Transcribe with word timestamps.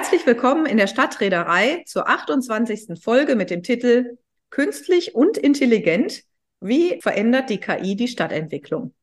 Herzlich 0.00 0.24
willkommen 0.24 0.64
in 0.64 0.78
der 0.78 0.86
Stadtreederei 0.86 1.82
zur 1.84 2.08
28. 2.08 2.98
Folge 2.98 3.36
mit 3.36 3.50
dem 3.50 3.62
Titel 3.62 4.16
Künstlich 4.48 5.14
und 5.14 5.36
intelligent. 5.36 6.22
Wie 6.58 6.98
verändert 7.02 7.50
die 7.50 7.58
KI 7.58 7.96
die 7.96 8.08
Stadtentwicklung? 8.08 8.94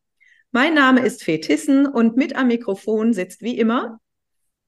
Mein 0.51 0.73
Name 0.73 1.01
ist 1.01 1.23
Fee 1.23 1.37
Tissen 1.37 1.85
und 1.85 2.17
mit 2.17 2.35
am 2.35 2.47
Mikrofon 2.47 3.13
sitzt 3.13 3.43
wie 3.43 3.59
immer 3.59 3.99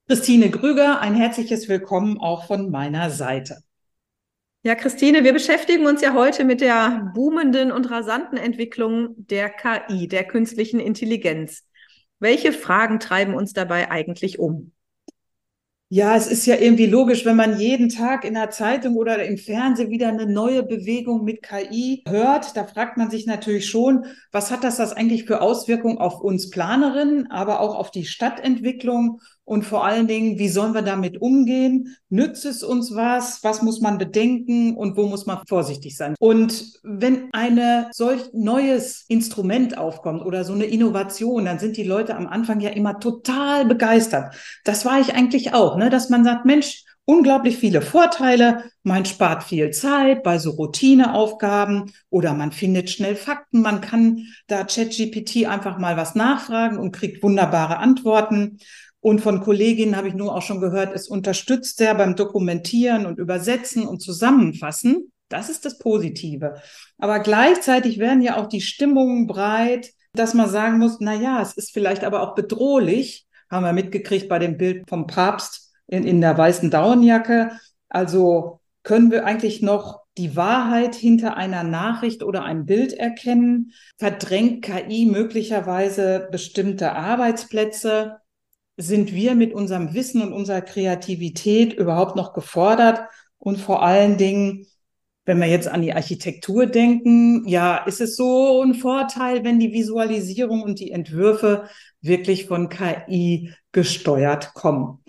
Christine 0.08 0.52
Grüger. 0.52 1.02
Ein 1.02 1.16
herzliches 1.16 1.68
Willkommen 1.68 2.20
auch 2.20 2.46
von 2.46 2.70
meiner 2.70 3.10
Seite. 3.10 3.64
Ja, 4.62 4.76
Christine, 4.76 5.24
wir 5.24 5.34
beschäftigen 5.34 5.88
uns 5.88 6.02
ja 6.02 6.14
heute 6.14 6.46
mit 6.46 6.62
der 6.62 7.12
boomenden 7.16 7.72
und 7.72 7.90
rasanten 7.90 8.38
Entwicklung 8.38 9.16
der 9.18 9.50
KI, 9.50 10.08
der 10.08 10.26
künstlichen 10.26 10.80
Intelligenz. 10.80 11.66
Welche 12.20 12.54
Fragen 12.54 13.00
treiben 13.00 13.34
uns 13.34 13.54
dabei 13.54 13.90
eigentlich 13.90 14.38
um? 14.38 14.74
Ja, 15.92 16.16
es 16.16 16.28
ist 16.28 16.46
ja 16.46 16.56
irgendwie 16.56 16.86
logisch, 16.86 17.26
wenn 17.26 17.36
man 17.36 17.60
jeden 17.60 17.90
Tag 17.90 18.24
in 18.24 18.36
der 18.36 18.52
Zeitung 18.52 18.96
oder 18.96 19.24
im 19.26 19.40
Fernsehen 19.40 19.90
wieder 19.90 20.10
eine 20.10 20.28
neue 20.28 20.62
Bewegung 20.62 21.24
mit 21.24 21.42
KI 21.42 22.04
hört. 22.08 22.56
Da 22.56 22.64
fragt 22.66 22.98
man 22.98 23.10
sich 23.10 23.26
natürlich 23.26 23.68
schon, 23.68 24.06
was 24.32 24.52
hat 24.52 24.64
das, 24.64 24.78
das 24.78 24.94
eigentlich 24.94 25.26
für 25.26 25.42
Auswirkungen 25.42 25.98
auf 25.98 26.22
uns 26.22 26.52
Planerinnen, 26.52 27.32
aber 27.32 27.60
auch 27.60 27.74
auf 27.74 27.90
die 27.90 28.06
Stadtentwicklung 28.06 29.20
und 29.50 29.64
vor 29.64 29.84
allen 29.84 30.06
Dingen, 30.06 30.38
wie 30.38 30.48
sollen 30.48 30.76
wir 30.76 30.84
damit 30.84 31.20
umgehen? 31.20 31.96
Nützt 32.10 32.46
es 32.46 32.62
uns 32.62 32.94
was? 32.94 33.44
Was 33.44 33.64
muss 33.64 33.82
man 33.82 33.98
bedenken 33.98 34.76
und 34.76 34.96
wo 34.96 35.08
muss 35.08 35.26
man 35.26 35.40
vorsichtig 35.48 35.98
sein? 35.98 36.14
Und 36.20 36.74
wenn 36.84 37.30
eine 37.34 37.88
solch 37.92 38.22
neues 38.32 39.06
Instrument 39.08 39.76
aufkommt 39.76 40.24
oder 40.24 40.44
so 40.44 40.54
eine 40.54 40.66
Innovation, 40.66 41.46
dann 41.46 41.58
sind 41.58 41.78
die 41.78 41.84
Leute 41.84 42.16
am 42.16 42.28
Anfang 42.28 42.60
ja 42.60 42.70
immer 42.70 43.00
total 43.00 43.66
begeistert. 43.66 44.36
Das 44.66 44.86
war 44.86 45.00
ich 45.00 45.16
eigentlich 45.16 45.52
auch, 45.56 45.78
ne? 45.78 45.90
dass 45.90 46.10
man 46.10 46.24
sagt, 46.24 46.46
Mensch, 46.46 46.84
unglaublich 47.10 47.58
viele 47.58 47.82
Vorteile. 47.82 48.66
Man 48.84 49.04
spart 49.04 49.44
viel 49.44 49.72
Zeit 49.72 50.22
bei 50.22 50.38
so 50.38 50.52
Routineaufgaben 50.52 51.92
oder 52.12 52.36
man 52.36 52.52
findet 52.52 52.92
schnell 52.92 53.16
Fakten. 53.16 53.64
Man 53.64 53.82
kann 53.82 54.28
da 54.46 54.64
ChatGPT 54.64 55.48
einfach 55.48 55.80
mal 55.80 55.98
was 55.98 56.14
nachfragen 56.14 56.78
und 56.78 56.92
kriegt 56.92 57.24
wunderbare 57.24 57.78
Antworten. 57.78 58.60
Und 59.02 59.22
von 59.22 59.42
Kolleginnen 59.42 59.96
habe 59.96 60.10
ich 60.10 60.14
nur 60.14 60.36
auch 60.36 60.42
schon 60.42 60.60
gehört, 60.60 60.94
es 60.94 61.08
unterstützt 61.08 61.78
sehr 61.78 61.96
beim 61.96 62.16
Dokumentieren 62.16 63.06
und 63.06 63.18
Übersetzen 63.18 63.88
und 63.88 64.02
Zusammenfassen. 64.02 65.12
Das 65.30 65.50
ist 65.50 65.64
das 65.64 65.78
Positive. 65.78 66.56
Aber 66.98 67.20
gleichzeitig 67.20 68.00
werden 68.00 68.22
ja 68.22 68.38
auch 68.38 68.48
die 68.48 68.62
Stimmungen 68.62 69.28
breit, 69.28 69.92
dass 70.14 70.34
man 70.34 70.50
sagen 70.50 70.80
muss, 70.80 70.98
na 71.00 71.14
ja, 71.14 71.42
es 71.42 71.54
ist 71.54 71.72
vielleicht 71.72 72.04
aber 72.04 72.22
auch 72.24 72.36
bedrohlich. 72.36 73.28
Haben 73.50 73.64
wir 73.64 73.74
mitgekriegt 73.74 74.28
bei 74.28 74.40
dem 74.40 74.58
Bild 74.58 74.90
vom 74.90 75.08
Papst 75.08 75.72
in, 75.88 76.04
in 76.04 76.20
der 76.22 76.38
weißen 76.38 76.70
Daunenjacke. 76.70 77.52
Also 77.88 78.60
können 78.84 79.12
wir 79.12 79.26
eigentlich 79.26 79.62
noch 79.62 80.02
die 80.18 80.36
Wahrheit 80.36 80.96
hinter 80.96 81.38
einer 81.38 81.64
Nachricht 81.64 82.24
oder 82.24 82.44
einem 82.44 82.66
Bild 82.66 82.94
erkennen? 82.94 83.72
Verdrängt 83.98 84.64
KI 84.64 85.06
möglicherweise 85.06 86.28
bestimmte 86.32 86.94
Arbeitsplätze? 86.94 88.20
Sind 88.80 89.14
wir 89.14 89.36
mit 89.36 89.54
unserem 89.54 89.94
Wissen 89.94 90.22
und 90.22 90.32
unserer 90.32 90.62
Kreativität 90.62 91.74
überhaupt 91.74 92.16
noch 92.16 92.34
gefordert? 92.34 93.02
Und 93.38 93.58
vor 93.60 93.84
allen 93.84 94.18
Dingen, 94.18 94.68
wenn 95.26 95.40
wir 95.40 95.48
jetzt 95.48 95.68
an 95.68 95.82
die 95.82 95.94
Architektur 95.94 96.66
denken, 96.66 97.46
ja, 97.48 97.78
ist 97.78 98.00
es 98.00 98.16
so 98.16 98.62
ein 98.64 98.74
Vorteil, 98.74 99.44
wenn 99.44 99.60
die 99.60 99.74
Visualisierung 99.74 100.64
und 100.64 100.80
die 100.80 100.92
Entwürfe 100.92 101.70
wirklich 102.02 102.46
von 102.46 102.70
KI 102.70 103.54
gesteuert 103.74 104.54
kommen. 104.54 105.04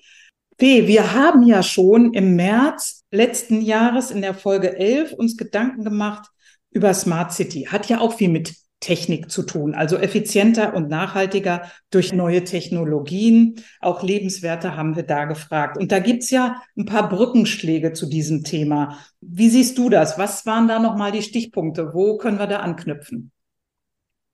P, 0.59 0.89
wir 0.89 1.15
haben 1.15 1.45
ja 1.45 1.63
schon 1.63 2.13
im 2.13 2.35
März 2.35 3.05
letzten 3.13 3.63
Jahres 3.63 4.11
in 4.11 4.21
der 4.21 4.35
Folge 4.35 4.77
11 4.77 5.13
uns 5.13 5.37
Gedanken 5.37 5.85
gemacht 5.85 6.29
über 6.71 6.93
Smart 6.93 7.33
City. 7.33 7.69
Hat 7.71 7.89
ja 7.89 8.01
auch 8.01 8.15
viel 8.15 8.29
mit 8.29 8.55
Technik 8.81 9.31
zu 9.31 9.43
tun, 9.43 9.75
also 9.75 9.97
effizienter 9.97 10.75
und 10.75 10.89
nachhaltiger 10.89 11.71
durch 11.91 12.13
neue 12.13 12.45
Technologien. 12.45 13.57
Auch 13.81 14.03
Lebenswerte 14.03 14.77
haben 14.77 14.97
wir 14.97 15.03
da 15.03 15.27
gefragt. 15.27 15.77
Und 15.79 15.93
da 15.93 15.99
gibt's 15.99 16.31
ja 16.31 16.63
ein 16.77 16.87
paar 16.87 17.09
Brückenschläge 17.09 17.93
zu 17.93 18.07
diesem 18.07 18.43
Thema. 18.43 18.99
Wie 19.21 19.51
siehst 19.51 19.77
du 19.77 19.91
das? 19.91 20.19
Was 20.19 20.47
waren 20.47 20.67
da 20.67 20.79
nochmal 20.79 21.13
die 21.13 21.23
Stichpunkte? 21.23 21.93
Wo 21.93 22.17
können 22.17 22.39
wir 22.39 22.47
da 22.47 22.61
anknüpfen? 22.61 23.33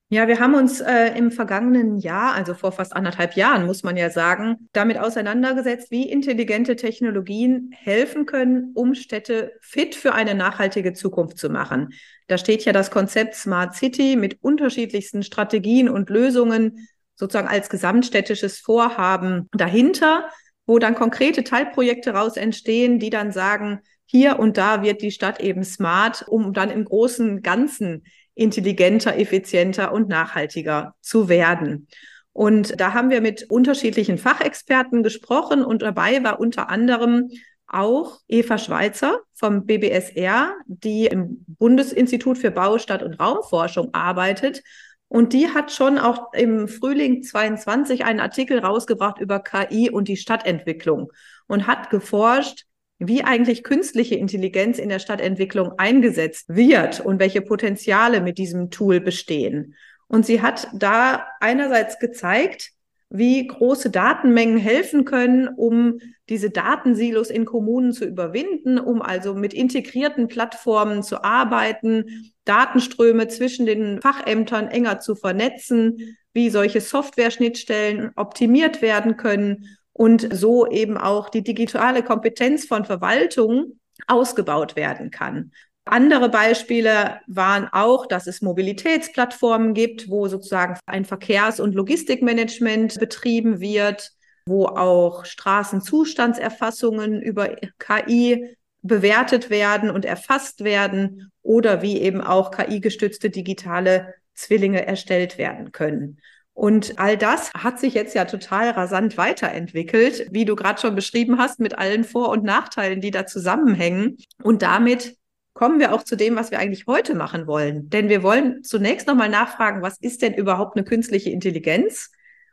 Ja, 0.09 0.29
wir 0.29 0.39
haben 0.39 0.55
uns 0.55 0.79
äh, 0.79 1.17
im 1.17 1.31
vergangenen 1.31 1.97
Jahr, 1.97 2.33
also 2.33 2.53
vor 2.53 2.71
fast 2.71 2.95
anderthalb 2.95 3.35
Jahren, 3.35 3.65
muss 3.65 3.83
man 3.83 3.97
ja 3.97 4.09
sagen, 4.09 4.69
damit 4.71 4.97
auseinandergesetzt, 4.97 5.91
wie 5.91 6.09
intelligente 6.09 6.77
Technologien 6.77 7.71
helfen 7.75 8.25
können, 8.25 8.71
um 8.73 8.95
Städte 8.95 9.51
fit 9.59 9.95
für 9.95 10.13
eine 10.13 10.33
nachhaltige 10.33 10.93
Zukunft 10.93 11.37
zu 11.37 11.49
machen. 11.49 11.89
Da 12.27 12.37
steht 12.37 12.63
ja 12.63 12.71
das 12.71 12.89
Konzept 12.89 13.35
Smart 13.35 13.75
City 13.75 14.15
mit 14.15 14.41
unterschiedlichsten 14.41 15.23
Strategien 15.23 15.89
und 15.89 16.09
Lösungen 16.09 16.87
sozusagen 17.15 17.49
als 17.49 17.69
gesamtstädtisches 17.69 18.59
Vorhaben 18.59 19.49
dahinter, 19.51 20.29
wo 20.65 20.79
dann 20.79 20.95
konkrete 20.95 21.43
Teilprojekte 21.43 22.11
raus 22.11 22.37
entstehen, 22.37 22.99
die 22.99 23.09
dann 23.09 23.33
sagen, 23.33 23.81
hier 24.05 24.39
und 24.39 24.55
da 24.55 24.83
wird 24.83 25.01
die 25.01 25.11
Stadt 25.11 25.41
eben 25.41 25.65
smart, 25.65 26.23
um 26.29 26.53
dann 26.53 26.69
im 26.69 26.85
großen 26.85 27.41
Ganzen 27.41 28.05
intelligenter, 28.37 29.17
effizienter 29.17 29.91
und 29.91 30.07
nachhaltiger 30.07 30.95
zu 31.01 31.27
werden. 31.27 31.87
Und 32.31 32.79
da 32.79 32.93
haben 32.93 33.09
wir 33.09 33.19
mit 33.19 33.49
unterschiedlichen 33.49 34.19
Fachexperten 34.19 35.01
gesprochen 35.01 35.65
und 35.65 35.81
dabei 35.81 36.23
war 36.23 36.39
unter 36.39 36.69
anderem 36.69 37.29
auch 37.65 38.19
Eva 38.27 38.59
Schweizer 38.59 39.19
vom 39.33 39.65
BBSR, 39.65 40.53
die 40.67 41.07
im 41.07 41.43
Bundesinstitut 41.47 42.37
für 42.37 42.51
Bau, 42.51 42.77
Stadt 42.77 43.01
und 43.01 43.19
Raumforschung 43.19 43.93
arbeitet. 43.93 44.61
Und 45.09 45.33
die 45.33 45.49
hat 45.49 45.71
schon 45.71 45.97
auch 45.97 46.31
im 46.33 46.67
Frühling 46.67 47.23
22 47.23 48.05
einen 48.05 48.19
Artikel 48.19 48.59
rausgebracht 48.59 49.19
über 49.19 49.39
KI 49.39 49.89
und 49.89 50.07
die 50.07 50.17
Stadtentwicklung 50.17 51.11
und 51.47 51.65
hat 51.65 51.89
geforscht, 51.89 52.66
wie 52.99 53.23
eigentlich 53.23 53.63
künstliche 53.63 54.15
Intelligenz 54.15 54.79
in 54.79 54.89
der 54.89 54.99
Stadtentwicklung 54.99 55.73
eingesetzt 55.77 56.45
wird 56.49 56.99
und 56.99 57.19
welche 57.19 57.41
Potenziale 57.41 58.21
mit 58.21 58.37
diesem 58.37 58.71
Tool 58.71 58.99
bestehen. 58.99 59.75
Und 60.07 60.25
sie 60.25 60.41
hat 60.41 60.67
da 60.73 61.27
einerseits 61.39 61.99
gezeigt, 61.99 62.71
wie 63.09 63.47
große 63.47 63.89
Datenmengen 63.89 64.57
helfen 64.57 65.05
können, 65.05 65.47
um 65.47 65.99
diese 66.27 66.49
Datensilos 66.49 67.29
in 67.29 67.45
Kommunen 67.45 67.93
zu 67.93 68.05
überwinden, 68.05 68.79
um 68.79 69.01
also 69.01 69.33
mit 69.33 69.53
integrierten 69.53 70.27
Plattformen 70.27 71.03
zu 71.03 71.23
arbeiten, 71.23 72.33
Datenströme 72.43 73.27
zwischen 73.29 73.65
den 73.65 74.01
Fachämtern 74.01 74.67
enger 74.67 74.99
zu 74.99 75.15
vernetzen, 75.15 76.17
wie 76.33 76.49
solche 76.49 76.81
Software-Schnittstellen 76.81 78.11
optimiert 78.15 78.81
werden 78.81 79.15
können 79.15 79.76
und 79.97 80.27
so 80.31 80.67
eben 80.67 80.95
auch 80.95 81.29
die 81.29 81.43
digitale 81.43 82.03
Kompetenz 82.03 82.65
von 82.65 82.85
Verwaltung 82.85 83.79
ausgebaut 84.05 84.75
werden 84.75 85.09
kann. 85.09 85.51
Andere 85.85 86.29
Beispiele 86.29 87.19
waren 87.27 87.67
auch, 87.71 88.05
dass 88.05 88.27
es 88.27 88.41
Mobilitätsplattformen 88.41 89.73
gibt, 89.73 90.07
wo 90.09 90.27
sozusagen 90.27 90.77
ein 90.85 91.05
Verkehrs- 91.05 91.59
und 91.59 91.73
Logistikmanagement 91.73 92.99
betrieben 92.99 93.59
wird, 93.59 94.11
wo 94.45 94.65
auch 94.65 95.25
Straßenzustandserfassungen 95.25 97.21
über 97.21 97.55
KI 97.79 98.55
bewertet 98.83 99.49
werden 99.49 99.89
und 99.89 100.05
erfasst 100.05 100.63
werden 100.63 101.31
oder 101.41 101.81
wie 101.81 101.99
eben 101.99 102.21
auch 102.21 102.51
KI-gestützte 102.51 103.31
digitale 103.31 104.13
Zwillinge 104.35 104.85
erstellt 104.85 105.39
werden 105.39 105.71
können. 105.71 106.19
Und 106.57 106.97
all 106.97 107.17
das 107.17 107.53
hat 107.53 107.79
sich 107.79 107.93
jetzt 107.93 108.15
ja 108.15 108.25
total 108.25 108.71
rasant 108.71 109.15
weiterentwickelt, 109.15 110.25
wie 110.31 110.43
du 110.43 110.55
gerade 110.55 110.81
schon 110.81 110.95
beschrieben 110.95 111.37
hast, 111.37 111.59
mit 111.59 111.77
allen 111.77 112.03
Vor- 112.03 112.29
und 112.29 112.43
Nachteilen, 112.43 112.99
die 112.99 113.11
da 113.11 113.27
zusammenhängen. 113.27 114.17
Und 114.41 114.63
damit 114.63 115.17
kommen 115.53 115.79
wir 115.79 115.93
auch 115.93 116.01
zu 116.01 116.15
dem, 116.15 116.35
was 116.35 116.49
wir 116.49 116.57
eigentlich 116.57 116.87
heute 116.87 117.13
machen 117.13 117.45
wollen. 117.45 117.91
Denn 117.91 118.09
wir 118.09 118.23
wollen 118.23 118.63
zunächst 118.63 119.05
nochmal 119.05 119.29
nachfragen, 119.29 119.83
was 119.83 119.99
ist 119.99 120.23
denn 120.23 120.33
überhaupt 120.33 120.75
eine 120.75 120.83
künstliche 120.83 121.29
Intelligenz? 121.29 122.09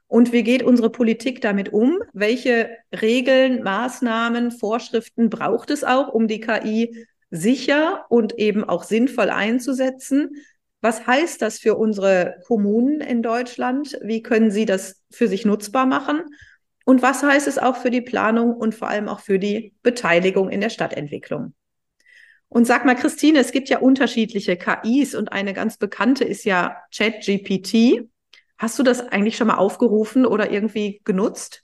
Und 0.06 0.32
wie 0.32 0.42
geht 0.42 0.62
unsere 0.62 0.90
Politik 0.90 1.40
damit 1.40 1.72
um? 1.72 1.96
Welche 2.12 2.68
Regeln, 2.92 3.62
Maßnahmen, 3.62 4.50
Vorschriften 4.50 5.30
braucht 5.30 5.70
es 5.70 5.82
auch, 5.82 6.12
um 6.12 6.28
die 6.28 6.40
KI 6.40 7.06
sicher 7.30 8.04
und 8.10 8.38
eben 8.38 8.64
auch 8.64 8.82
sinnvoll 8.82 9.30
einzusetzen? 9.30 10.36
Was 10.84 11.06
heißt 11.06 11.40
das 11.40 11.60
für 11.60 11.76
unsere 11.76 12.36
Kommunen 12.46 13.00
in 13.00 13.22
Deutschland? 13.22 13.98
Wie 14.02 14.22
können 14.22 14.50
sie 14.50 14.66
das 14.66 15.02
für 15.10 15.28
sich 15.28 15.46
nutzbar 15.46 15.86
machen? 15.86 16.20
Und 16.84 17.00
was 17.00 17.22
heißt 17.22 17.48
es 17.48 17.56
auch 17.56 17.76
für 17.78 17.90
die 17.90 18.02
Planung 18.02 18.54
und 18.54 18.74
vor 18.74 18.88
allem 18.88 19.08
auch 19.08 19.20
für 19.20 19.38
die 19.38 19.72
Beteiligung 19.82 20.50
in 20.50 20.60
der 20.60 20.68
Stadtentwicklung? 20.68 21.54
Und 22.48 22.66
sag 22.66 22.84
mal, 22.84 22.96
Christine, 22.96 23.38
es 23.38 23.50
gibt 23.50 23.70
ja 23.70 23.78
unterschiedliche 23.78 24.58
KIs 24.58 25.14
und 25.14 25.32
eine 25.32 25.54
ganz 25.54 25.78
bekannte 25.78 26.24
ist 26.24 26.44
ja 26.44 26.76
ChatGPT. 26.94 28.06
Hast 28.58 28.78
du 28.78 28.82
das 28.82 29.00
eigentlich 29.00 29.38
schon 29.38 29.46
mal 29.46 29.56
aufgerufen 29.56 30.26
oder 30.26 30.50
irgendwie 30.50 31.00
genutzt? 31.04 31.63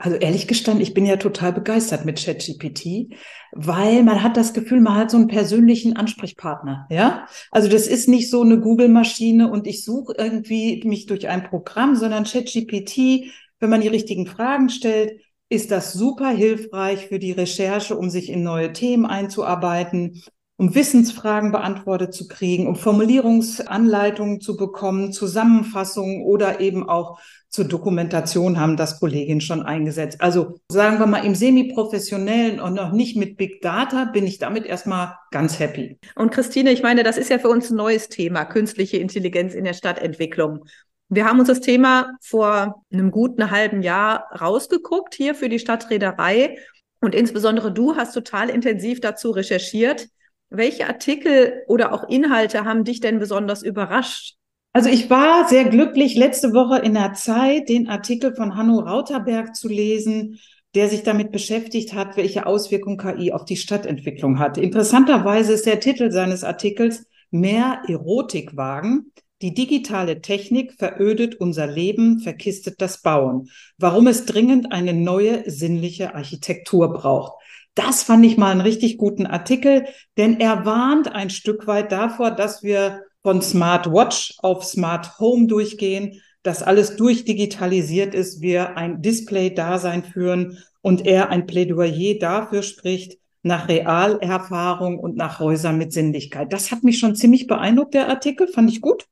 Also 0.00 0.16
ehrlich 0.16 0.46
gestanden, 0.46 0.80
ich 0.80 0.94
bin 0.94 1.06
ja 1.06 1.16
total 1.16 1.52
begeistert 1.52 2.04
mit 2.04 2.24
ChatGPT, 2.24 3.12
weil 3.50 4.04
man 4.04 4.22
hat 4.22 4.36
das 4.36 4.54
Gefühl, 4.54 4.80
man 4.80 4.94
hat 4.94 5.10
so 5.10 5.16
einen 5.16 5.26
persönlichen 5.26 5.96
Ansprechpartner, 5.96 6.86
ja? 6.88 7.26
Also 7.50 7.68
das 7.68 7.88
ist 7.88 8.08
nicht 8.08 8.30
so 8.30 8.42
eine 8.42 8.60
Google-Maschine 8.60 9.50
und 9.50 9.66
ich 9.66 9.84
suche 9.84 10.14
irgendwie 10.16 10.80
mich 10.84 11.06
durch 11.06 11.26
ein 11.26 11.42
Programm, 11.42 11.96
sondern 11.96 12.24
ChatGPT, 12.24 13.32
wenn 13.58 13.70
man 13.70 13.80
die 13.80 13.88
richtigen 13.88 14.28
Fragen 14.28 14.68
stellt, 14.68 15.20
ist 15.48 15.72
das 15.72 15.94
super 15.94 16.28
hilfreich 16.28 17.08
für 17.08 17.18
die 17.18 17.32
Recherche, 17.32 17.96
um 17.96 18.08
sich 18.08 18.30
in 18.30 18.44
neue 18.44 18.72
Themen 18.72 19.04
einzuarbeiten, 19.04 20.22
um 20.58 20.74
Wissensfragen 20.76 21.50
beantwortet 21.50 22.14
zu 22.14 22.28
kriegen, 22.28 22.66
um 22.66 22.76
Formulierungsanleitungen 22.76 24.40
zu 24.40 24.56
bekommen, 24.56 25.12
Zusammenfassungen 25.12 26.22
oder 26.22 26.60
eben 26.60 26.88
auch 26.88 27.18
zur 27.50 27.64
Dokumentation 27.64 28.60
haben 28.60 28.76
das 28.76 29.00
Kolleginnen 29.00 29.40
schon 29.40 29.62
eingesetzt. 29.62 30.20
Also 30.20 30.60
sagen 30.70 30.98
wir 30.98 31.06
mal 31.06 31.24
im 31.24 31.34
semi-professionellen 31.34 32.60
und 32.60 32.74
noch 32.74 32.92
nicht 32.92 33.16
mit 33.16 33.36
Big 33.36 33.62
Data 33.62 34.04
bin 34.04 34.26
ich 34.26 34.38
damit 34.38 34.66
erstmal 34.66 35.16
ganz 35.30 35.58
happy. 35.58 35.98
Und 36.14 36.30
Christine, 36.30 36.70
ich 36.70 36.82
meine, 36.82 37.02
das 37.02 37.16
ist 37.16 37.30
ja 37.30 37.38
für 37.38 37.48
uns 37.48 37.70
ein 37.70 37.76
neues 37.76 38.08
Thema, 38.08 38.44
künstliche 38.44 38.98
Intelligenz 38.98 39.54
in 39.54 39.64
der 39.64 39.72
Stadtentwicklung. 39.72 40.64
Wir 41.08 41.24
haben 41.24 41.38
uns 41.38 41.48
das 41.48 41.60
Thema 41.60 42.12
vor 42.20 42.84
einem 42.92 43.10
guten 43.10 43.50
halben 43.50 43.82
Jahr 43.82 44.26
rausgeguckt 44.38 45.14
hier 45.14 45.34
für 45.34 45.48
die 45.48 45.58
Stadtreederei. 45.58 46.58
Und 47.00 47.14
insbesondere 47.14 47.72
du 47.72 47.96
hast 47.96 48.12
total 48.12 48.50
intensiv 48.50 49.00
dazu 49.00 49.30
recherchiert. 49.30 50.08
Welche 50.50 50.86
Artikel 50.86 51.62
oder 51.66 51.92
auch 51.92 52.08
Inhalte 52.08 52.64
haben 52.64 52.84
dich 52.84 53.00
denn 53.00 53.18
besonders 53.18 53.62
überrascht? 53.62 54.37
Also 54.78 54.90
ich 54.90 55.10
war 55.10 55.48
sehr 55.48 55.64
glücklich, 55.64 56.14
letzte 56.14 56.52
Woche 56.54 56.78
in 56.78 56.94
der 56.94 57.12
Zeit 57.12 57.68
den 57.68 57.88
Artikel 57.88 58.32
von 58.36 58.54
Hanno 58.54 58.78
Rauterberg 58.78 59.56
zu 59.56 59.66
lesen, 59.66 60.38
der 60.76 60.88
sich 60.88 61.02
damit 61.02 61.32
beschäftigt 61.32 61.94
hat, 61.94 62.16
welche 62.16 62.46
Auswirkungen 62.46 62.96
KI 62.96 63.32
auf 63.32 63.44
die 63.44 63.56
Stadtentwicklung 63.56 64.38
hat. 64.38 64.56
Interessanterweise 64.56 65.54
ist 65.54 65.66
der 65.66 65.80
Titel 65.80 66.12
seines 66.12 66.44
Artikels 66.44 67.06
Mehr 67.32 67.82
Erotikwagen, 67.88 69.10
die 69.42 69.52
digitale 69.52 70.20
Technik 70.20 70.74
verödet 70.74 71.34
unser 71.34 71.66
Leben, 71.66 72.20
verkistet 72.20 72.80
das 72.80 73.02
Bauen. 73.02 73.48
Warum 73.78 74.06
es 74.06 74.26
dringend 74.26 74.70
eine 74.70 74.92
neue 74.92 75.50
sinnliche 75.50 76.14
Architektur 76.14 76.92
braucht. 76.92 77.32
Das 77.74 78.04
fand 78.04 78.24
ich 78.24 78.36
mal 78.36 78.52
einen 78.52 78.60
richtig 78.60 78.96
guten 78.96 79.26
Artikel, 79.26 79.86
denn 80.16 80.38
er 80.38 80.64
warnt 80.64 81.12
ein 81.12 81.30
Stück 81.30 81.66
weit 81.66 81.90
davor, 81.90 82.30
dass 82.30 82.62
wir 82.62 83.02
von 83.22 83.42
Smart 83.42 83.86
Watch 83.92 84.36
auf 84.38 84.64
Smart 84.64 85.18
Home 85.18 85.46
durchgehen, 85.46 86.20
dass 86.42 86.62
alles 86.62 86.96
durchdigitalisiert 86.96 88.14
ist, 88.14 88.40
wir 88.40 88.76
ein 88.76 89.02
Display-Dasein 89.02 90.04
führen 90.04 90.58
und 90.80 91.06
er 91.06 91.30
ein 91.30 91.46
Plädoyer 91.46 92.18
dafür 92.18 92.62
spricht, 92.62 93.18
nach 93.42 93.68
Realerfahrung 93.68 94.98
und 94.98 95.16
nach 95.16 95.40
Häusern 95.40 95.78
mit 95.78 95.92
Sinnlichkeit. 95.92 96.52
Das 96.52 96.70
hat 96.70 96.82
mich 96.82 96.98
schon 96.98 97.14
ziemlich 97.14 97.46
beeindruckt, 97.46 97.94
der 97.94 98.08
Artikel, 98.08 98.48
fand 98.48 98.70
ich 98.70 98.80
gut. 98.80 99.06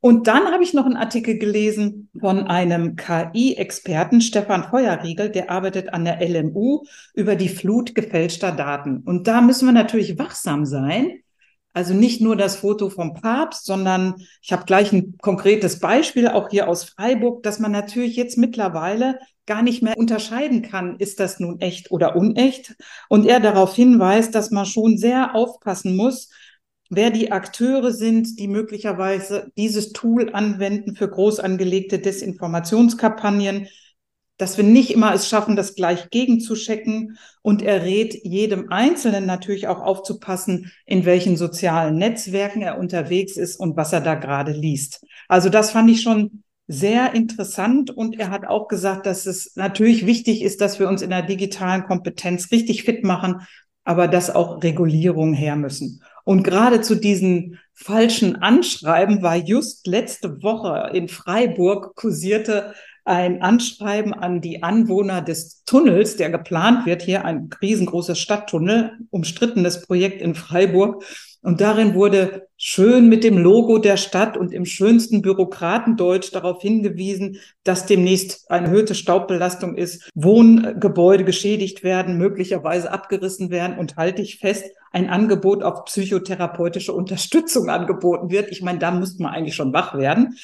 Und 0.00 0.26
dann 0.26 0.46
habe 0.46 0.64
ich 0.64 0.74
noch 0.74 0.84
einen 0.84 0.96
Artikel 0.96 1.38
gelesen 1.38 2.10
von 2.18 2.48
einem 2.48 2.96
KI-Experten, 2.96 4.20
Stefan 4.20 4.64
Feuerriegel, 4.64 5.30
der 5.30 5.48
arbeitet 5.48 5.94
an 5.94 6.04
der 6.04 6.18
LMU 6.20 6.82
über 7.14 7.36
die 7.36 7.48
Flut 7.48 7.94
gefälschter 7.94 8.50
Daten. 8.50 8.98
Und 9.04 9.28
da 9.28 9.40
müssen 9.40 9.66
wir 9.66 9.72
natürlich 9.72 10.18
wachsam 10.18 10.66
sein. 10.66 11.21
Also 11.72 11.94
nicht 11.94 12.20
nur 12.20 12.36
das 12.36 12.56
Foto 12.56 12.90
vom 12.90 13.14
Papst, 13.14 13.64
sondern 13.64 14.16
ich 14.42 14.52
habe 14.52 14.64
gleich 14.64 14.92
ein 14.92 15.16
konkretes 15.18 15.80
Beispiel 15.80 16.28
auch 16.28 16.50
hier 16.50 16.68
aus 16.68 16.84
Freiburg, 16.84 17.42
dass 17.42 17.58
man 17.58 17.72
natürlich 17.72 18.16
jetzt 18.16 18.36
mittlerweile 18.36 19.18
gar 19.46 19.62
nicht 19.62 19.82
mehr 19.82 19.96
unterscheiden 19.96 20.62
kann, 20.62 20.96
ist 20.98 21.18
das 21.18 21.40
nun 21.40 21.60
echt 21.60 21.90
oder 21.90 22.14
unecht. 22.14 22.76
Und 23.08 23.26
er 23.26 23.40
darauf 23.40 23.74
hinweist, 23.74 24.34
dass 24.34 24.50
man 24.50 24.66
schon 24.66 24.98
sehr 24.98 25.34
aufpassen 25.34 25.96
muss, 25.96 26.28
wer 26.90 27.10
die 27.10 27.32
Akteure 27.32 27.90
sind, 27.90 28.38
die 28.38 28.48
möglicherweise 28.48 29.50
dieses 29.56 29.92
Tool 29.92 30.30
anwenden 30.32 30.94
für 30.94 31.08
groß 31.08 31.40
angelegte 31.40 31.98
Desinformationskampagnen, 31.98 33.66
dass 34.38 34.56
wir 34.56 34.64
nicht 34.64 34.90
immer 34.90 35.14
es 35.14 35.28
schaffen, 35.28 35.56
das 35.56 35.74
gleich 35.74 36.10
gegenzuchecken. 36.10 37.16
Und 37.42 37.62
er 37.62 37.82
rät 37.82 38.24
jedem 38.24 38.70
Einzelnen 38.70 39.26
natürlich 39.26 39.68
auch 39.68 39.80
aufzupassen, 39.80 40.72
in 40.86 41.04
welchen 41.04 41.36
sozialen 41.36 41.96
Netzwerken 41.96 42.62
er 42.62 42.78
unterwegs 42.78 43.36
ist 43.36 43.56
und 43.56 43.76
was 43.76 43.92
er 43.92 44.00
da 44.00 44.14
gerade 44.14 44.52
liest. 44.52 45.04
Also 45.28 45.48
das 45.48 45.70
fand 45.70 45.90
ich 45.90 46.02
schon 46.02 46.42
sehr 46.66 47.14
interessant. 47.14 47.90
Und 47.90 48.18
er 48.18 48.30
hat 48.30 48.46
auch 48.46 48.68
gesagt, 48.68 49.06
dass 49.06 49.26
es 49.26 49.52
natürlich 49.56 50.06
wichtig 50.06 50.42
ist, 50.42 50.60
dass 50.60 50.78
wir 50.80 50.88
uns 50.88 51.02
in 51.02 51.10
der 51.10 51.22
digitalen 51.22 51.84
Kompetenz 51.84 52.50
richtig 52.50 52.84
fit 52.84 53.04
machen, 53.04 53.46
aber 53.84 54.08
dass 54.08 54.34
auch 54.34 54.62
Regulierungen 54.62 55.34
her 55.34 55.56
müssen. 55.56 56.02
Und 56.24 56.44
gerade 56.44 56.80
zu 56.80 56.94
diesen 56.94 57.58
falschen 57.74 58.36
Anschreiben 58.36 59.22
war 59.22 59.36
just 59.36 59.86
letzte 59.86 60.42
Woche 60.42 60.90
in 60.94 61.08
Freiburg 61.08 61.96
kursierte 61.96 62.74
ein 63.04 63.42
Anschreiben 63.42 64.14
an 64.14 64.40
die 64.40 64.62
Anwohner 64.62 65.22
des 65.22 65.64
Tunnels, 65.64 66.16
der 66.16 66.30
geplant 66.30 66.86
wird, 66.86 67.02
hier 67.02 67.24
ein 67.24 67.50
riesengroßes 67.60 68.18
Stadttunnel, 68.18 68.92
umstrittenes 69.10 69.82
Projekt 69.82 70.22
in 70.22 70.34
Freiburg. 70.34 71.04
Und 71.44 71.60
darin 71.60 71.94
wurde 71.94 72.46
schön 72.56 73.08
mit 73.08 73.24
dem 73.24 73.36
Logo 73.36 73.78
der 73.78 73.96
Stadt 73.96 74.36
und 74.36 74.52
im 74.52 74.64
schönsten 74.64 75.22
Bürokratendeutsch 75.22 76.32
darauf 76.32 76.62
hingewiesen, 76.62 77.38
dass 77.64 77.86
demnächst 77.86 78.48
eine 78.48 78.68
erhöhte 78.68 78.94
Staubbelastung 78.94 79.76
ist, 79.76 80.08
Wohngebäude 80.14 81.24
geschädigt 81.24 81.82
werden, 81.82 82.16
möglicherweise 82.16 82.92
abgerissen 82.92 83.50
werden 83.50 83.76
und 83.76 83.96
halte 83.96 84.22
ich 84.22 84.38
fest, 84.38 84.66
ein 84.92 85.08
Angebot 85.08 85.64
auf 85.64 85.86
psychotherapeutische 85.86 86.92
Unterstützung 86.92 87.68
angeboten 87.68 88.30
wird. 88.30 88.52
Ich 88.52 88.62
meine, 88.62 88.78
da 88.78 88.92
muss 88.92 89.18
man 89.18 89.32
eigentlich 89.32 89.56
schon 89.56 89.72
wach 89.72 89.98
werden. 89.98 90.36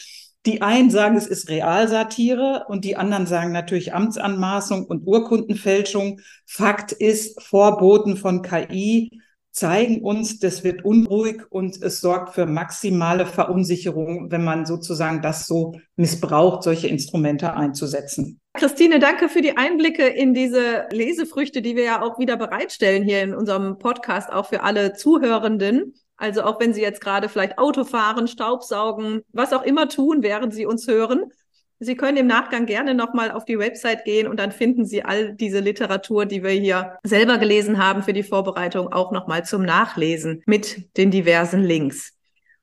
Die 0.46 0.62
einen 0.62 0.90
sagen, 0.90 1.16
es 1.16 1.26
ist 1.26 1.48
Realsatire 1.48 2.66
und 2.68 2.84
die 2.84 2.96
anderen 2.96 3.26
sagen 3.26 3.52
natürlich 3.52 3.92
Amtsanmaßung 3.92 4.86
und 4.86 5.06
Urkundenfälschung. 5.06 6.20
Fakt 6.46 6.92
ist, 6.92 7.42
Vorboten 7.42 8.16
von 8.16 8.42
KI 8.42 9.10
zeigen 9.58 10.02
uns, 10.02 10.38
das 10.38 10.62
wird 10.62 10.84
unruhig 10.84 11.42
und 11.50 11.82
es 11.82 12.00
sorgt 12.00 12.34
für 12.34 12.46
maximale 12.46 13.26
Verunsicherung, 13.26 14.30
wenn 14.30 14.44
man 14.44 14.66
sozusagen 14.66 15.20
das 15.20 15.46
so 15.46 15.74
missbraucht, 15.96 16.62
solche 16.62 16.86
Instrumente 16.86 17.54
einzusetzen. 17.54 18.40
Christine, 18.54 19.00
danke 19.00 19.28
für 19.28 19.42
die 19.42 19.56
Einblicke 19.56 20.06
in 20.06 20.32
diese 20.32 20.86
Lesefrüchte, 20.90 21.60
die 21.60 21.74
wir 21.74 21.84
ja 21.84 22.02
auch 22.02 22.18
wieder 22.18 22.36
bereitstellen 22.36 23.02
hier 23.02 23.22
in 23.22 23.34
unserem 23.34 23.78
Podcast, 23.78 24.32
auch 24.32 24.46
für 24.46 24.62
alle 24.62 24.92
Zuhörenden. 24.94 25.94
Also 26.18 26.42
auch 26.42 26.60
wenn 26.60 26.74
Sie 26.74 26.82
jetzt 26.82 27.00
gerade 27.00 27.28
vielleicht 27.28 27.58
Auto 27.58 27.84
fahren, 27.84 28.28
Staubsaugen, 28.28 29.22
was 29.32 29.52
auch 29.52 29.62
immer 29.62 29.88
tun, 29.88 30.22
während 30.22 30.52
Sie 30.52 30.66
uns 30.66 30.86
hören. 30.86 31.32
Sie 31.80 31.96
können 31.96 32.16
im 32.16 32.26
Nachgang 32.26 32.66
gerne 32.66 32.92
nochmal 32.92 33.30
auf 33.30 33.44
die 33.44 33.58
Website 33.58 34.04
gehen 34.04 34.26
und 34.26 34.40
dann 34.40 34.50
finden 34.50 34.84
Sie 34.84 35.04
all 35.04 35.34
diese 35.34 35.60
Literatur, 35.60 36.26
die 36.26 36.42
wir 36.42 36.50
hier 36.50 36.98
selber 37.04 37.38
gelesen 37.38 37.78
haben 37.78 38.02
für 38.02 38.12
die 38.12 38.24
Vorbereitung, 38.24 38.92
auch 38.92 39.12
nochmal 39.12 39.44
zum 39.44 39.62
Nachlesen 39.62 40.42
mit 40.44 40.96
den 40.96 41.12
diversen 41.12 41.62
Links. 41.62 42.14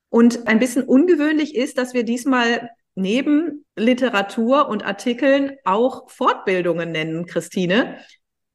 Und 0.10 0.48
ein 0.48 0.60
bisschen 0.60 0.84
ungewöhnlich 0.84 1.56
ist, 1.56 1.78
dass 1.78 1.94
wir 1.94 2.04
diesmal 2.04 2.70
neben 2.96 3.66
Literatur 3.78 4.68
und 4.68 4.86
Artikeln 4.86 5.54
auch 5.64 6.10
Fortbildungen 6.10 6.92
nennen, 6.92 7.26
Christine. 7.26 7.98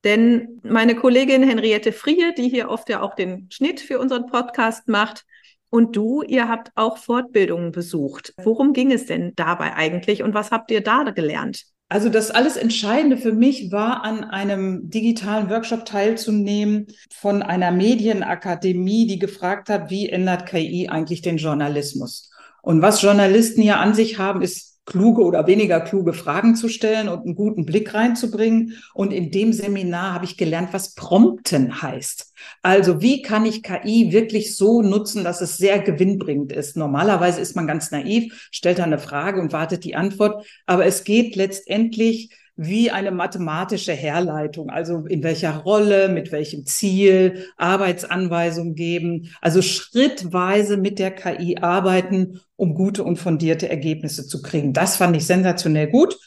Denn 0.04 0.60
meine 0.62 0.94
Kollegin 0.94 1.42
Henriette 1.42 1.92
Frie, 1.92 2.32
die 2.36 2.48
hier 2.48 2.70
oft 2.70 2.88
ja 2.88 3.02
auch 3.02 3.14
den 3.14 3.48
Schnitt 3.50 3.80
für 3.80 3.98
unseren 3.98 4.26
Podcast 4.26 4.88
macht, 4.88 5.24
und 5.70 5.94
du, 5.94 6.22
ihr 6.22 6.48
habt 6.48 6.72
auch 6.74 6.98
Fortbildungen 6.98 7.70
besucht. 7.70 8.34
Worum 8.42 8.72
ging 8.72 8.90
es 8.92 9.06
denn 9.06 9.32
dabei 9.36 9.74
eigentlich 9.74 10.22
und 10.22 10.34
was 10.34 10.50
habt 10.50 10.70
ihr 10.72 10.82
da 10.82 11.04
gelernt? 11.04 11.64
Also 11.88 12.08
das 12.08 12.30
alles 12.30 12.56
Entscheidende 12.56 13.16
für 13.16 13.32
mich 13.32 13.72
war, 13.72 14.04
an 14.04 14.22
einem 14.22 14.90
digitalen 14.90 15.50
Workshop 15.50 15.86
teilzunehmen 15.86 16.86
von 17.12 17.42
einer 17.42 17.72
Medienakademie, 17.72 19.08
die 19.08 19.18
gefragt 19.18 19.68
hat, 19.68 19.90
wie 19.90 20.08
ändert 20.08 20.46
KI 20.46 20.88
eigentlich 20.88 21.22
den 21.22 21.36
Journalismus? 21.36 22.30
Und 22.62 22.82
was 22.82 23.02
Journalisten 23.02 23.62
ja 23.62 23.80
an 23.80 23.94
sich 23.94 24.18
haben, 24.18 24.42
ist 24.42 24.69
kluge 24.86 25.22
oder 25.22 25.46
weniger 25.46 25.80
kluge 25.80 26.12
Fragen 26.12 26.56
zu 26.56 26.68
stellen 26.68 27.08
und 27.08 27.24
einen 27.24 27.34
guten 27.34 27.64
Blick 27.64 27.94
reinzubringen. 27.94 28.76
Und 28.94 29.12
in 29.12 29.30
dem 29.30 29.52
Seminar 29.52 30.14
habe 30.14 30.24
ich 30.24 30.36
gelernt, 30.36 30.72
was 30.72 30.94
Prompten 30.94 31.82
heißt. 31.82 32.32
Also 32.62 33.00
wie 33.00 33.22
kann 33.22 33.46
ich 33.46 33.62
KI 33.62 34.12
wirklich 34.12 34.56
so 34.56 34.82
nutzen, 34.82 35.22
dass 35.24 35.40
es 35.40 35.56
sehr 35.56 35.78
gewinnbringend 35.80 36.52
ist? 36.52 36.76
Normalerweise 36.76 37.40
ist 37.40 37.54
man 37.54 37.66
ganz 37.66 37.90
naiv, 37.90 38.48
stellt 38.50 38.78
da 38.78 38.84
eine 38.84 38.98
Frage 38.98 39.40
und 39.40 39.52
wartet 39.52 39.84
die 39.84 39.94
Antwort. 39.94 40.46
Aber 40.66 40.86
es 40.86 41.04
geht 41.04 41.36
letztendlich 41.36 42.30
wie 42.62 42.90
eine 42.90 43.10
mathematische 43.10 43.92
Herleitung, 43.92 44.68
also 44.68 45.06
in 45.06 45.22
welcher 45.22 45.56
Rolle, 45.56 46.10
mit 46.10 46.30
welchem 46.30 46.66
Ziel, 46.66 47.46
Arbeitsanweisungen 47.56 48.74
geben, 48.74 49.30
also 49.40 49.62
schrittweise 49.62 50.76
mit 50.76 50.98
der 50.98 51.10
KI 51.10 51.56
arbeiten, 51.56 52.40
um 52.56 52.74
gute 52.74 53.02
und 53.02 53.16
fundierte 53.16 53.70
Ergebnisse 53.70 54.26
zu 54.26 54.42
kriegen. 54.42 54.74
Das 54.74 54.98
fand 54.98 55.16
ich 55.16 55.24
sensationell 55.24 55.88
gut. 55.88 56.18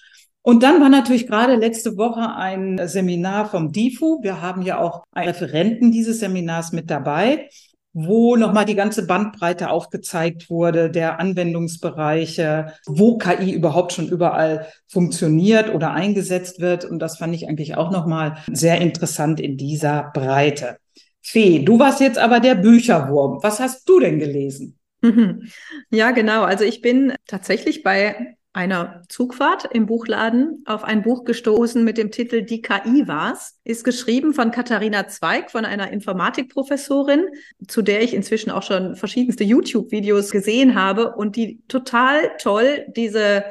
Und 0.41 0.63
dann 0.63 0.81
war 0.81 0.89
natürlich 0.89 1.27
gerade 1.27 1.53
letzte 1.55 1.97
Woche 1.97 2.35
ein 2.35 2.81
Seminar 2.87 3.47
vom 3.47 3.71
DIFU. 3.71 4.23
Wir 4.23 4.41
haben 4.41 4.63
ja 4.63 4.79
auch 4.79 5.03
einen 5.11 5.27
Referenten 5.27 5.91
dieses 5.91 6.19
Seminars 6.19 6.71
mit 6.71 6.89
dabei, 6.89 7.47
wo 7.93 8.35
nochmal 8.35 8.65
die 8.65 8.75
ganze 8.75 9.05
Bandbreite 9.05 9.69
aufgezeigt 9.69 10.50
wurde, 10.50 10.89
der 10.89 11.19
Anwendungsbereiche, 11.19 12.73
wo 12.85 13.17
KI 13.17 13.51
überhaupt 13.51 13.93
schon 13.93 14.07
überall 14.07 14.67
funktioniert 14.88 15.73
oder 15.73 15.91
eingesetzt 15.91 16.59
wird. 16.59 16.85
Und 16.85 17.00
das 17.00 17.17
fand 17.17 17.35
ich 17.35 17.47
eigentlich 17.47 17.75
auch 17.75 17.91
nochmal 17.91 18.38
sehr 18.51 18.81
interessant 18.81 19.39
in 19.39 19.57
dieser 19.57 20.12
Breite. 20.13 20.77
Fee, 21.21 21.59
du 21.59 21.79
warst 21.79 22.01
jetzt 22.01 22.17
aber 22.17 22.39
der 22.39 22.55
Bücherwurm. 22.55 23.39
Was 23.41 23.59
hast 23.59 23.88
du 23.88 24.00
denn 24.00 24.19
gelesen? 24.19 24.79
Ja, 25.91 26.12
genau. 26.12 26.43
Also 26.43 26.63
ich 26.63 26.81
bin 26.81 27.13
tatsächlich 27.27 27.83
bei 27.83 28.35
einer 28.53 29.01
Zugfahrt 29.10 29.65
im 29.74 29.88
Buchladen 29.88 30.63
auf 30.65 30.83
ein 30.83 31.01
Buch 31.01 31.24
gestoßen 31.24 31.83
mit 31.83 31.98
dem 31.98 32.12
Titel 32.12 32.43
Die 32.43 32.62
KI 32.62 33.07
war's. 33.07 33.60
Ist 33.63 33.83
geschrieben 33.83 34.33
von 34.33 34.51
Katharina 34.51 35.07
Zweig, 35.07 35.50
von 35.50 35.65
einer 35.65 35.91
Informatikprofessorin, 35.91 37.25
zu 37.67 37.81
der 37.81 38.03
ich 38.03 38.13
inzwischen 38.13 38.51
auch 38.51 38.63
schon 38.63 38.95
verschiedenste 38.95 39.43
YouTube-Videos 39.43 40.29
gesehen 40.29 40.75
habe 40.75 41.15
und 41.15 41.36
die 41.36 41.63
total 41.67 42.38
toll 42.38 42.86
diese 42.95 43.43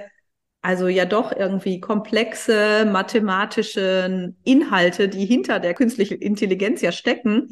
also 0.65 0.87
ja 0.87 1.05
doch 1.05 1.33
irgendwie 1.33 1.81
komplexe 1.81 2.85
mathematische 2.87 4.33
Inhalte, 4.45 5.09
die 5.09 5.27
hinter 5.27 5.59
der 5.59 5.75
künstlichen 5.75 6.19
Intelligenz 6.19 6.81
ja 6.81 6.93
stecken, 6.93 7.51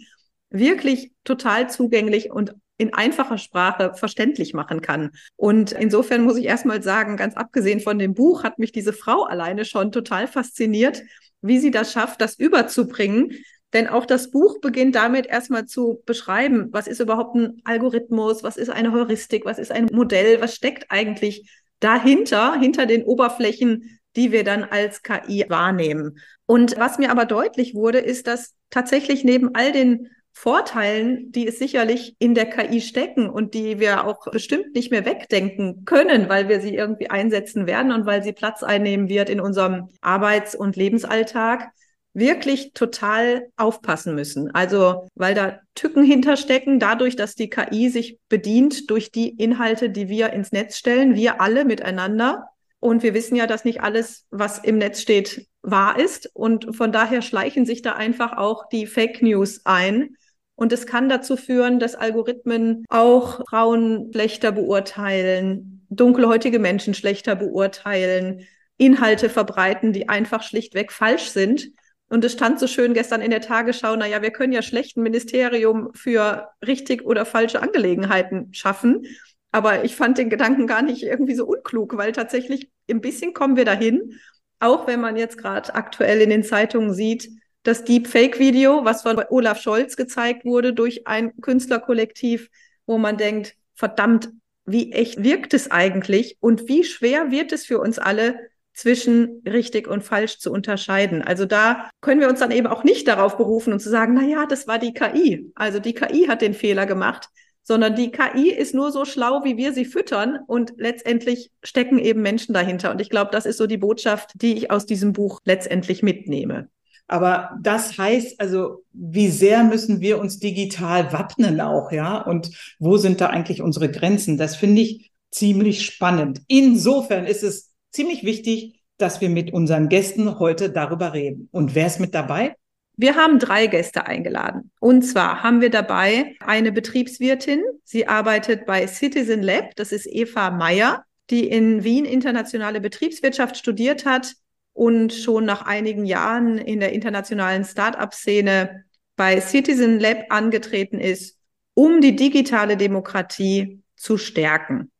wirklich 0.49 1.13
total 1.25 1.69
zugänglich 1.69 2.31
und 2.31 2.55
in 2.81 2.95
einfacher 2.95 3.37
Sprache 3.37 3.93
verständlich 3.95 4.55
machen 4.55 4.81
kann. 4.81 5.11
Und 5.37 5.73
insofern 5.73 6.23
muss 6.25 6.39
ich 6.39 6.47
erstmal 6.47 6.83
sagen, 6.83 7.17
ganz 7.17 7.37
abgesehen 7.37 7.81
von 7.81 7.99
dem 7.99 8.15
Buch 8.15 8.43
hat 8.43 8.59
mich 8.59 8.73
diese 8.73 8.95
Frau 8.95 9.25
alleine 9.25 9.65
schon 9.65 9.93
total 9.93 10.27
fasziniert, 10.27 11.03
wie 11.43 11.59
sie 11.59 11.71
das 11.71 11.93
schafft, 11.93 12.21
das 12.21 12.39
überzubringen. 12.39 13.33
Denn 13.75 13.87
auch 13.87 14.07
das 14.07 14.31
Buch 14.31 14.61
beginnt 14.61 14.97
damit 14.97 15.27
erstmal 15.27 15.67
zu 15.67 16.03
beschreiben, 16.07 16.69
was 16.73 16.87
ist 16.89 17.01
überhaupt 17.01 17.37
ein 17.37 17.61
Algorithmus, 17.65 18.43
was 18.43 18.57
ist 18.57 18.71
eine 18.71 18.93
Heuristik, 18.93 19.45
was 19.45 19.59
ist 19.59 19.71
ein 19.71 19.87
Modell, 19.93 20.41
was 20.41 20.55
steckt 20.55 20.87
eigentlich 20.89 21.49
dahinter, 21.81 22.59
hinter 22.59 22.87
den 22.87 23.05
Oberflächen, 23.05 24.01
die 24.17 24.33
wir 24.33 24.43
dann 24.43 24.65
als 24.65 25.03
KI 25.03 25.45
wahrnehmen. 25.49 26.19
Und 26.47 26.79
was 26.79 26.99
mir 26.99 27.11
aber 27.11 27.27
deutlich 27.27 27.75
wurde, 27.75 27.99
ist, 27.99 28.27
dass 28.27 28.55
tatsächlich 28.71 29.23
neben 29.23 29.55
all 29.55 29.71
den 29.71 30.09
Vorteilen, 30.33 31.33
die 31.33 31.47
es 31.47 31.59
sicherlich 31.59 32.15
in 32.19 32.35
der 32.35 32.47
KI 32.47 32.81
stecken 32.81 33.29
und 33.29 33.55
die 33.55 33.79
wir 33.79 34.07
auch 34.07 34.31
bestimmt 34.31 34.75
nicht 34.75 34.91
mehr 34.91 35.05
wegdenken 35.05 35.85
können, 35.85 36.29
weil 36.29 36.49
wir 36.49 36.61
sie 36.61 36.75
irgendwie 36.75 37.11
einsetzen 37.11 37.67
werden 37.67 37.93
und 37.93 38.07
weil 38.07 38.23
sie 38.23 38.33
Platz 38.33 38.63
einnehmen 38.63 39.09
wird 39.09 39.29
in 39.29 39.41
unserem 39.41 39.89
Arbeits- 40.01 40.55
und 40.55 40.77
Lebensalltag, 40.77 41.71
wirklich 42.13 42.73
total 42.73 43.49
aufpassen 43.57 44.15
müssen. 44.15 44.51
Also, 44.53 45.09
weil 45.15 45.35
da 45.35 45.61
Tücken 45.75 46.03
hinterstecken, 46.03 46.81
dadurch, 46.81 47.17
dass 47.17 47.35
die 47.35 47.51
KI 47.51 47.89
sich 47.89 48.19
bedient 48.29 48.91
durch 48.91 49.13
die 49.13 49.29
Inhalte, 49.29 49.91
die 49.91 50.09
wir 50.09 50.33
ins 50.33 50.53
Netz 50.53 50.77
stellen, 50.77 51.15
wir 51.15 51.41
alle 51.41 51.65
miteinander. 51.65 52.49
Und 52.81 53.03
wir 53.03 53.15
wissen 53.15 53.37
ja, 53.37 53.47
dass 53.47 53.65
nicht 53.65 53.83
alles, 53.83 54.27
was 54.31 54.59
im 54.59 54.79
Netz 54.79 55.01
steht, 55.01 55.47
wahr 55.63 55.99
ist. 55.99 56.31
Und 56.35 56.75
von 56.77 56.93
daher 56.93 57.23
schleichen 57.23 57.67
sich 57.67 57.83
da 57.83 57.93
einfach 57.93 58.37
auch 58.37 58.69
die 58.69 58.87
Fake 58.87 59.23
News 59.23 59.63
ein. 59.65 60.17
Und 60.55 60.73
es 60.73 60.87
kann 60.87 61.09
dazu 61.09 61.37
führen, 61.37 61.79
dass 61.79 61.95
Algorithmen 61.95 62.85
auch 62.89 63.41
Frauen 63.49 64.11
schlechter 64.13 64.53
beurteilen, 64.53 65.87
dunkelhäutige 65.89 66.59
Menschen 66.59 66.95
schlechter 66.95 67.35
beurteilen, 67.35 68.47
Inhalte 68.77 69.29
verbreiten, 69.29 69.93
die 69.93 70.09
einfach 70.09 70.43
schlichtweg 70.43 70.93
falsch 70.93 71.31
sind. 71.31 71.71
Und 72.09 72.25
es 72.25 72.33
stand 72.33 72.59
so 72.59 72.67
schön 72.67 72.93
gestern 72.93 73.21
in 73.21 73.31
der 73.31 73.41
Tagesschau, 73.41 73.95
na 73.95 74.07
ja, 74.07 74.21
wir 74.21 74.33
können 74.33 74.53
ja 74.53 74.63
schlecht 74.63 74.97
ein 74.97 75.03
Ministerium 75.03 75.91
für 75.95 76.49
richtig 76.67 77.05
oder 77.05 77.25
falsche 77.25 77.63
Angelegenheiten 77.63 78.53
schaffen. 78.53 79.07
Aber 79.53 79.85
ich 79.85 79.97
fand 79.97 80.19
den 80.19 80.31
Gedanken 80.31 80.67
gar 80.67 80.83
nicht 80.83 81.03
irgendwie 81.03 81.35
so 81.35 81.47
unklug, 81.47 81.97
weil 81.97 82.13
tatsächlich 82.13 82.71
ein 82.91 83.01
bisschen 83.01 83.33
kommen 83.33 83.57
wir 83.57 83.65
dahin. 83.65 84.19
Auch 84.61 84.87
wenn 84.87 85.01
man 85.01 85.17
jetzt 85.17 85.39
gerade 85.39 85.75
aktuell 85.75 86.21
in 86.21 86.31
den 86.31 86.45
Zeitungen 86.45 86.95
sieht, 86.95 87.29
das 87.63 87.85
Deepfake-Video, 87.85 88.85
was 88.85 89.03
von 89.03 89.23
Olaf 89.29 89.61
Scholz 89.61 89.97
gezeigt 89.97 90.45
wurde 90.45 90.73
durch 90.73 91.07
ein 91.07 91.39
Künstlerkollektiv, 91.41 92.49
wo 92.87 92.99
man 92.99 93.17
denkt, 93.17 93.55
verdammt, 93.75 94.31
wie 94.65 94.93
echt 94.93 95.23
wirkt 95.23 95.53
es 95.55 95.71
eigentlich 95.71 96.37
und 96.41 96.69
wie 96.69 96.85
schwer 96.85 97.31
wird 97.31 97.53
es 97.53 97.67
für 97.67 97.81
uns 97.81 97.99
alle, 97.99 98.39
zwischen 98.73 99.43
richtig 99.47 99.89
und 99.89 100.03
falsch 100.03 100.39
zu 100.39 100.51
unterscheiden. 100.51 101.23
Also 101.23 101.45
da 101.45 101.91
können 102.01 102.21
wir 102.21 102.29
uns 102.29 102.41
dann 102.41 102.51
eben 102.51 102.67
auch 102.67 102.85
nicht 102.85 103.07
darauf 103.09 103.37
berufen 103.37 103.73
und 103.73 103.81
zu 103.81 103.91
sagen, 103.91 104.15
na 104.15 104.23
ja, 104.23 104.47
das 104.47 104.67
war 104.67 104.79
die 104.79 104.95
KI. 104.95 105.53
Also 105.55 105.81
die 105.81 105.93
KI 105.93 106.27
hat 106.29 106.41
den 106.41 106.55
Fehler 106.55 106.87
gemacht, 106.87 107.29
sondern 107.71 107.95
die 107.95 108.11
KI 108.11 108.51
ist 108.51 108.75
nur 108.75 108.91
so 108.91 109.05
schlau, 109.05 109.45
wie 109.45 109.57
wir 109.57 109.73
sie 109.73 109.85
füttern 109.85 110.41
und 110.49 110.73
letztendlich 110.77 111.53
stecken 111.63 112.01
eben 112.01 112.21
Menschen 112.21 112.53
dahinter. 112.53 112.91
Und 112.91 113.01
ich 113.01 113.11
glaube, 113.11 113.31
das 113.31 113.47
ist 113.47 113.59
so 113.59 113.69
die 113.69 113.77
Botschaft, 113.77 114.33
die 114.43 114.55
ich 114.55 114.73
aus 114.73 114.87
diesem 114.87 115.13
Buch 115.13 115.39
letztendlich 115.45 116.03
mitnehme. 116.03 116.69
Aber 117.07 117.57
das 117.63 117.97
heißt 117.97 118.41
also, 118.41 118.83
wie 118.93 119.29
sehr 119.29 119.63
müssen 119.63 120.01
wir 120.01 120.19
uns 120.19 120.41
digital 120.41 121.13
wappnen 121.13 121.61
auch, 121.61 121.93
ja? 121.93 122.21
Und 122.21 122.51
wo 122.81 122.97
sind 122.97 123.21
da 123.21 123.29
eigentlich 123.29 123.63
unsere 123.63 123.89
Grenzen? 123.89 124.37
Das 124.37 124.57
finde 124.57 124.83
ich 124.83 125.13
ziemlich 125.31 125.87
spannend. 125.87 126.41
Insofern 126.49 127.25
ist 127.25 127.45
es 127.45 127.71
ziemlich 127.93 128.25
wichtig, 128.25 128.81
dass 128.99 129.21
wir 129.21 129.31
mit 129.31 129.53
unseren 129.53 129.89
Gästen 129.89 130.41
heute 130.41 130.71
darüber 130.71 131.13
reden. 131.13 131.49
Und 131.53 131.77
wer 131.77 131.87
ist 131.87 132.01
mit 132.01 132.17
dabei? 132.17 132.57
Wir 133.01 133.17
haben 133.17 133.39
drei 133.39 133.67
Gäste 133.67 134.05
eingeladen. 134.07 134.73
Und 134.79 135.01
zwar 135.01 135.43
haben 135.43 135.63
wir 135.63 135.71
dabei 135.71 136.37
eine 136.41 136.71
Betriebswirtin. 136.71 137.63
Sie 137.83 138.07
arbeitet 138.07 138.67
bei 138.67 138.87
Citizen 138.87 139.43
Lab. 139.43 139.75
Das 139.77 139.91
ist 139.91 140.07
Eva 140.07 140.51
Meyer, 140.51 141.07
die 141.31 141.49
in 141.49 141.83
Wien 141.83 142.05
internationale 142.05 142.79
Betriebswirtschaft 142.79 143.57
studiert 143.57 144.05
hat 144.05 144.35
und 144.75 145.15
schon 145.15 145.47
nach 145.47 145.65
einigen 145.65 146.05
Jahren 146.05 146.59
in 146.59 146.79
der 146.79 146.93
internationalen 146.93 147.65
Start-up-Szene 147.65 148.85
bei 149.17 149.41
Citizen 149.41 149.99
Lab 149.99 150.27
angetreten 150.29 151.01
ist, 151.01 151.39
um 151.73 152.03
die 152.03 152.17
digitale 152.17 152.77
Demokratie 152.77 153.81
zu 153.97 154.19
stärken. 154.19 154.91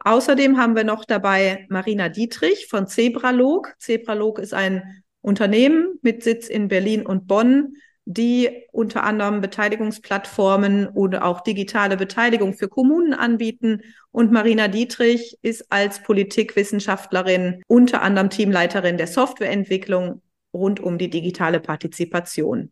Außerdem 0.00 0.58
haben 0.58 0.76
wir 0.76 0.84
noch 0.84 1.06
dabei 1.06 1.64
Marina 1.70 2.10
Dietrich 2.10 2.66
von 2.68 2.86
Zebralog. 2.86 3.74
Zebralog 3.78 4.40
ist 4.40 4.52
ein 4.52 5.04
Unternehmen 5.26 5.98
mit 6.02 6.22
Sitz 6.22 6.48
in 6.48 6.68
Berlin 6.68 7.04
und 7.04 7.26
Bonn, 7.26 7.74
die 8.04 8.62
unter 8.70 9.02
anderem 9.02 9.40
Beteiligungsplattformen 9.40 10.86
oder 10.86 11.24
auch 11.24 11.40
digitale 11.40 11.96
Beteiligung 11.96 12.54
für 12.54 12.68
Kommunen 12.68 13.12
anbieten. 13.12 13.80
Und 14.12 14.30
Marina 14.30 14.68
Dietrich 14.68 15.36
ist 15.42 15.72
als 15.72 16.00
Politikwissenschaftlerin 16.04 17.60
unter 17.66 18.02
anderem 18.02 18.30
Teamleiterin 18.30 18.98
der 18.98 19.08
Softwareentwicklung 19.08 20.22
rund 20.54 20.78
um 20.78 20.96
die 20.96 21.10
digitale 21.10 21.58
Partizipation. 21.58 22.70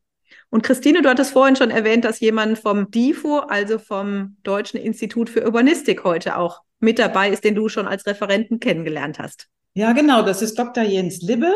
Und 0.50 0.62
Christine, 0.62 1.02
du 1.02 1.08
hattest 1.08 1.32
vorhin 1.32 1.56
schon 1.56 1.72
erwähnt, 1.72 2.04
dass 2.04 2.20
jemand 2.20 2.60
vom 2.60 2.88
DIFO, 2.92 3.40
also 3.40 3.80
vom 3.80 4.36
Deutschen 4.44 4.78
Institut 4.78 5.28
für 5.28 5.44
Urbanistik, 5.44 6.04
heute 6.04 6.36
auch 6.36 6.60
mit 6.78 7.00
dabei 7.00 7.30
ist, 7.30 7.42
den 7.42 7.56
du 7.56 7.68
schon 7.68 7.88
als 7.88 8.06
Referenten 8.06 8.60
kennengelernt 8.60 9.18
hast. 9.18 9.48
Ja, 9.74 9.92
genau. 9.92 10.22
Das 10.22 10.40
ist 10.40 10.56
Dr. 10.56 10.84
Jens 10.84 11.20
Libbe. 11.20 11.52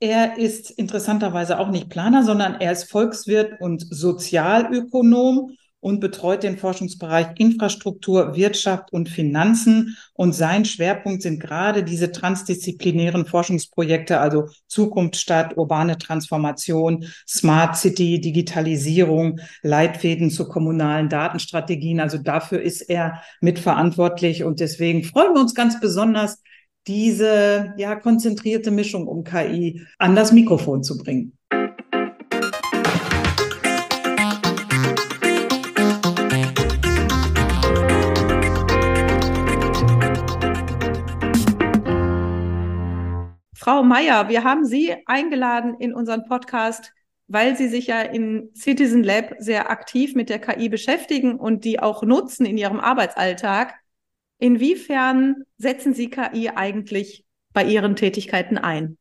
Er 0.00 0.38
ist 0.38 0.70
interessanterweise 0.70 1.58
auch 1.58 1.70
nicht 1.70 1.88
Planer, 1.88 2.22
sondern 2.22 2.54
er 2.60 2.70
ist 2.70 2.90
Volkswirt 2.90 3.60
und 3.60 3.84
Sozialökonom 3.90 5.56
und 5.80 6.00
betreut 6.00 6.42
den 6.42 6.58
Forschungsbereich 6.58 7.28
Infrastruktur, 7.36 8.34
Wirtschaft 8.34 8.92
und 8.92 9.08
Finanzen. 9.08 9.96
Und 10.12 10.34
sein 10.34 10.64
Schwerpunkt 10.64 11.22
sind 11.22 11.40
gerade 11.40 11.84
diese 11.84 12.10
transdisziplinären 12.10 13.26
Forschungsprojekte, 13.26 14.20
also 14.20 14.48
Zukunftsstadt, 14.66 15.56
urbane 15.56 15.98
Transformation, 15.98 17.04
Smart 17.26 17.76
City, 17.76 18.20
Digitalisierung, 18.20 19.40
Leitfäden 19.62 20.30
zu 20.30 20.48
kommunalen 20.48 21.08
Datenstrategien. 21.08 22.00
Also 22.00 22.18
dafür 22.18 22.60
ist 22.60 22.82
er 22.82 23.22
mitverantwortlich. 23.40 24.44
Und 24.44 24.60
deswegen 24.60 25.04
freuen 25.04 25.34
wir 25.34 25.40
uns 25.40 25.54
ganz 25.54 25.80
besonders, 25.80 26.42
diese 26.88 27.74
ja 27.76 27.94
konzentrierte 27.96 28.70
Mischung 28.70 29.06
um 29.06 29.22
KI 29.22 29.86
an 29.98 30.16
das 30.16 30.32
Mikrofon 30.32 30.82
zu 30.82 30.96
bringen. 30.96 31.36
Frau 43.54 43.82
Meier, 43.82 44.30
wir 44.30 44.44
haben 44.44 44.64
Sie 44.64 44.96
eingeladen 45.04 45.76
in 45.78 45.92
unseren 45.92 46.24
Podcast, 46.24 46.94
weil 47.26 47.54
Sie 47.54 47.68
sich 47.68 47.88
ja 47.88 48.00
in 48.00 48.48
Citizen 48.54 49.04
Lab 49.04 49.34
sehr 49.38 49.70
aktiv 49.70 50.14
mit 50.14 50.30
der 50.30 50.38
KI 50.38 50.70
beschäftigen 50.70 51.38
und 51.38 51.66
die 51.66 51.80
auch 51.80 52.02
nutzen 52.02 52.46
in 52.46 52.56
Ihrem 52.56 52.80
Arbeitsalltag. 52.80 53.74
Inwiefern 54.38 55.44
setzen 55.56 55.94
Sie 55.94 56.10
KI 56.10 56.50
eigentlich 56.54 57.24
bei 57.52 57.64
Ihren 57.64 57.96
Tätigkeiten 57.96 58.58
ein? 58.58 58.98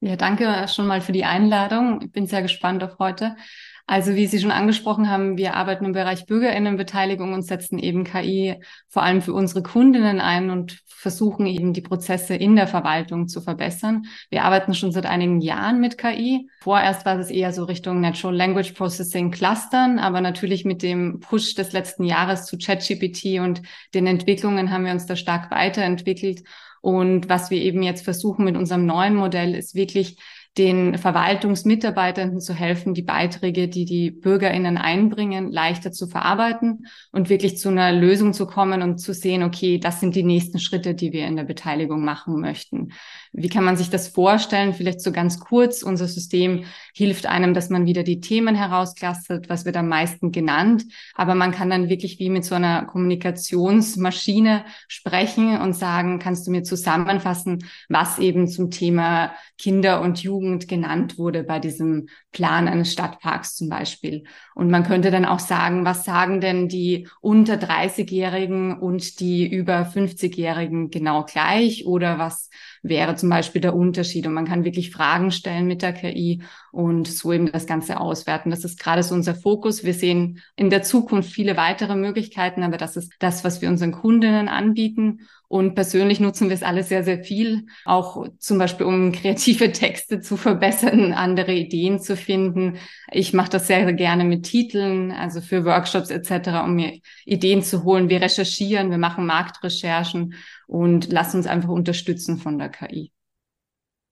Ja, 0.00 0.16
danke 0.16 0.66
schon 0.68 0.86
mal 0.86 1.00
für 1.00 1.12
die 1.12 1.24
Einladung. 1.24 2.00
Ich 2.02 2.10
bin 2.10 2.26
sehr 2.26 2.42
gespannt 2.42 2.82
auf 2.82 2.98
heute. 2.98 3.36
Also 3.86 4.14
wie 4.14 4.26
Sie 4.26 4.38
schon 4.38 4.52
angesprochen 4.52 5.10
haben, 5.10 5.36
wir 5.36 5.54
arbeiten 5.54 5.84
im 5.84 5.92
Bereich 5.92 6.26
Bürgerinnenbeteiligung 6.26 7.32
und 7.32 7.42
setzen 7.42 7.78
eben 7.78 8.04
KI 8.04 8.56
vor 8.88 9.02
allem 9.02 9.22
für 9.22 9.32
unsere 9.32 9.62
Kundinnen 9.62 10.20
ein 10.20 10.50
und 10.50 10.82
versuchen 10.86 11.46
eben 11.46 11.72
die 11.72 11.80
Prozesse 11.80 12.34
in 12.36 12.54
der 12.54 12.68
Verwaltung 12.68 13.26
zu 13.26 13.40
verbessern. 13.40 14.06
Wir 14.30 14.44
arbeiten 14.44 14.72
schon 14.72 14.92
seit 14.92 15.04
einigen 15.04 15.40
Jahren 15.40 15.80
mit 15.80 15.98
KI. 15.98 16.48
Vorerst 16.60 17.04
war 17.04 17.18
es 17.18 17.28
eher 17.28 17.52
so 17.52 17.64
Richtung 17.64 18.00
Natural 18.00 18.36
Language 18.36 18.72
Processing 18.72 19.32
Clustern, 19.32 19.98
aber 19.98 20.20
natürlich 20.20 20.64
mit 20.64 20.82
dem 20.82 21.18
Push 21.18 21.54
des 21.56 21.72
letzten 21.72 22.04
Jahres 22.04 22.46
zu 22.46 22.56
ChatGPT 22.56 23.40
und 23.40 23.62
den 23.94 24.06
Entwicklungen 24.06 24.70
haben 24.70 24.84
wir 24.84 24.92
uns 24.92 25.06
da 25.06 25.16
stark 25.16 25.50
weiterentwickelt. 25.50 26.44
Und 26.80 27.28
was 27.28 27.50
wir 27.50 27.60
eben 27.60 27.82
jetzt 27.82 28.04
versuchen 28.04 28.44
mit 28.44 28.56
unserem 28.56 28.86
neuen 28.86 29.14
Modell 29.14 29.54
ist 29.54 29.74
wirklich 29.74 30.18
den 30.58 30.98
Verwaltungsmitarbeitenden 30.98 32.40
zu 32.40 32.52
helfen, 32.52 32.92
die 32.92 33.02
Beiträge, 33.02 33.68
die 33.68 33.86
die 33.86 34.10
Bürgerinnen 34.10 34.76
einbringen, 34.76 35.50
leichter 35.50 35.92
zu 35.92 36.06
verarbeiten 36.06 36.86
und 37.10 37.30
wirklich 37.30 37.56
zu 37.56 37.70
einer 37.70 37.90
Lösung 37.92 38.34
zu 38.34 38.46
kommen 38.46 38.82
und 38.82 38.98
zu 38.98 39.14
sehen, 39.14 39.42
okay, 39.42 39.78
das 39.78 40.00
sind 40.00 40.14
die 40.14 40.22
nächsten 40.22 40.58
Schritte, 40.58 40.94
die 40.94 41.12
wir 41.12 41.26
in 41.26 41.36
der 41.36 41.44
Beteiligung 41.44 42.04
machen 42.04 42.38
möchten. 42.40 42.92
Wie 43.34 43.48
kann 43.48 43.64
man 43.64 43.78
sich 43.78 43.88
das 43.88 44.08
vorstellen? 44.08 44.74
Vielleicht 44.74 45.00
so 45.00 45.10
ganz 45.10 45.40
kurz. 45.40 45.82
Unser 45.82 46.06
System 46.06 46.64
hilft 46.94 47.24
einem, 47.24 47.54
dass 47.54 47.70
man 47.70 47.86
wieder 47.86 48.02
die 48.02 48.20
Themen 48.20 48.54
herausklastert, 48.54 49.48
was 49.48 49.64
wird 49.64 49.78
am 49.78 49.88
meisten 49.88 50.32
genannt. 50.32 50.84
Aber 51.14 51.34
man 51.34 51.50
kann 51.50 51.70
dann 51.70 51.88
wirklich 51.88 52.18
wie 52.18 52.28
mit 52.28 52.44
so 52.44 52.54
einer 52.54 52.84
Kommunikationsmaschine 52.84 54.66
sprechen 54.86 55.58
und 55.62 55.72
sagen, 55.72 56.18
kannst 56.18 56.46
du 56.46 56.50
mir 56.50 56.62
zusammenfassen, 56.62 57.64
was 57.88 58.18
eben 58.18 58.48
zum 58.48 58.70
Thema 58.70 59.32
Kinder 59.56 60.02
und 60.02 60.22
Jugend 60.22 60.68
genannt 60.68 61.16
wurde 61.16 61.42
bei 61.42 61.58
diesem 61.58 62.08
Plan 62.32 62.68
eines 62.68 62.92
Stadtparks 62.92 63.56
zum 63.56 63.70
Beispiel. 63.70 64.24
Und 64.54 64.70
man 64.70 64.84
könnte 64.84 65.10
dann 65.10 65.24
auch 65.24 65.38
sagen, 65.38 65.84
was 65.84 66.04
sagen 66.04 66.40
denn 66.40 66.68
die 66.68 67.08
unter 67.20 67.54
30-Jährigen 67.54 68.78
und 68.78 69.20
die 69.20 69.46
über 69.46 69.82
50-Jährigen 69.82 70.90
genau 70.90 71.24
gleich 71.24 71.86
oder 71.86 72.18
was 72.18 72.50
wäre 72.82 73.14
zum 73.14 73.28
Beispiel 73.28 73.60
der 73.60 73.74
Unterschied. 73.74 74.26
Und 74.26 74.34
man 74.34 74.46
kann 74.46 74.64
wirklich 74.64 74.90
Fragen 74.90 75.30
stellen 75.30 75.66
mit 75.66 75.82
der 75.82 75.92
KI 75.92 76.42
und 76.70 77.08
so 77.08 77.32
eben 77.32 77.50
das 77.50 77.66
Ganze 77.66 78.00
auswerten. 78.00 78.50
Das 78.50 78.64
ist 78.64 78.78
gerade 78.78 79.02
so 79.02 79.14
unser 79.14 79.34
Fokus. 79.34 79.84
Wir 79.84 79.94
sehen 79.94 80.40
in 80.56 80.70
der 80.70 80.82
Zukunft 80.82 81.30
viele 81.30 81.56
weitere 81.56 81.94
Möglichkeiten, 81.96 82.62
aber 82.62 82.76
das 82.76 82.96
ist 82.96 83.12
das, 83.20 83.44
was 83.44 83.62
wir 83.62 83.68
unseren 83.68 83.92
Kundinnen 83.92 84.48
anbieten. 84.48 85.20
Und 85.52 85.74
persönlich 85.74 86.18
nutzen 86.18 86.48
wir 86.48 86.54
es 86.54 86.62
alle 86.62 86.82
sehr, 86.82 87.04
sehr 87.04 87.22
viel, 87.22 87.66
auch 87.84 88.26
zum 88.38 88.56
Beispiel, 88.56 88.86
um 88.86 89.12
kreative 89.12 89.70
Texte 89.72 90.20
zu 90.20 90.38
verbessern, 90.38 91.12
andere 91.12 91.52
Ideen 91.52 92.00
zu 92.00 92.16
finden. 92.16 92.78
Ich 93.10 93.34
mache 93.34 93.50
das 93.50 93.66
sehr, 93.66 93.84
sehr 93.84 93.92
gerne 93.92 94.24
mit 94.24 94.44
Titeln, 94.44 95.12
also 95.12 95.42
für 95.42 95.66
Workshops 95.66 96.08
etc., 96.08 96.64
um 96.64 96.76
mir 96.76 97.00
Ideen 97.26 97.62
zu 97.62 97.84
holen. 97.84 98.08
Wir 98.08 98.22
recherchieren, 98.22 98.90
wir 98.90 98.96
machen 98.96 99.26
Marktrecherchen 99.26 100.36
und 100.68 101.12
lassen 101.12 101.36
uns 101.36 101.46
einfach 101.46 101.68
unterstützen 101.68 102.38
von 102.38 102.58
der 102.58 102.70
KI. 102.70 103.12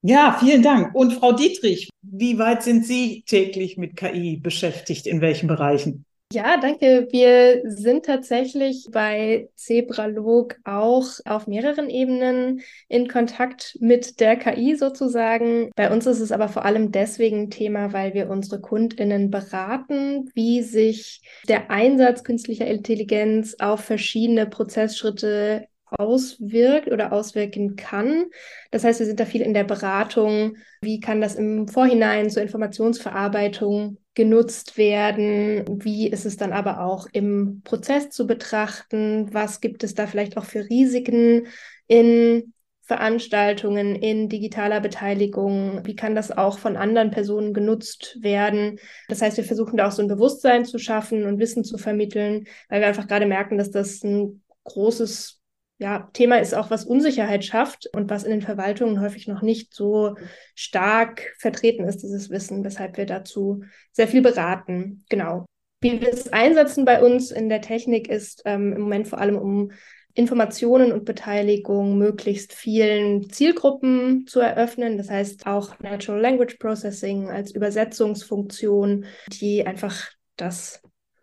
Ja, 0.02 0.36
vielen 0.38 0.62
Dank. 0.62 0.94
Und 0.94 1.14
Frau 1.14 1.32
Dietrich, 1.32 1.88
wie 2.02 2.38
weit 2.38 2.62
sind 2.62 2.84
Sie 2.84 3.22
täglich 3.26 3.78
mit 3.78 3.96
KI 3.96 4.36
beschäftigt? 4.36 5.06
In 5.06 5.22
welchen 5.22 5.46
Bereichen? 5.46 6.04
Ja, 6.32 6.56
danke. 6.60 7.08
Wir 7.10 7.60
sind 7.64 8.04
tatsächlich 8.04 8.86
bei 8.92 9.48
Zebralog 9.56 10.54
auch 10.62 11.08
auf 11.24 11.48
mehreren 11.48 11.90
Ebenen 11.90 12.60
in 12.88 13.08
Kontakt 13.08 13.76
mit 13.80 14.20
der 14.20 14.36
KI 14.36 14.76
sozusagen. 14.76 15.72
Bei 15.74 15.92
uns 15.92 16.06
ist 16.06 16.20
es 16.20 16.30
aber 16.30 16.46
vor 16.48 16.64
allem 16.64 16.92
deswegen 16.92 17.50
Thema, 17.50 17.92
weil 17.92 18.14
wir 18.14 18.30
unsere 18.30 18.60
KundInnen 18.60 19.30
beraten, 19.30 20.30
wie 20.34 20.62
sich 20.62 21.20
der 21.48 21.68
Einsatz 21.72 22.22
künstlicher 22.22 22.66
Intelligenz 22.68 23.56
auf 23.58 23.80
verschiedene 23.80 24.46
Prozessschritte 24.46 25.66
auswirkt 25.86 26.92
oder 26.92 27.12
auswirken 27.12 27.74
kann. 27.74 28.26
Das 28.70 28.84
heißt, 28.84 29.00
wir 29.00 29.06
sind 29.06 29.18
da 29.18 29.24
viel 29.24 29.42
in 29.42 29.52
der 29.52 29.64
Beratung. 29.64 30.56
Wie 30.80 31.00
kann 31.00 31.20
das 31.20 31.34
im 31.34 31.66
Vorhinein 31.66 32.30
zur 32.30 32.42
Informationsverarbeitung 32.42 33.98
genutzt 34.14 34.76
werden? 34.76 35.64
Wie 35.82 36.08
ist 36.08 36.26
es 36.26 36.36
dann 36.36 36.52
aber 36.52 36.84
auch 36.84 37.06
im 37.12 37.62
Prozess 37.64 38.10
zu 38.10 38.26
betrachten? 38.26 39.32
Was 39.32 39.60
gibt 39.60 39.84
es 39.84 39.94
da 39.94 40.06
vielleicht 40.06 40.36
auch 40.36 40.44
für 40.44 40.68
Risiken 40.68 41.46
in 41.86 42.52
Veranstaltungen, 42.82 43.94
in 43.94 44.28
digitaler 44.28 44.80
Beteiligung? 44.80 45.82
Wie 45.84 45.94
kann 45.94 46.16
das 46.16 46.32
auch 46.32 46.58
von 46.58 46.76
anderen 46.76 47.12
Personen 47.12 47.54
genutzt 47.54 48.18
werden? 48.20 48.80
Das 49.08 49.22
heißt, 49.22 49.36
wir 49.36 49.44
versuchen 49.44 49.76
da 49.76 49.86
auch 49.88 49.92
so 49.92 50.02
ein 50.02 50.08
Bewusstsein 50.08 50.64
zu 50.64 50.78
schaffen 50.78 51.24
und 51.24 51.38
Wissen 51.38 51.62
zu 51.62 51.78
vermitteln, 51.78 52.46
weil 52.68 52.80
wir 52.80 52.88
einfach 52.88 53.06
gerade 53.06 53.26
merken, 53.26 53.58
dass 53.58 53.70
das 53.70 54.02
ein 54.02 54.42
großes 54.64 55.39
ja, 55.80 56.10
Thema 56.12 56.36
ist 56.36 56.54
auch, 56.54 56.70
was 56.70 56.84
Unsicherheit 56.84 57.42
schafft 57.42 57.88
und 57.94 58.10
was 58.10 58.24
in 58.24 58.30
den 58.30 58.42
Verwaltungen 58.42 59.00
häufig 59.00 59.26
noch 59.26 59.40
nicht 59.40 59.72
so 59.72 60.14
stark 60.54 61.34
vertreten 61.38 61.84
ist, 61.84 62.02
dieses 62.02 62.28
Wissen, 62.28 62.62
weshalb 62.64 62.98
wir 62.98 63.06
dazu 63.06 63.64
sehr 63.90 64.06
viel 64.06 64.20
beraten. 64.20 65.02
Genau. 65.08 65.46
Wie 65.80 65.98
wir 65.98 66.12
es 66.12 66.30
einsetzen 66.34 66.84
bei 66.84 67.02
uns 67.02 67.30
in 67.30 67.48
der 67.48 67.62
Technik 67.62 68.08
ist 68.08 68.42
ähm, 68.44 68.74
im 68.74 68.82
Moment 68.82 69.08
vor 69.08 69.20
allem 69.20 69.38
um 69.38 69.72
Informationen 70.12 70.92
und 70.92 71.06
Beteiligung 71.06 71.96
möglichst 71.96 72.52
vielen 72.52 73.30
Zielgruppen 73.30 74.26
zu 74.26 74.40
eröffnen. 74.40 74.98
Das 74.98 75.08
heißt 75.08 75.46
auch 75.46 75.78
Natural 75.78 76.20
Language 76.20 76.58
Processing 76.58 77.30
als 77.30 77.52
Übersetzungsfunktion, 77.54 79.06
die 79.28 79.66
einfach 79.66 80.10
das 80.36 80.82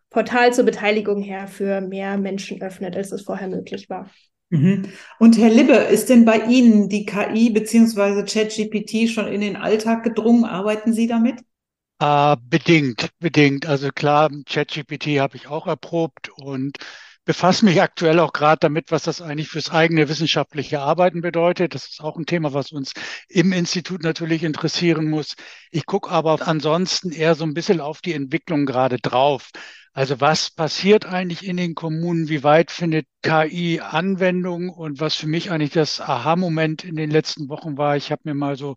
Portal 0.09 0.51
zur 0.51 0.65
Beteiligung 0.65 1.21
her 1.21 1.47
für 1.47 1.79
mehr 1.79 2.17
Menschen 2.17 2.59
öffnet, 2.63 2.95
als 2.95 3.11
es 3.11 3.21
vorher 3.21 3.49
möglich 3.49 3.87
war. 3.87 4.09
Mhm. 4.49 4.85
Und 5.19 5.37
Herr 5.37 5.49
Libbe, 5.49 5.73
ist 5.73 6.09
denn 6.09 6.25
bei 6.25 6.39
Ihnen 6.45 6.89
die 6.89 7.05
KI 7.05 7.49
bzw. 7.49 8.23
ChatGPT 8.23 9.09
schon 9.09 9.27
in 9.27 9.41
den 9.41 9.55
Alltag 9.55 10.03
gedrungen? 10.03 10.45
Arbeiten 10.45 10.93
Sie 10.93 11.07
damit? 11.07 11.41
Äh, 11.99 12.37
bedingt, 12.41 13.09
bedingt. 13.19 13.65
Also 13.65 13.89
klar, 13.89 14.29
ChatGPT 14.45 15.19
habe 15.19 15.35
ich 15.35 15.47
auch 15.47 15.67
erprobt 15.67 16.29
und 16.29 16.77
befasse 17.25 17.65
mich 17.65 17.81
aktuell 17.81 18.19
auch 18.19 18.31
gerade 18.31 18.59
damit, 18.61 18.89
was 18.89 19.03
das 19.03 19.21
eigentlich 19.21 19.49
fürs 19.49 19.69
eigene 19.69 20.07
wissenschaftliche 20.07 20.79
Arbeiten 20.79 21.21
bedeutet. 21.21 21.75
Das 21.75 21.89
ist 21.89 22.01
auch 22.01 22.15
ein 22.15 22.25
Thema, 22.25 22.53
was 22.53 22.71
uns 22.71 22.93
im 23.27 23.51
Institut 23.51 24.01
natürlich 24.01 24.43
interessieren 24.43 25.09
muss. 25.09 25.35
Ich 25.69 25.85
gucke 25.85 26.09
aber 26.09 26.47
ansonsten 26.47 27.11
eher 27.11 27.35
so 27.35 27.43
ein 27.43 27.53
bisschen 27.53 27.81
auf 27.81 27.99
die 27.99 28.13
Entwicklung 28.13 28.65
gerade 28.65 28.97
drauf. 28.97 29.49
Also 29.97 30.21
was 30.21 30.51
passiert 30.51 31.07
eigentlich 31.07 31.43
in 31.43 31.57
den 31.57 31.73
Kommunen? 31.73 32.29
Wie 32.29 32.43
weit 32.43 32.69
findet 32.69 33.07
KI 33.23 33.79
Anwendung? 33.81 34.69
Und 34.69 34.99
was 34.99 35.15
für 35.15 35.25
mich 35.25 35.49
eigentlich 35.49 35.71
das 35.71 35.99
Aha-Moment 35.99 36.83
in 36.83 36.95
den 36.95 37.09
letzten 37.09 37.49
Wochen 37.49 37.79
war, 37.79 37.97
ich 37.97 38.11
habe 38.11 38.21
mir 38.25 38.35
mal 38.35 38.57
so 38.57 38.75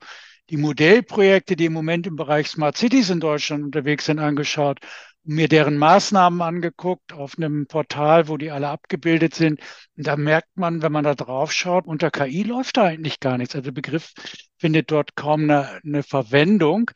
die 0.48 0.56
Modellprojekte, 0.56 1.56
die 1.56 1.66
im 1.66 1.74
Moment 1.74 2.06
im 2.06 2.16
Bereich 2.16 2.48
Smart 2.48 2.78
Cities 2.78 3.10
in 3.10 3.20
Deutschland 3.20 3.64
unterwegs 3.64 4.06
sind, 4.06 4.18
angeschaut 4.18 4.80
und 5.26 5.34
mir 5.34 5.48
deren 5.48 5.76
Maßnahmen 5.76 6.40
angeguckt 6.40 7.12
auf 7.12 7.36
einem 7.36 7.66
Portal, 7.66 8.28
wo 8.28 8.38
die 8.38 8.50
alle 8.50 8.68
abgebildet 8.68 9.34
sind. 9.34 9.60
Und 9.98 10.06
da 10.06 10.16
merkt 10.16 10.56
man, 10.56 10.80
wenn 10.80 10.90
man 10.90 11.04
da 11.04 11.14
drauf 11.14 11.52
schaut, 11.52 11.86
unter 11.86 12.10
KI 12.10 12.44
läuft 12.44 12.78
da 12.78 12.84
eigentlich 12.84 13.20
gar 13.20 13.36
nichts. 13.36 13.54
Also 13.54 13.64
der 13.64 13.72
Begriff 13.72 14.14
findet 14.56 14.90
dort 14.90 15.16
kaum 15.16 15.42
eine, 15.42 15.80
eine 15.84 16.02
Verwendung 16.02 16.90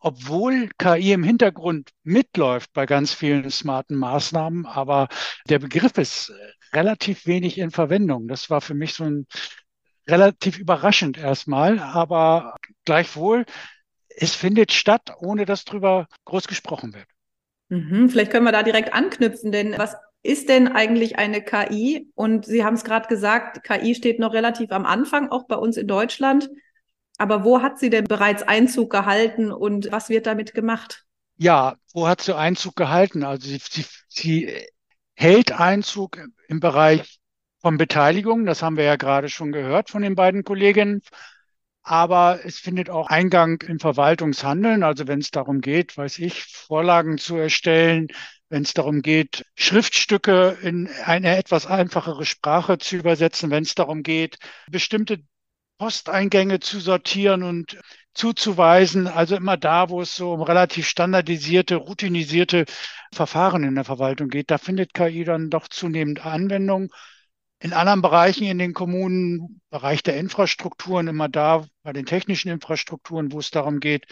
obwohl 0.00 0.70
KI 0.78 1.12
im 1.12 1.22
Hintergrund 1.22 1.90
mitläuft 2.02 2.72
bei 2.72 2.86
ganz 2.86 3.12
vielen 3.12 3.50
smarten 3.50 3.96
Maßnahmen, 3.96 4.66
aber 4.66 5.08
der 5.48 5.58
Begriff 5.58 5.96
ist 5.98 6.32
relativ 6.72 7.26
wenig 7.26 7.58
in 7.58 7.70
Verwendung. 7.70 8.26
Das 8.28 8.50
war 8.50 8.60
für 8.60 8.74
mich 8.74 8.94
so 8.94 9.04
ein 9.04 9.26
relativ 10.08 10.58
überraschend 10.58 11.18
erstmal, 11.18 11.78
aber 11.78 12.56
gleichwohl, 12.84 13.44
es 14.08 14.34
findet 14.34 14.72
statt, 14.72 15.12
ohne 15.20 15.44
dass 15.44 15.64
drüber 15.64 16.06
groß 16.24 16.48
gesprochen 16.48 16.94
wird. 16.94 17.06
Mhm, 17.68 18.08
vielleicht 18.08 18.32
können 18.32 18.44
wir 18.44 18.52
da 18.52 18.62
direkt 18.62 18.92
anknüpfen, 18.92 19.52
denn 19.52 19.78
was 19.78 19.96
ist 20.22 20.48
denn 20.48 20.68
eigentlich 20.68 21.18
eine 21.18 21.42
KI? 21.42 22.10
Und 22.14 22.44
Sie 22.44 22.64
haben 22.64 22.74
es 22.74 22.84
gerade 22.84 23.08
gesagt, 23.08 23.62
KI 23.64 23.94
steht 23.94 24.18
noch 24.18 24.34
relativ 24.34 24.72
am 24.72 24.84
Anfang, 24.84 25.30
auch 25.30 25.46
bei 25.46 25.56
uns 25.56 25.76
in 25.76 25.86
Deutschland. 25.86 26.50
Aber 27.20 27.44
wo 27.44 27.60
hat 27.60 27.78
sie 27.78 27.90
denn 27.90 28.04
bereits 28.04 28.42
Einzug 28.42 28.90
gehalten 28.90 29.52
und 29.52 29.92
was 29.92 30.08
wird 30.08 30.26
damit 30.26 30.54
gemacht? 30.54 31.04
Ja, 31.36 31.76
wo 31.92 32.08
hat 32.08 32.22
sie 32.22 32.34
Einzug 32.34 32.76
gehalten? 32.76 33.24
Also 33.24 33.46
sie, 33.46 33.58
sie, 33.58 33.84
sie 34.08 34.66
hält 35.16 35.52
Einzug 35.52 36.18
im 36.48 36.60
Bereich 36.60 37.20
von 37.58 37.76
Beteiligung. 37.76 38.46
Das 38.46 38.62
haben 38.62 38.78
wir 38.78 38.84
ja 38.84 38.96
gerade 38.96 39.28
schon 39.28 39.52
gehört 39.52 39.90
von 39.90 40.00
den 40.00 40.14
beiden 40.14 40.44
Kolleginnen. 40.44 41.02
Aber 41.82 42.40
es 42.42 42.58
findet 42.58 42.88
auch 42.88 43.08
Eingang 43.08 43.60
im 43.68 43.80
Verwaltungshandeln. 43.80 44.82
Also 44.82 45.06
wenn 45.06 45.18
es 45.18 45.30
darum 45.30 45.60
geht, 45.60 45.98
weiß 45.98 46.20
ich, 46.20 46.44
Vorlagen 46.44 47.18
zu 47.18 47.36
erstellen, 47.36 48.08
wenn 48.48 48.62
es 48.62 48.72
darum 48.72 49.02
geht, 49.02 49.44
Schriftstücke 49.56 50.56
in 50.62 50.88
eine 51.04 51.36
etwas 51.36 51.66
einfachere 51.66 52.24
Sprache 52.24 52.78
zu 52.78 52.96
übersetzen, 52.96 53.50
wenn 53.50 53.64
es 53.64 53.74
darum 53.74 54.02
geht, 54.02 54.38
bestimmte 54.70 55.22
Posteingänge 55.80 56.60
zu 56.60 56.78
sortieren 56.78 57.42
und 57.42 57.80
zuzuweisen. 58.12 59.06
Also 59.06 59.34
immer 59.34 59.56
da, 59.56 59.88
wo 59.88 60.02
es 60.02 60.14
so 60.14 60.34
um 60.34 60.42
relativ 60.42 60.86
standardisierte, 60.86 61.76
routinisierte 61.76 62.66
Verfahren 63.14 63.64
in 63.64 63.76
der 63.76 63.84
Verwaltung 63.84 64.28
geht, 64.28 64.50
da 64.50 64.58
findet 64.58 64.92
KI 64.92 65.24
dann 65.24 65.48
doch 65.48 65.68
zunehmend 65.68 66.26
Anwendung. 66.26 66.92
In 67.60 67.72
anderen 67.72 68.02
Bereichen 68.02 68.44
in 68.44 68.58
den 68.58 68.74
Kommunen, 68.74 69.62
Bereich 69.70 70.02
der 70.02 70.18
Infrastrukturen, 70.18 71.08
immer 71.08 71.30
da 71.30 71.66
bei 71.82 71.94
den 71.94 72.04
technischen 72.04 72.50
Infrastrukturen, 72.50 73.32
wo 73.32 73.38
es 73.38 73.50
darum 73.50 73.80
geht, 73.80 74.04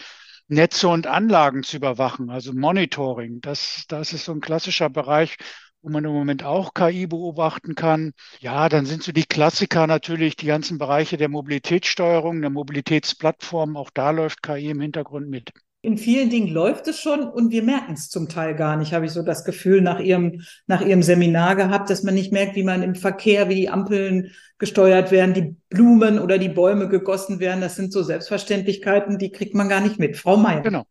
Netze 0.47 0.87
und 0.87 1.05
Anlagen 1.05 1.61
zu 1.61 1.77
überwachen, 1.77 2.31
also 2.31 2.51
Monitoring. 2.51 3.41
Das, 3.41 3.85
das 3.87 4.13
ist 4.13 4.25
so 4.25 4.31
ein 4.31 4.41
klassischer 4.41 4.89
Bereich, 4.89 5.37
wo 5.81 5.89
man 5.89 6.03
im 6.03 6.11
Moment 6.11 6.43
auch 6.43 6.73
KI 6.73 7.07
beobachten 7.07 7.75
kann. 7.75 8.11
Ja, 8.39 8.69
dann 8.69 8.85
sind 8.85 9.03
so 9.03 9.11
die 9.11 9.25
Klassiker 9.25 9.87
natürlich 9.87 10.35
die 10.35 10.47
ganzen 10.47 10.77
Bereiche 10.77 11.17
der 11.17 11.29
Mobilitätssteuerung, 11.29 12.41
der 12.41 12.49
Mobilitätsplattform. 12.49 13.77
Auch 13.77 13.89
da 13.89 14.11
läuft 14.11 14.43
KI 14.43 14.69
im 14.69 14.81
Hintergrund 14.81 15.29
mit. 15.29 15.51
In 15.81 15.97
vielen 15.97 16.29
Dingen 16.29 16.49
läuft 16.49 16.87
es 16.89 16.99
schon 16.99 17.21
und 17.21 17.51
wir 17.51 17.63
merken 17.63 17.93
es 17.93 18.09
zum 18.09 18.27
Teil 18.27 18.53
gar 18.53 18.75
nicht, 18.75 18.91
habe 18.91 19.05
ich 19.05 19.13
so 19.13 19.23
das 19.23 19.45
Gefühl 19.45 19.79
nach 19.79 20.01
ihrem, 20.01 20.41
nach 20.67 20.81
ihrem 20.81 21.01
Seminar 21.01 21.55
gehabt, 21.55 21.89
dass 21.89 22.03
man 22.03 22.15
nicht 22.15 22.33
merkt, 22.33 22.57
wie 22.57 22.63
man 22.63 22.83
im 22.83 22.95
Verkehr, 22.95 23.47
wie 23.47 23.55
die 23.55 23.69
Ampeln 23.69 24.31
gesteuert 24.57 25.09
werden, 25.11 25.33
die 25.33 25.55
Blumen 25.69 26.19
oder 26.19 26.37
die 26.37 26.49
Bäume 26.49 26.89
gegossen 26.89 27.39
werden. 27.39 27.61
Das 27.61 27.77
sind 27.77 27.93
so 27.93 28.03
Selbstverständlichkeiten, 28.03 29.17
die 29.17 29.31
kriegt 29.31 29.55
man 29.55 29.69
gar 29.69 29.79
nicht 29.79 29.99
mit. 29.99 30.17
Frau 30.17 30.35
Meier. 30.35 30.59
Genau. 30.59 30.85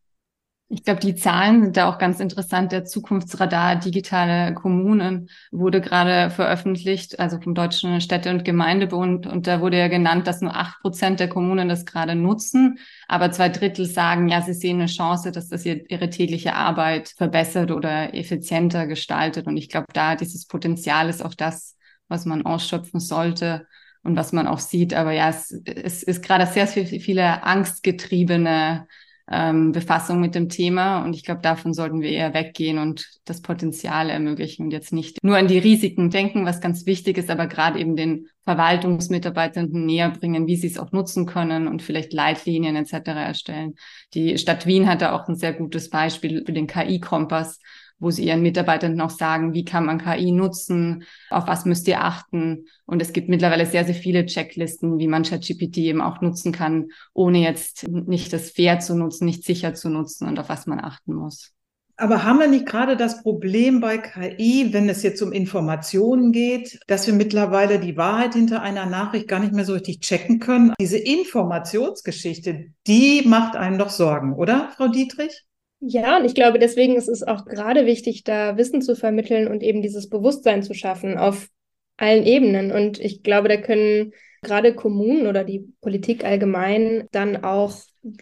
Ich 0.71 0.85
glaube, 0.85 1.01
die 1.01 1.15
Zahlen 1.15 1.63
sind 1.63 1.79
da 1.79 1.89
auch 1.89 1.97
ganz 1.97 2.21
interessant. 2.21 2.73
Der 2.73 2.85
Zukunftsradar 2.85 3.77
Digitale 3.77 4.53
Kommunen 4.53 5.31
wurde 5.51 5.81
gerade 5.81 6.29
veröffentlicht, 6.29 7.19
also 7.19 7.41
vom 7.41 7.55
Deutschen 7.55 8.03
Städte- 8.03 8.29
und 8.29 8.45
Gemeindebund. 8.45 9.27
Und 9.27 9.47
da 9.47 9.63
wurde 9.63 9.79
ja 9.79 9.89
genannt, 9.89 10.27
dass 10.27 10.43
nur 10.43 10.55
acht 10.55 10.79
Prozent 10.83 11.21
der 11.21 11.31
Kommunen 11.31 11.71
das 11.71 11.87
gerade 11.87 12.15
nutzen. 12.15 12.79
Aber 13.07 13.33
zwei 13.33 13.49
Drittel 13.49 13.87
sagen, 13.87 14.29
ja, 14.29 14.43
sie 14.43 14.53
sehen 14.53 14.77
eine 14.77 14.89
Chance, 14.89 15.33
dass 15.33 15.49
das 15.49 15.65
ihre 15.65 16.11
tägliche 16.11 16.55
Arbeit 16.55 17.15
verbessert 17.17 17.71
oder 17.71 18.15
effizienter 18.15 18.87
gestaltet. 18.87 19.47
Und 19.47 19.57
ich 19.57 19.71
glaube, 19.71 19.87
da 19.95 20.17
dieses 20.17 20.47
Potenzial 20.47 21.09
ist 21.09 21.25
auch 21.25 21.35
das, 21.35 21.77
was 22.09 22.27
man 22.27 22.45
ausschöpfen 22.45 23.01
sollte 23.01 23.67
und 24.03 24.17
was 24.17 24.33
man 24.33 24.47
auch 24.47 24.59
sieht. 24.59 24.93
Aber 24.93 25.13
ja, 25.13 25.31
es, 25.31 25.51
es 25.65 26.03
ist 26.03 26.23
gerade 26.23 26.47
sehr 26.47 26.67
viele 26.67 27.43
angstgetriebene 27.43 28.87
ähm, 29.31 29.73
Befassung 29.73 30.21
mit 30.21 30.35
dem 30.35 30.49
Thema. 30.49 31.05
Und 31.05 31.15
ich 31.15 31.25
glaube, 31.25 31.43
davon 31.43 31.75
sollten 31.75 32.01
wir 32.01 32.11
eher 32.11 32.35
weggehen 32.35 32.79
und 32.79 33.07
das 33.25 33.43
Potenzial 33.43 34.11
ermöglichen 34.11 34.65
und 34.65 34.71
jetzt 34.71 34.93
nicht 34.93 35.23
nur 35.23 35.37
an 35.37 35.49
die 35.49 35.59
Risiken 35.59 36.11
denken, 36.11 36.47
was 36.47 36.61
ganz 36.61 36.87
wichtig 36.87 37.19
ist, 37.19 37.31
aber 37.31 37.47
gerade 37.47 37.79
eben 37.79 37.97
den 37.97 38.29
Verwaltungsmitarbeitenden 38.45 39.85
näher 39.85 40.11
bringen, 40.11 40.47
wie 40.47 40.57
sie 40.57 40.69
es 40.69 40.79
auch 40.79 40.93
nutzen 40.93 41.27
können 41.27 41.69
und 41.69 41.83
vielleicht 41.83 42.13
Leitlinien 42.13 42.77
etc. 42.77 43.09
erstellen. 43.09 43.75
Die 44.15 44.39
Stadt 44.39 44.67
Wien 44.67 44.89
hatte 44.89 45.13
auch 45.13 45.29
ein 45.29 45.37
sehr 45.37 45.53
gutes 45.53 45.91
Beispiel 45.91 46.45
für 46.47 46.53
den 46.53 46.67
KI-Kompass, 46.67 47.61
wo 47.99 48.11
sie 48.11 48.27
ihren 48.27 48.43
Mitarbeitern 48.43 48.95
noch 48.95 49.11
sagen, 49.11 49.55
wie 49.55 49.65
kann 49.65 49.87
man 49.87 49.99
KI 49.99 50.33
nutzen, 50.33 51.05
auf 51.31 51.47
was 51.47 51.65
müsst 51.65 51.89
ihr 51.89 52.03
achten. 52.03 52.67
Und 52.87 53.03
es 53.03 53.13
gibt 53.13 53.29
mittlerweile 53.29 53.67
sehr, 53.67 53.85
sehr 53.85 53.95
viele 53.95 54.27
Checklisten, 54.27 54.99
wie 54.99 55.09
man 55.09 55.25
ChatGPT 55.25 55.79
eben 55.79 56.01
auch 56.01 56.21
nutzen 56.21 56.53
kann, 56.53 56.89
ohne 57.13 57.39
jetzt 57.39 57.89
nicht 57.89 58.33
das 58.33 58.51
fair 58.51 58.81
zu 58.81 58.95
nutzen, 58.95 59.25
nicht 59.25 59.45
sicher 59.45 59.75
zu 59.75 59.89
nutzen 59.89 60.29
und 60.29 60.39
auf 60.39 60.49
was 60.49 60.67
man 60.67 60.81
achten 60.81 61.15
muss. 61.15 61.53
Aber 62.01 62.23
haben 62.23 62.39
wir 62.39 62.47
nicht 62.47 62.67
gerade 62.67 62.97
das 62.97 63.25
Problem 63.25 63.81
bei 63.81 63.99
KI, 63.99 64.73
wenn 64.73 64.89
es 64.89 65.03
jetzt 65.03 65.21
um 65.21 65.33
Informationen 65.33 66.31
geht, 66.31 66.79
dass 66.87 67.09
wir 67.09 67.15
mittlerweile 67.15 67.81
die 67.81 67.97
Wahrheit 67.97 68.35
hinter 68.35 68.63
einer 68.63 68.87
Nachricht 68.87 69.27
gar 69.27 69.41
nicht 69.41 69.53
mehr 69.53 69.65
so 69.65 69.73
richtig 69.73 69.99
checken 70.01 70.39
können? 70.39 70.75
Diese 70.81 70.97
Informationsgeschichte, 70.97 72.67
die 72.87 73.25
macht 73.27 73.57
einen 73.57 73.79
doch 73.79 73.91
Sorgen, 73.91 74.35
oder, 74.35 74.71
Frau 74.77 74.87
Dietrich? 74.87 75.48
Ja, 75.81 76.19
und 76.19 76.25
ich 76.25 76.35
glaube, 76.35 76.59
deswegen 76.59 76.97
ist 76.97 77.09
es 77.09 77.23
auch 77.23 77.45
gerade 77.45 77.87
wichtig, 77.87 78.25
da 78.25 78.57
Wissen 78.57 78.83
zu 78.83 78.97
vermitteln 78.97 79.47
und 79.47 79.63
eben 79.63 79.81
dieses 79.81 80.09
Bewusstsein 80.09 80.63
zu 80.63 80.75
schaffen 80.75 81.17
auf 81.17 81.49
allen 81.97 82.25
Ebenen. 82.25 82.73
Und 82.73 82.99
ich 82.99 83.23
glaube, 83.23 83.49
da 83.49 83.57
können 83.57 84.13
gerade 84.43 84.75
Kommunen 84.75 85.27
oder 85.27 85.45
die 85.45 85.73
Politik 85.81 86.25
allgemein 86.25 87.07
dann 87.13 87.45
auch 87.45 87.77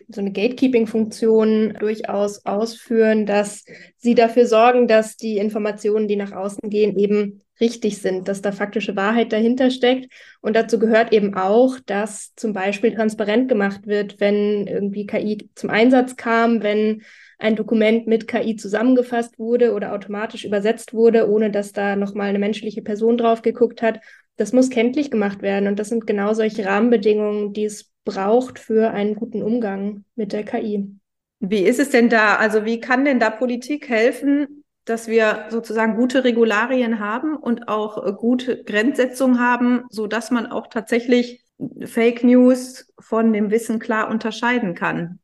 so 0.09 0.21
eine 0.21 0.33
Gatekeeping-Funktion 0.33 1.75
durchaus 1.79 2.45
ausführen, 2.45 3.25
dass 3.25 3.64
sie 3.97 4.14
dafür 4.14 4.47
sorgen, 4.47 4.88
dass 4.88 5.16
die 5.16 5.38
Informationen, 5.38 6.09
die 6.09 6.16
nach 6.16 6.33
außen 6.33 6.69
gehen, 6.69 6.99
eben 6.99 7.42
richtig 7.61 7.99
sind, 8.03 8.29
dass 8.29 8.42
da 8.42 8.53
faktische 8.53 8.97
Wahrheit 8.97 9.33
dahinter 9.33 9.71
steckt. 9.71 10.12
Und 10.40 10.57
dazu 10.57 10.79
gehört 10.79 11.12
eben 11.12 11.35
auch, 11.35 11.79
dass 11.87 12.35
zum 12.35 12.53
Beispiel 12.53 12.95
transparent 12.95 13.49
gemacht 13.49 13.87
wird, 13.87 14.21
wenn 14.21 14.66
irgendwie 14.66 15.07
KI 15.07 15.49
zum 15.55 15.71
Einsatz 15.71 16.16
kam, 16.16 16.62
wenn 16.62 17.03
ein 17.38 17.57
Dokument 17.57 18.07
mit 18.07 18.29
KI 18.29 18.57
zusammengefasst 18.57 19.38
wurde 19.38 19.75
oder 19.75 19.92
automatisch 19.92 20.44
übersetzt 20.44 20.94
wurde, 20.94 21.31
ohne 21.31 21.51
dass 21.51 21.72
da 21.72 21.96
nochmal 21.96 22.29
eine 22.29 22.38
menschliche 22.38 22.83
Person 22.83 23.18
drauf 23.18 23.42
geguckt 23.42 23.83
hat. 23.83 24.01
Das 24.37 24.53
muss 24.53 24.70
kenntlich 24.70 25.11
gemacht 25.11 25.42
werden. 25.42 25.68
Und 25.68 25.79
das 25.79 25.88
sind 25.88 26.07
genau 26.07 26.35
solche 26.35 26.64
Rahmenbedingungen, 26.64 27.53
die 27.53 27.64
es 27.64 27.92
braucht 28.05 28.59
für 28.59 28.90
einen 28.90 29.14
guten 29.14 29.42
Umgang 29.42 30.05
mit 30.14 30.33
der 30.33 30.44
KI. 30.44 30.96
Wie 31.40 31.62
ist 31.62 31.81
es 31.81 31.90
denn 31.90 32.09
da? 32.09 32.37
Also 32.37 32.64
wie 32.64 32.81
kann 32.81 33.05
denn 33.05 33.20
da 33.20 33.31
Politik 33.31 33.88
helfen, 33.88 34.64
dass 34.85 35.09
wir 35.09 35.46
sozusagen 35.51 35.96
gute 35.96 36.25
Regularien 36.25 37.01
haben 37.01 37.37
und 37.37 37.68
auch 37.68 38.16
gute 38.16 38.62
Grenzsetzungen 38.62 39.40
haben, 39.40 39.85
so 39.90 40.07
dass 40.07 40.31
man 40.31 40.46
auch 40.46 40.68
tatsächlich 40.68 41.42
Fake 41.85 42.22
News 42.22 42.92
von 42.99 43.33
dem 43.33 43.51
Wissen 43.51 43.79
klar 43.79 44.09
unterscheiden 44.09 44.75
kann? 44.75 45.18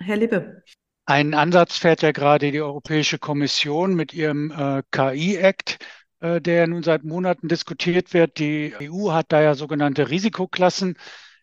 Herr 0.00 0.16
Lippe. 0.16 0.62
Einen 1.06 1.34
Ansatz 1.34 1.76
fährt 1.76 2.02
ja 2.02 2.12
gerade 2.12 2.50
die 2.50 2.60
Europäische 2.62 3.18
Kommission 3.18 3.94
mit 3.94 4.14
ihrem 4.14 4.50
äh, 4.50 4.82
KI-Act, 4.90 5.78
äh, 6.20 6.40
der 6.40 6.66
nun 6.66 6.82
seit 6.82 7.04
Monaten 7.04 7.48
diskutiert 7.48 8.14
wird. 8.14 8.38
Die 8.38 8.74
EU 8.80 9.12
hat 9.12 9.26
da 9.28 9.42
ja 9.42 9.54
sogenannte 9.54 10.08
Risikoklassen 10.08 10.96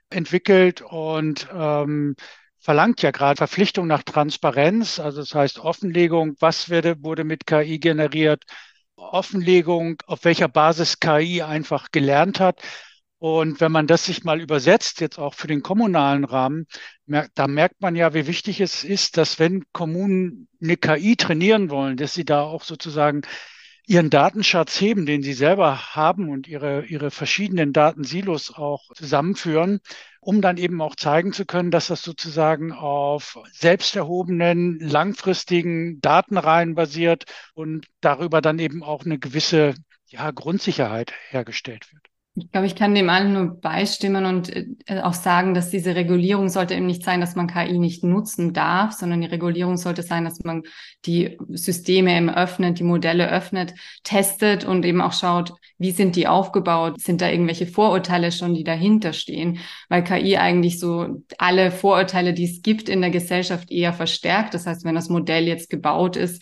entwickelt 0.10 0.82
und 0.82 1.48
ähm, 1.54 2.16
verlangt 2.60 3.02
ja 3.04 3.12
gerade 3.12 3.38
Verpflichtung 3.38 3.88
nach 3.88 4.04
Transparenz, 4.04 5.00
also 5.00 5.20
das 5.22 5.34
heißt 5.36 5.60
Offenlegung, 5.60 6.36
was 6.40 6.70
wurde, 6.70 7.04
wurde 7.04 7.24
mit 7.24 7.46
KI 7.48 7.80
generiert, 7.80 8.44
Offenlegung, 8.96 10.02
auf 10.08 10.26
welcher 10.26 10.48
Basis 10.48 11.00
KI 11.00 11.42
einfach 11.44 11.92
gelernt 11.92 12.40
hat. 12.40 12.62
Und 13.22 13.62
wenn 13.62 13.72
man 13.72 13.86
das 13.86 14.06
sich 14.06 14.24
mal 14.24 14.42
übersetzt, 14.42 15.00
jetzt 15.00 15.20
auch 15.20 15.36
für 15.36 15.46
den 15.46 15.62
kommunalen 15.62 16.26
Rahmen, 16.26 16.66
da 17.06 17.48
merkt 17.48 17.80
man 17.80 17.96
ja, 17.96 18.16
wie 18.16 18.26
wichtig 18.26 18.60
es 18.62 18.84
ist, 18.84 19.16
dass 19.16 19.38
wenn 19.38 19.64
Kommunen 19.74 20.48
eine 20.60 20.76
KI 20.76 21.16
trainieren 21.16 21.70
wollen, 21.70 21.98
dass 21.98 22.16
sie 22.16 22.26
da 22.26 22.42
auch 22.42 22.64
sozusagen 22.64 23.22
ihren 23.86 24.10
Datenschatz 24.10 24.82
heben, 24.82 25.06
den 25.06 25.22
sie 25.22 25.34
selber 25.34 25.94
haben 25.94 26.30
und 26.30 26.48
ihre, 26.48 26.86
ihre 26.86 27.12
verschiedenen 27.12 27.74
Datensilos 27.74 28.56
auch 28.56 28.92
zusammenführen, 28.96 29.82
um 30.20 30.42
dann 30.42 30.58
eben 30.58 30.82
auch 30.82 30.96
zeigen 30.96 31.32
zu 31.32 31.46
können, 31.46 31.70
dass 31.70 31.88
das 31.88 32.02
sozusagen 32.02 32.72
auf 32.72 33.38
selbst 33.52 33.96
erhobenen, 33.96 34.80
langfristigen 34.80 36.02
Datenreihen 36.02 36.74
basiert 36.74 37.26
und 37.54 37.86
darüber 38.02 38.42
dann 38.42 38.58
eben 38.58 38.82
auch 38.82 39.06
eine 39.06 39.20
gewisse 39.20 39.76
ja, 40.08 40.32
Grundsicherheit 40.32 41.14
hergestellt 41.30 41.94
wird. 41.94 42.11
Ich 42.36 42.50
glaube, 42.50 42.66
ich 42.66 42.76
kann 42.76 42.96
dem 42.96 43.10
allen 43.10 43.34
nur 43.34 43.60
beistimmen 43.60 44.26
und 44.26 44.56
äh, 44.56 45.02
auch 45.02 45.14
sagen, 45.14 45.54
dass 45.54 45.70
diese 45.70 45.96
Regulierung 45.96 46.48
sollte 46.48 46.76
eben 46.76 46.86
nicht 46.86 47.04
sein, 47.04 47.20
dass 47.20 47.36
man 47.36 47.48
KI 47.48 47.78
nicht 47.78 48.06
nutzen 48.06 48.54
darf, 48.54 48.94
sondern 48.94 49.20
die 49.20 49.28
Regulierung 49.28 49.76
sollte 49.76 50.02
sein, 50.02 50.24
dass 50.24 50.42
man 50.46 50.64
die 51.06 51.38
Systeme 51.50 52.16
eben 52.16 52.30
öffnet, 52.30 52.80
die 52.80 52.86
Modelle 52.86 53.30
öffnet, 53.30 53.74
testet 54.04 54.64
und 54.64 54.86
eben 54.86 55.02
auch 55.02 55.12
schaut, 55.12 55.54
wie 55.78 55.92
sind 55.92 56.16
die 56.16 56.28
aufgebaut? 56.28 57.02
Sind 57.02 57.20
da 57.22 57.30
irgendwelche 57.30 57.68
Vorurteile 57.68 58.32
schon, 58.32 58.54
die 58.54 58.64
dahinter 58.64 59.12
stehen? 59.12 59.60
Weil 59.90 60.04
KI 60.04 60.38
eigentlich 60.38 60.80
so 60.80 61.24
alle 61.38 61.70
Vorurteile, 61.70 62.34
die 62.34 62.46
es 62.46 62.62
gibt 62.62 62.88
in 62.88 63.02
der 63.02 63.10
Gesellschaft 63.10 63.72
eher 63.72 63.92
verstärkt. 63.92 64.54
Das 64.54 64.68
heißt, 64.68 64.86
wenn 64.86 64.96
das 64.96 65.10
Modell 65.10 65.48
jetzt 65.48 65.70
gebaut 65.70 66.16
ist, 66.16 66.42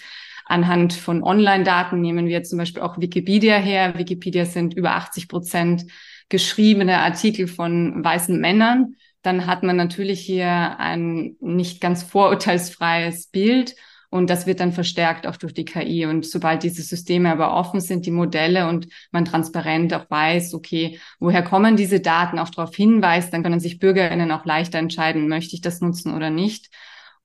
anhand 0.50 0.94
von 0.94 1.24
Online-Daten 1.24 2.02
nehmen 2.02 2.28
wir 2.28 2.44
zum 2.44 2.58
Beispiel 2.58 2.82
auch 2.82 3.00
Wikipedia 3.00 3.58
her. 3.58 3.98
Wikipedia 3.98 4.46
sind 4.46 4.74
über 4.74 4.96
80 4.96 5.28
Prozent 5.30 5.86
geschriebene 6.28 7.00
Artikel 7.00 7.48
von 7.48 8.04
weißen 8.04 8.40
Männern. 8.40 8.96
Dann 9.22 9.46
hat 9.46 9.64
man 9.64 9.76
natürlich 9.76 10.22
hier 10.22 10.80
ein 10.80 11.36
nicht 11.40 11.82
ganz 11.82 12.04
vorurteilsfreies 12.04 13.28
Bild. 13.28 13.76
Und 14.12 14.32
das 14.32 14.48
wird 14.48 14.60
dann 14.60 14.74
verstärkt 14.74 15.28
auch 15.28 15.38
durch 15.38 15.54
die 15.54 15.66
KI. 15.66 16.08
Und 16.08 16.26
sobald 16.26 16.64
diese 16.64 16.82
Systeme 16.82 17.32
aber 17.32 17.54
offen 17.54 17.80
sind, 17.80 18.08
die 18.08 18.12
Modelle 18.12 18.68
und 18.68 18.88
man 19.12 19.26
transparent 19.26 19.94
auch 19.94 20.10
weiß, 20.10 20.56
okay, 20.56 21.00
woher 21.20 21.44
kommen 21.44 21.76
diese 21.76 22.00
Daten, 22.00 22.40
auch 22.40 22.50
darauf 22.50 22.76
hinweist, 22.76 23.32
dann 23.32 23.44
können 23.44 23.60
sich 23.60 23.78
BürgerInnen 23.78 24.32
auch 24.32 24.46
leichter 24.46 24.80
entscheiden, 24.80 25.28
möchte 25.28 25.56
ich 25.56 25.62
das 25.62 25.80
nutzen 25.80 26.16
oder 26.16 26.32
nicht. 26.32 26.72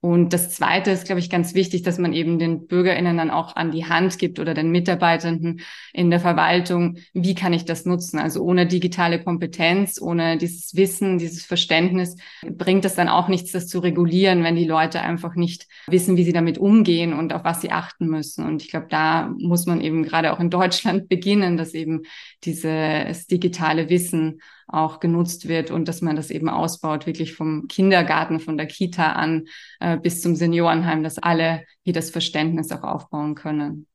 Und 0.05 0.33
das 0.33 0.51
Zweite 0.51 0.91
ist, 0.91 1.05
glaube 1.05 1.19
ich, 1.19 1.31
ganz 1.31 1.55
wichtig, 1.55 1.81
dass 1.81 1.97
man 1.97 2.13
eben 2.13 2.37
den 2.37 2.67
BürgerInnen 2.67 3.17
dann 3.17 3.31
auch 3.31 3.55
an 3.55 3.71
die 3.71 3.85
Hand 3.85 4.19
gibt 4.19 4.39
oder 4.39 4.53
den 4.53 4.69
Mitarbeitenden 4.69 5.61
in 5.93 6.11
der 6.11 6.19
Verwaltung, 6.19 6.97
wie 7.13 7.33
kann 7.33 7.53
ich 7.53 7.65
das 7.65 7.85
nutzen? 7.85 8.19
Also 8.19 8.43
ohne 8.43 8.67
digitale 8.67 9.23
Kompetenz, 9.23 9.99
ohne 9.99 10.37
dieses 10.37 10.75
Wissen, 10.75 11.17
dieses 11.17 11.43
Verständnis 11.43 12.17
bringt 12.47 12.85
es 12.85 12.93
dann 12.93 13.09
auch 13.09 13.29
nichts, 13.29 13.51
das 13.51 13.67
zu 13.67 13.79
regulieren, 13.79 14.43
wenn 14.43 14.55
die 14.55 14.67
Leute 14.67 15.01
einfach 15.01 15.33
nicht 15.33 15.65
wissen, 15.87 16.17
wie 16.17 16.23
sie 16.23 16.33
damit 16.33 16.59
umgehen 16.59 17.11
und 17.11 17.33
auf 17.33 17.43
was 17.43 17.61
sie 17.61 17.71
achten 17.71 18.05
müssen. 18.05 18.45
Und 18.45 18.61
ich 18.61 18.69
glaube, 18.69 18.85
da 18.87 19.33
muss 19.39 19.65
man 19.65 19.81
eben 19.81 20.03
gerade 20.03 20.33
auch 20.33 20.39
in 20.39 20.51
Deutschland 20.51 21.09
beginnen, 21.09 21.57
dass 21.57 21.73
eben 21.73 22.03
dieses 22.43 23.25
digitale 23.25 23.89
Wissen 23.89 24.39
auch 24.67 24.99
genutzt 24.99 25.47
wird 25.47 25.71
und 25.71 25.87
dass 25.87 26.01
man 26.01 26.15
das 26.15 26.31
eben 26.31 26.49
ausbaut, 26.49 27.05
wirklich 27.05 27.33
vom 27.33 27.67
Kindergarten, 27.67 28.39
von 28.39 28.57
der 28.57 28.67
Kita 28.67 29.13
an 29.13 29.45
äh, 29.79 29.97
bis 29.97 30.21
zum 30.21 30.35
Seniorenheim, 30.35 31.03
dass 31.03 31.17
alle 31.17 31.63
hier 31.83 31.93
das 31.93 32.09
Verständnis 32.09 32.71
auch 32.71 32.83
aufbauen 32.83 33.35
können. 33.35 33.87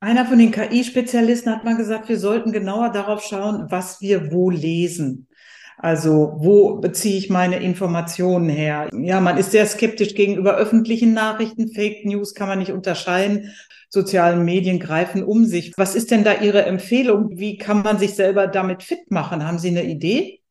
Einer 0.00 0.26
von 0.26 0.38
den 0.38 0.50
KI-Spezialisten 0.50 1.50
hat 1.50 1.64
mal 1.64 1.76
gesagt, 1.76 2.08
wir 2.08 2.18
sollten 2.18 2.52
genauer 2.52 2.90
darauf 2.90 3.22
schauen, 3.22 3.66
was 3.70 4.00
wir 4.00 4.32
wo 4.32 4.50
lesen. 4.50 5.28
Also 5.76 6.34
wo 6.36 6.76
beziehe 6.76 7.18
ich 7.18 7.30
meine 7.30 7.56
Informationen 7.56 8.48
her? 8.48 8.88
Ja, 8.92 9.20
man 9.20 9.38
ist 9.38 9.50
sehr 9.50 9.66
skeptisch 9.66 10.14
gegenüber 10.14 10.56
öffentlichen 10.56 11.14
Nachrichten. 11.14 11.68
Fake 11.68 12.04
News 12.04 12.34
kann 12.34 12.48
man 12.48 12.58
nicht 12.58 12.72
unterscheiden 12.72 13.54
sozialen 13.94 14.44
Medien 14.44 14.78
greifen 14.78 15.24
um 15.24 15.46
sich. 15.46 15.72
Was 15.78 15.94
ist 15.94 16.10
denn 16.10 16.24
da 16.24 16.34
Ihre 16.42 16.66
Empfehlung? 16.66 17.30
Wie 17.38 17.56
kann 17.56 17.82
man 17.82 17.98
sich 17.98 18.14
selber 18.14 18.46
damit 18.46 18.82
fit 18.82 19.10
machen? 19.10 19.46
Haben 19.46 19.58
Sie 19.58 19.68
eine 19.68 19.84
Idee? 19.84 20.43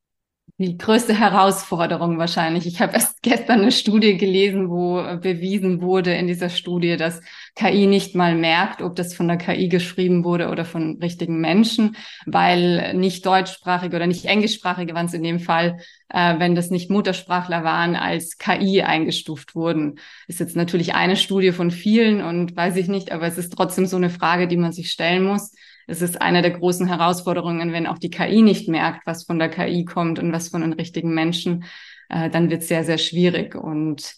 Die 0.57 0.77
größte 0.77 1.17
Herausforderung 1.17 2.19
wahrscheinlich. 2.19 2.67
Ich 2.67 2.79
habe 2.79 2.93
erst 2.93 3.21
gestern 3.23 3.61
eine 3.61 3.71
Studie 3.71 4.17
gelesen, 4.17 4.69
wo 4.69 5.01
bewiesen 5.19 5.81
wurde 5.81 6.13
in 6.13 6.27
dieser 6.27 6.49
Studie, 6.49 6.95
dass 6.95 7.21
KI 7.55 7.87
nicht 7.87 8.13
mal 8.15 8.35
merkt, 8.35 8.81
ob 8.81 8.95
das 8.95 9.15
von 9.15 9.27
der 9.27 9.37
KI 9.37 9.67
geschrieben 9.67 10.23
wurde 10.23 10.49
oder 10.49 10.63
von 10.63 10.99
richtigen 11.01 11.41
Menschen, 11.41 11.95
weil 12.27 12.93
nicht 12.93 13.25
deutschsprachige 13.25 13.95
oder 13.95 14.07
nicht 14.07 14.25
englischsprachige 14.25 14.93
waren 14.93 15.07
es 15.07 15.13
in 15.13 15.23
dem 15.23 15.39
Fall, 15.39 15.79
äh, 16.09 16.37
wenn 16.37 16.53
das 16.53 16.69
nicht 16.69 16.91
Muttersprachler 16.91 17.63
waren, 17.63 17.95
als 17.95 18.37
KI 18.37 18.83
eingestuft 18.83 19.55
wurden. 19.55 19.95
Ist 20.27 20.39
jetzt 20.39 20.55
natürlich 20.55 20.93
eine 20.93 21.15
Studie 21.15 21.51
von 21.51 21.71
vielen 21.71 22.21
und 22.21 22.55
weiß 22.55 22.75
ich 22.77 22.87
nicht, 22.87 23.11
aber 23.11 23.25
es 23.25 23.39
ist 23.39 23.53
trotzdem 23.53 23.87
so 23.87 23.97
eine 23.97 24.11
Frage, 24.11 24.47
die 24.47 24.57
man 24.57 24.71
sich 24.71 24.91
stellen 24.91 25.23
muss 25.23 25.51
es 25.87 26.01
ist 26.01 26.21
eine 26.21 26.41
der 26.41 26.51
großen 26.51 26.87
Herausforderungen, 26.87 27.73
wenn 27.73 27.87
auch 27.87 27.97
die 27.97 28.09
KI 28.09 28.41
nicht 28.41 28.67
merkt, 28.67 29.05
was 29.05 29.25
von 29.25 29.39
der 29.39 29.49
KI 29.49 29.85
kommt 29.85 30.19
und 30.19 30.31
was 30.31 30.49
von 30.49 30.61
den 30.61 30.73
richtigen 30.73 31.13
Menschen, 31.13 31.65
äh, 32.09 32.29
dann 32.29 32.49
wird 32.49 32.61
es 32.61 32.67
sehr, 32.67 32.83
sehr 32.83 32.97
schwierig. 32.97 33.55
Und 33.55 34.15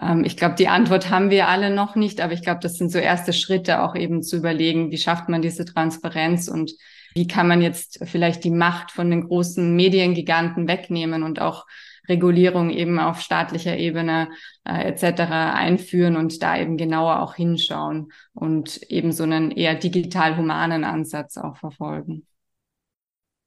ähm, 0.00 0.24
ich 0.24 0.36
glaube, 0.36 0.54
die 0.54 0.68
Antwort 0.68 1.10
haben 1.10 1.30
wir 1.30 1.48
alle 1.48 1.70
noch 1.70 1.96
nicht, 1.96 2.20
aber 2.20 2.32
ich 2.32 2.42
glaube, 2.42 2.60
das 2.62 2.76
sind 2.76 2.90
so 2.90 2.98
erste 2.98 3.32
Schritte, 3.32 3.82
auch 3.82 3.94
eben 3.94 4.22
zu 4.22 4.36
überlegen, 4.36 4.90
wie 4.90 4.98
schafft 4.98 5.28
man 5.28 5.42
diese 5.42 5.64
Transparenz 5.64 6.48
und 6.48 6.72
wie 7.14 7.26
kann 7.26 7.48
man 7.48 7.62
jetzt 7.62 8.00
vielleicht 8.04 8.44
die 8.44 8.50
Macht 8.50 8.90
von 8.90 9.10
den 9.10 9.26
großen 9.26 9.74
Mediengiganten 9.74 10.68
wegnehmen 10.68 11.22
und 11.22 11.40
auch 11.40 11.66
Regulierung 12.08 12.70
eben 12.70 12.98
auf 12.98 13.20
staatlicher 13.20 13.76
Ebene 13.76 14.30
äh, 14.64 14.88
etc. 14.88 15.30
einführen 15.54 16.16
und 16.16 16.42
da 16.42 16.58
eben 16.58 16.76
genauer 16.76 17.20
auch 17.20 17.34
hinschauen 17.34 18.12
und 18.32 18.78
eben 18.84 19.12
so 19.12 19.24
einen 19.24 19.50
eher 19.50 19.74
digital-humanen 19.74 20.84
Ansatz 20.84 21.36
auch 21.36 21.56
verfolgen. 21.56 22.26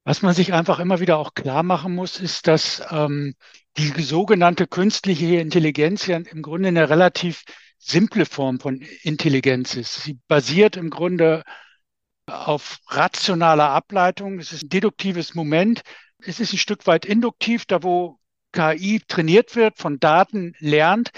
Was 0.03 0.23
man 0.23 0.33
sich 0.33 0.53
einfach 0.53 0.79
immer 0.79 0.99
wieder 0.99 1.17
auch 1.17 1.35
klar 1.35 1.61
machen 1.61 1.93
muss, 1.93 2.19
ist, 2.19 2.47
dass 2.47 2.81
ähm, 2.89 3.35
die 3.77 3.89
sogenannte 4.01 4.65
künstliche 4.65 5.35
Intelligenz 5.35 6.07
ja 6.07 6.17
im 6.17 6.41
Grunde 6.41 6.69
eine 6.69 6.89
relativ 6.89 7.43
simple 7.77 8.25
Form 8.25 8.59
von 8.59 8.81
Intelligenz 9.03 9.75
ist. 9.75 10.03
Sie 10.03 10.19
basiert 10.27 10.75
im 10.75 10.89
Grunde 10.89 11.43
auf 12.25 12.79
rationaler 12.87 13.69
Ableitung. 13.69 14.39
Es 14.39 14.53
ist 14.53 14.63
ein 14.63 14.69
deduktives 14.69 15.35
Moment. 15.35 15.81
Es 16.19 16.39
ist 16.39 16.53
ein 16.53 16.57
Stück 16.57 16.87
weit 16.87 17.05
induktiv, 17.05 17.65
da 17.65 17.83
wo 17.83 18.19
KI 18.51 19.01
trainiert 19.07 19.55
wird, 19.55 19.77
von 19.77 19.99
Daten 19.99 20.53
lernt, 20.59 21.11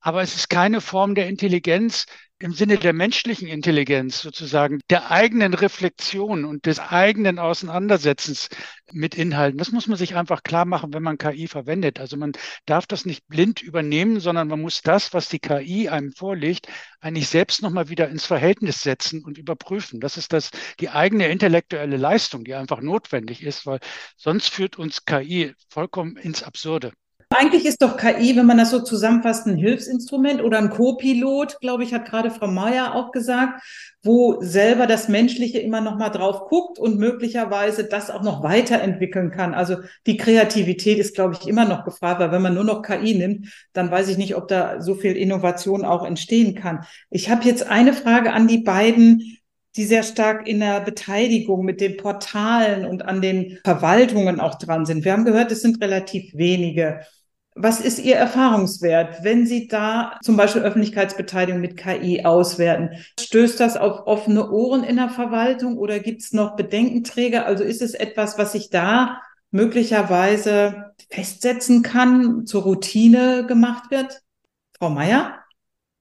aber 0.00 0.22
es 0.22 0.34
ist 0.34 0.48
keine 0.48 0.80
Form 0.80 1.14
der 1.14 1.28
Intelligenz 1.28 2.06
im 2.40 2.52
Sinne 2.52 2.78
der 2.78 2.92
menschlichen 2.92 3.48
Intelligenz, 3.48 4.20
sozusagen 4.20 4.80
der 4.90 5.10
eigenen 5.10 5.54
Reflexion 5.54 6.44
und 6.44 6.66
des 6.66 6.78
eigenen 6.78 7.38
Auseinandersetzens 7.40 8.48
mit 8.92 9.16
Inhalten. 9.16 9.58
Das 9.58 9.72
muss 9.72 9.88
man 9.88 9.98
sich 9.98 10.14
einfach 10.14 10.44
klar 10.44 10.64
machen, 10.64 10.94
wenn 10.94 11.02
man 11.02 11.18
KI 11.18 11.48
verwendet. 11.48 11.98
Also 11.98 12.16
man 12.16 12.32
darf 12.64 12.86
das 12.86 13.04
nicht 13.06 13.26
blind 13.26 13.60
übernehmen, 13.60 14.20
sondern 14.20 14.46
man 14.46 14.60
muss 14.60 14.82
das, 14.82 15.12
was 15.12 15.28
die 15.28 15.40
KI 15.40 15.88
einem 15.88 16.12
vorlegt, 16.12 16.68
eigentlich 17.00 17.28
selbst 17.28 17.60
nochmal 17.60 17.88
wieder 17.88 18.08
ins 18.08 18.24
Verhältnis 18.24 18.82
setzen 18.82 19.24
und 19.24 19.36
überprüfen. 19.36 19.98
Das 19.98 20.16
ist 20.16 20.32
das, 20.32 20.50
die 20.78 20.90
eigene 20.90 21.28
intellektuelle 21.28 21.96
Leistung, 21.96 22.44
die 22.44 22.54
einfach 22.54 22.80
notwendig 22.80 23.42
ist, 23.42 23.66
weil 23.66 23.80
sonst 24.16 24.50
führt 24.50 24.78
uns 24.78 25.04
KI 25.04 25.54
vollkommen 25.68 26.16
ins 26.16 26.44
Absurde. 26.44 26.92
Eigentlich 27.30 27.66
ist 27.66 27.82
doch 27.82 27.98
KI, 27.98 28.36
wenn 28.36 28.46
man 28.46 28.56
das 28.56 28.70
so 28.70 28.80
zusammenfasst, 28.80 29.46
ein 29.46 29.56
Hilfsinstrument 29.56 30.42
oder 30.42 30.58
ein 30.58 30.70
Co-Pilot, 30.70 31.60
glaube 31.60 31.84
ich, 31.84 31.92
hat 31.92 32.06
gerade 32.06 32.30
Frau 32.30 32.46
Mayer 32.46 32.94
auch 32.94 33.12
gesagt, 33.12 33.62
wo 34.02 34.40
selber 34.40 34.86
das 34.86 35.08
Menschliche 35.08 35.58
immer 35.58 35.82
noch 35.82 35.98
mal 35.98 36.08
drauf 36.08 36.48
guckt 36.48 36.78
und 36.78 36.98
möglicherweise 36.98 37.84
das 37.84 38.10
auch 38.10 38.22
noch 38.22 38.42
weiterentwickeln 38.42 39.30
kann. 39.30 39.52
Also 39.52 39.76
die 40.06 40.16
Kreativität 40.16 40.98
ist, 40.98 41.14
glaube 41.14 41.36
ich, 41.38 41.46
immer 41.46 41.66
noch 41.66 41.84
gefragt, 41.84 42.18
weil 42.20 42.32
wenn 42.32 42.42
man 42.42 42.54
nur 42.54 42.64
noch 42.64 42.80
KI 42.80 43.14
nimmt, 43.14 43.52
dann 43.74 43.90
weiß 43.90 44.08
ich 44.08 44.16
nicht, 44.16 44.34
ob 44.34 44.48
da 44.48 44.80
so 44.80 44.94
viel 44.94 45.14
Innovation 45.14 45.84
auch 45.84 46.06
entstehen 46.06 46.54
kann. 46.54 46.86
Ich 47.10 47.28
habe 47.28 47.44
jetzt 47.44 47.66
eine 47.68 47.92
Frage 47.92 48.32
an 48.32 48.48
die 48.48 48.62
beiden 48.62 49.38
die 49.76 49.84
sehr 49.84 50.02
stark 50.02 50.48
in 50.48 50.58
der 50.58 50.80
Beteiligung 50.80 51.64
mit 51.64 51.80
den 51.80 51.96
Portalen 51.96 52.84
und 52.84 53.04
an 53.04 53.22
den 53.22 53.58
Verwaltungen 53.62 54.40
auch 54.40 54.56
dran 54.56 54.86
sind. 54.86 55.04
Wir 55.04 55.12
haben 55.12 55.24
gehört, 55.24 55.52
es 55.52 55.62
sind 55.62 55.80
relativ 55.80 56.34
wenige. 56.34 57.00
Was 57.60 57.80
ist 57.80 57.98
Ihr 57.98 58.14
Erfahrungswert, 58.14 59.24
wenn 59.24 59.44
Sie 59.44 59.66
da 59.66 60.16
zum 60.22 60.36
Beispiel 60.36 60.62
Öffentlichkeitsbeteiligung 60.62 61.60
mit 61.60 61.76
KI 61.76 62.24
auswerten? 62.24 62.90
Stößt 63.18 63.58
das 63.58 63.76
auf 63.76 64.06
offene 64.06 64.48
Ohren 64.52 64.84
in 64.84 64.94
der 64.94 65.08
Verwaltung 65.08 65.76
oder 65.76 65.98
gibt 65.98 66.22
es 66.22 66.32
noch 66.32 66.54
Bedenkenträger? 66.54 67.46
Also 67.46 67.64
ist 67.64 67.82
es 67.82 67.94
etwas, 67.94 68.38
was 68.38 68.52
sich 68.52 68.70
da 68.70 69.20
möglicherweise 69.50 70.92
festsetzen 71.10 71.82
kann, 71.82 72.46
zur 72.46 72.62
Routine 72.62 73.44
gemacht 73.48 73.90
wird? 73.90 74.20
Frau 74.78 74.90
Meier? 74.90 75.34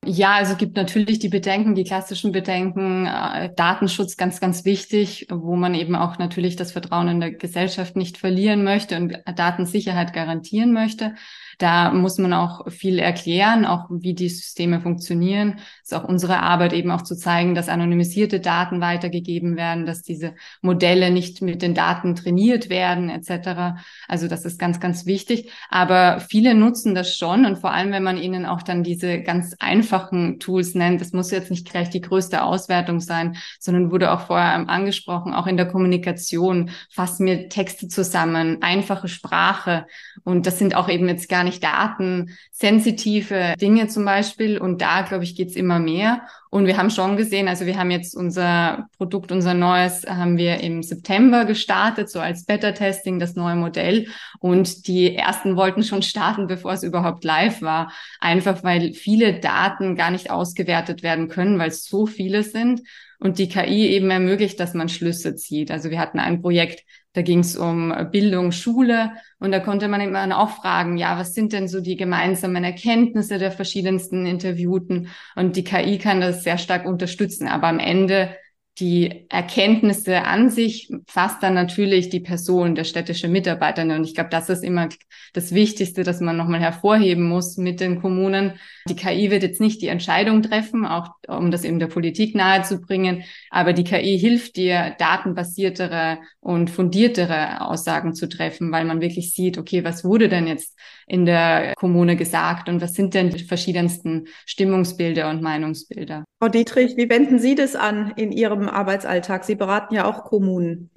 Ja, 0.05 0.35
also 0.35 0.55
gibt 0.55 0.77
natürlich 0.77 1.19
die 1.19 1.27
Bedenken, 1.27 1.75
die 1.75 1.83
klassischen 1.83 2.31
Bedenken, 2.31 3.07
äh, 3.07 3.53
Datenschutz 3.55 4.15
ganz, 4.15 4.39
ganz 4.39 4.63
wichtig, 4.63 5.27
wo 5.29 5.55
man 5.55 5.73
eben 5.73 5.95
auch 5.95 6.17
natürlich 6.17 6.55
das 6.55 6.71
Vertrauen 6.71 7.09
in 7.09 7.19
der 7.19 7.31
Gesellschaft 7.31 7.95
nicht 7.97 8.17
verlieren 8.17 8.63
möchte 8.63 8.95
und 8.95 9.17
Datensicherheit 9.35 10.13
garantieren 10.13 10.71
möchte. 10.71 11.15
Da 11.57 11.91
muss 11.91 12.19
man 12.19 12.33
auch 12.33 12.69
viel 12.71 12.99
erklären, 12.99 13.65
auch 13.65 13.85
wie 13.89 14.13
die 14.13 14.29
Systeme 14.29 14.79
funktionieren. 14.79 15.55
Es 15.83 15.91
ist 15.91 15.97
auch 15.97 16.07
unsere 16.07 16.39
Arbeit 16.39 16.73
eben 16.73 16.91
auch 16.91 17.01
zu 17.01 17.15
zeigen, 17.15 17.55
dass 17.55 17.67
anonymisierte 17.67 18.39
Daten 18.39 18.79
weitergegeben 18.79 19.55
werden, 19.57 19.87
dass 19.87 20.03
diese 20.03 20.35
Modelle 20.61 21.09
nicht 21.09 21.41
mit 21.41 21.63
den 21.63 21.73
Daten 21.73 22.13
trainiert 22.13 22.69
werden 22.69 23.09
etc. 23.09 23.81
Also 24.07 24.27
das 24.27 24.45
ist 24.45 24.59
ganz, 24.59 24.79
ganz 24.79 25.07
wichtig. 25.07 25.51
Aber 25.69 26.19
viele 26.19 26.53
nutzen 26.53 26.93
das 26.93 27.17
schon 27.17 27.45
und 27.45 27.57
vor 27.57 27.71
allem, 27.71 27.91
wenn 27.91 28.03
man 28.03 28.17
ihnen 28.17 28.45
auch 28.45 28.61
dann 28.61 28.83
diese 28.83 29.21
ganz 29.23 29.55
einfachen 29.57 30.39
Tools 30.39 30.75
nennt, 30.75 31.01
das 31.01 31.11
muss 31.11 31.31
jetzt 31.31 31.49
nicht 31.49 31.67
gleich 31.67 31.89
die 31.89 32.01
größte 32.01 32.43
Auswertung 32.43 32.99
sein, 32.99 33.35
sondern 33.59 33.91
wurde 33.91 34.11
auch 34.11 34.27
vorher 34.27 34.69
angesprochen, 34.69 35.33
auch 35.33 35.47
in 35.47 35.57
der 35.57 35.67
Kommunikation, 35.67 36.69
fassen 36.91 37.23
mir 37.23 37.49
Texte 37.49 37.87
zusammen, 37.87 38.61
einfache 38.61 39.07
Sprache. 39.07 39.87
Und 40.23 40.45
das 40.45 40.59
sind 40.59 40.75
auch 40.75 40.87
eben 40.87 41.07
jetzt 41.07 41.29
gar 41.29 41.46
datensensitive 41.59 43.55
Dinge 43.59 43.87
zum 43.87 44.05
Beispiel. 44.05 44.57
Und 44.57 44.81
da, 44.81 45.01
glaube 45.01 45.23
ich, 45.23 45.35
geht's 45.35 45.55
immer 45.55 45.79
mehr. 45.79 46.21
Und 46.49 46.65
wir 46.65 46.77
haben 46.77 46.89
schon 46.89 47.17
gesehen, 47.17 47.47
also 47.47 47.65
wir 47.65 47.77
haben 47.77 47.91
jetzt 47.91 48.15
unser 48.15 48.87
Produkt, 48.97 49.31
unser 49.31 49.53
neues, 49.53 50.05
haben 50.07 50.37
wir 50.37 50.61
im 50.61 50.81
September 50.83 51.45
gestartet, 51.45 52.09
so 52.09 52.19
als 52.19 52.45
Beta-Testing, 52.45 53.19
das 53.19 53.35
neue 53.35 53.55
Modell. 53.55 54.07
Und 54.39 54.87
die 54.87 55.15
ersten 55.15 55.55
wollten 55.55 55.83
schon 55.83 56.01
starten, 56.01 56.47
bevor 56.47 56.73
es 56.73 56.83
überhaupt 56.83 57.23
live 57.23 57.61
war. 57.61 57.91
Einfach 58.19 58.63
weil 58.63 58.93
viele 58.93 59.39
Daten 59.39 59.95
gar 59.95 60.11
nicht 60.11 60.31
ausgewertet 60.31 61.03
werden 61.03 61.27
können, 61.27 61.59
weil 61.59 61.69
es 61.69 61.85
so 61.85 62.05
viele 62.05 62.43
sind 62.43 62.81
und 63.19 63.39
die 63.39 63.49
KI 63.49 63.87
eben 63.87 64.09
ermöglicht, 64.11 64.59
dass 64.59 64.73
man 64.73 64.89
Schlüsse 64.89 65.35
zieht. 65.35 65.71
Also 65.71 65.89
wir 65.89 65.99
hatten 65.99 66.19
ein 66.19 66.41
Projekt, 66.41 66.83
da 67.17 67.23
ging 67.23 67.39
es 67.39 67.55
um 67.55 67.91
Bildung, 68.11 68.51
Schule 68.51 69.11
und 69.39 69.51
da 69.51 69.59
konnte 69.59 69.87
man 69.87 70.01
immer 70.01 70.39
auch 70.39 70.51
fragen, 70.51 70.97
ja, 70.97 71.17
was 71.17 71.33
sind 71.33 71.51
denn 71.51 71.67
so 71.67 71.81
die 71.81 71.97
gemeinsamen 71.97 72.63
Erkenntnisse 72.63 73.39
der 73.39 73.51
verschiedensten 73.51 74.27
Interviewten? 74.27 75.07
Und 75.35 75.55
die 75.55 75.63
KI 75.63 75.97
kann 75.97 76.21
das 76.21 76.43
sehr 76.43 76.59
stark 76.59 76.85
unterstützen. 76.85 77.47
Aber 77.47 77.69
am 77.69 77.79
Ende 77.79 78.35
die 78.79 79.25
Erkenntnisse 79.29 80.23
an 80.23 80.49
sich 80.49 80.91
fasst 81.07 81.41
dann 81.41 81.55
natürlich 81.55 82.09
die 82.09 82.19
Person, 82.19 82.75
der 82.75 82.83
städtische 82.83 83.27
Mitarbeiter. 83.27 83.81
Und 83.81 84.03
ich 84.03 84.13
glaube, 84.13 84.29
das 84.29 84.49
ist 84.49 84.63
immer 84.63 84.89
das 85.33 85.51
Wichtigste, 85.51 86.03
dass 86.03 86.21
man 86.21 86.37
nochmal 86.37 86.59
hervorheben 86.59 87.27
muss 87.27 87.57
mit 87.57 87.79
den 87.79 87.99
Kommunen. 87.99 88.53
Die 88.87 88.95
KI 88.95 89.31
wird 89.31 89.41
jetzt 89.41 89.59
nicht 89.59 89.81
die 89.81 89.87
Entscheidung 89.87 90.43
treffen, 90.43 90.85
auch 90.85 91.09
um 91.27 91.49
das 91.49 91.63
eben 91.63 91.79
der 91.79 91.87
Politik 91.87 92.35
nahezubringen, 92.35 93.23
aber 93.49 93.73
die 93.73 93.83
KI 93.83 94.19
hilft 94.19 94.57
dir, 94.57 94.95
datenbasiertere 94.99 96.19
und 96.39 96.69
fundiertere 96.69 97.61
Aussagen 97.61 98.13
zu 98.13 98.29
treffen, 98.29 98.71
weil 98.71 98.85
man 98.85 99.01
wirklich 99.01 99.33
sieht, 99.33 99.57
okay, 99.57 99.83
was 99.83 100.03
wurde 100.03 100.29
denn 100.29 100.45
jetzt 100.45 100.77
in 101.07 101.25
der 101.25 101.73
Kommune 101.75 102.17
gesagt 102.17 102.67
und 102.67 102.81
was 102.81 102.93
sind 102.93 103.13
denn 103.13 103.29
die 103.29 103.43
verschiedensten 103.43 104.27
Stimmungsbilder 104.45 105.29
und 105.29 105.41
Meinungsbilder. 105.41 106.25
Frau 106.39 106.49
Dietrich, 106.49 106.97
wie 106.97 107.09
wenden 107.09 107.39
Sie 107.39 107.55
das 107.55 107.75
an 107.75 108.13
in 108.17 108.31
Ihrem 108.31 108.67
Arbeitsalltag? 108.67 109.45
Sie 109.45 109.55
beraten 109.55 109.95
ja 109.95 110.05
auch 110.05 110.25
Kommunen. 110.25 110.91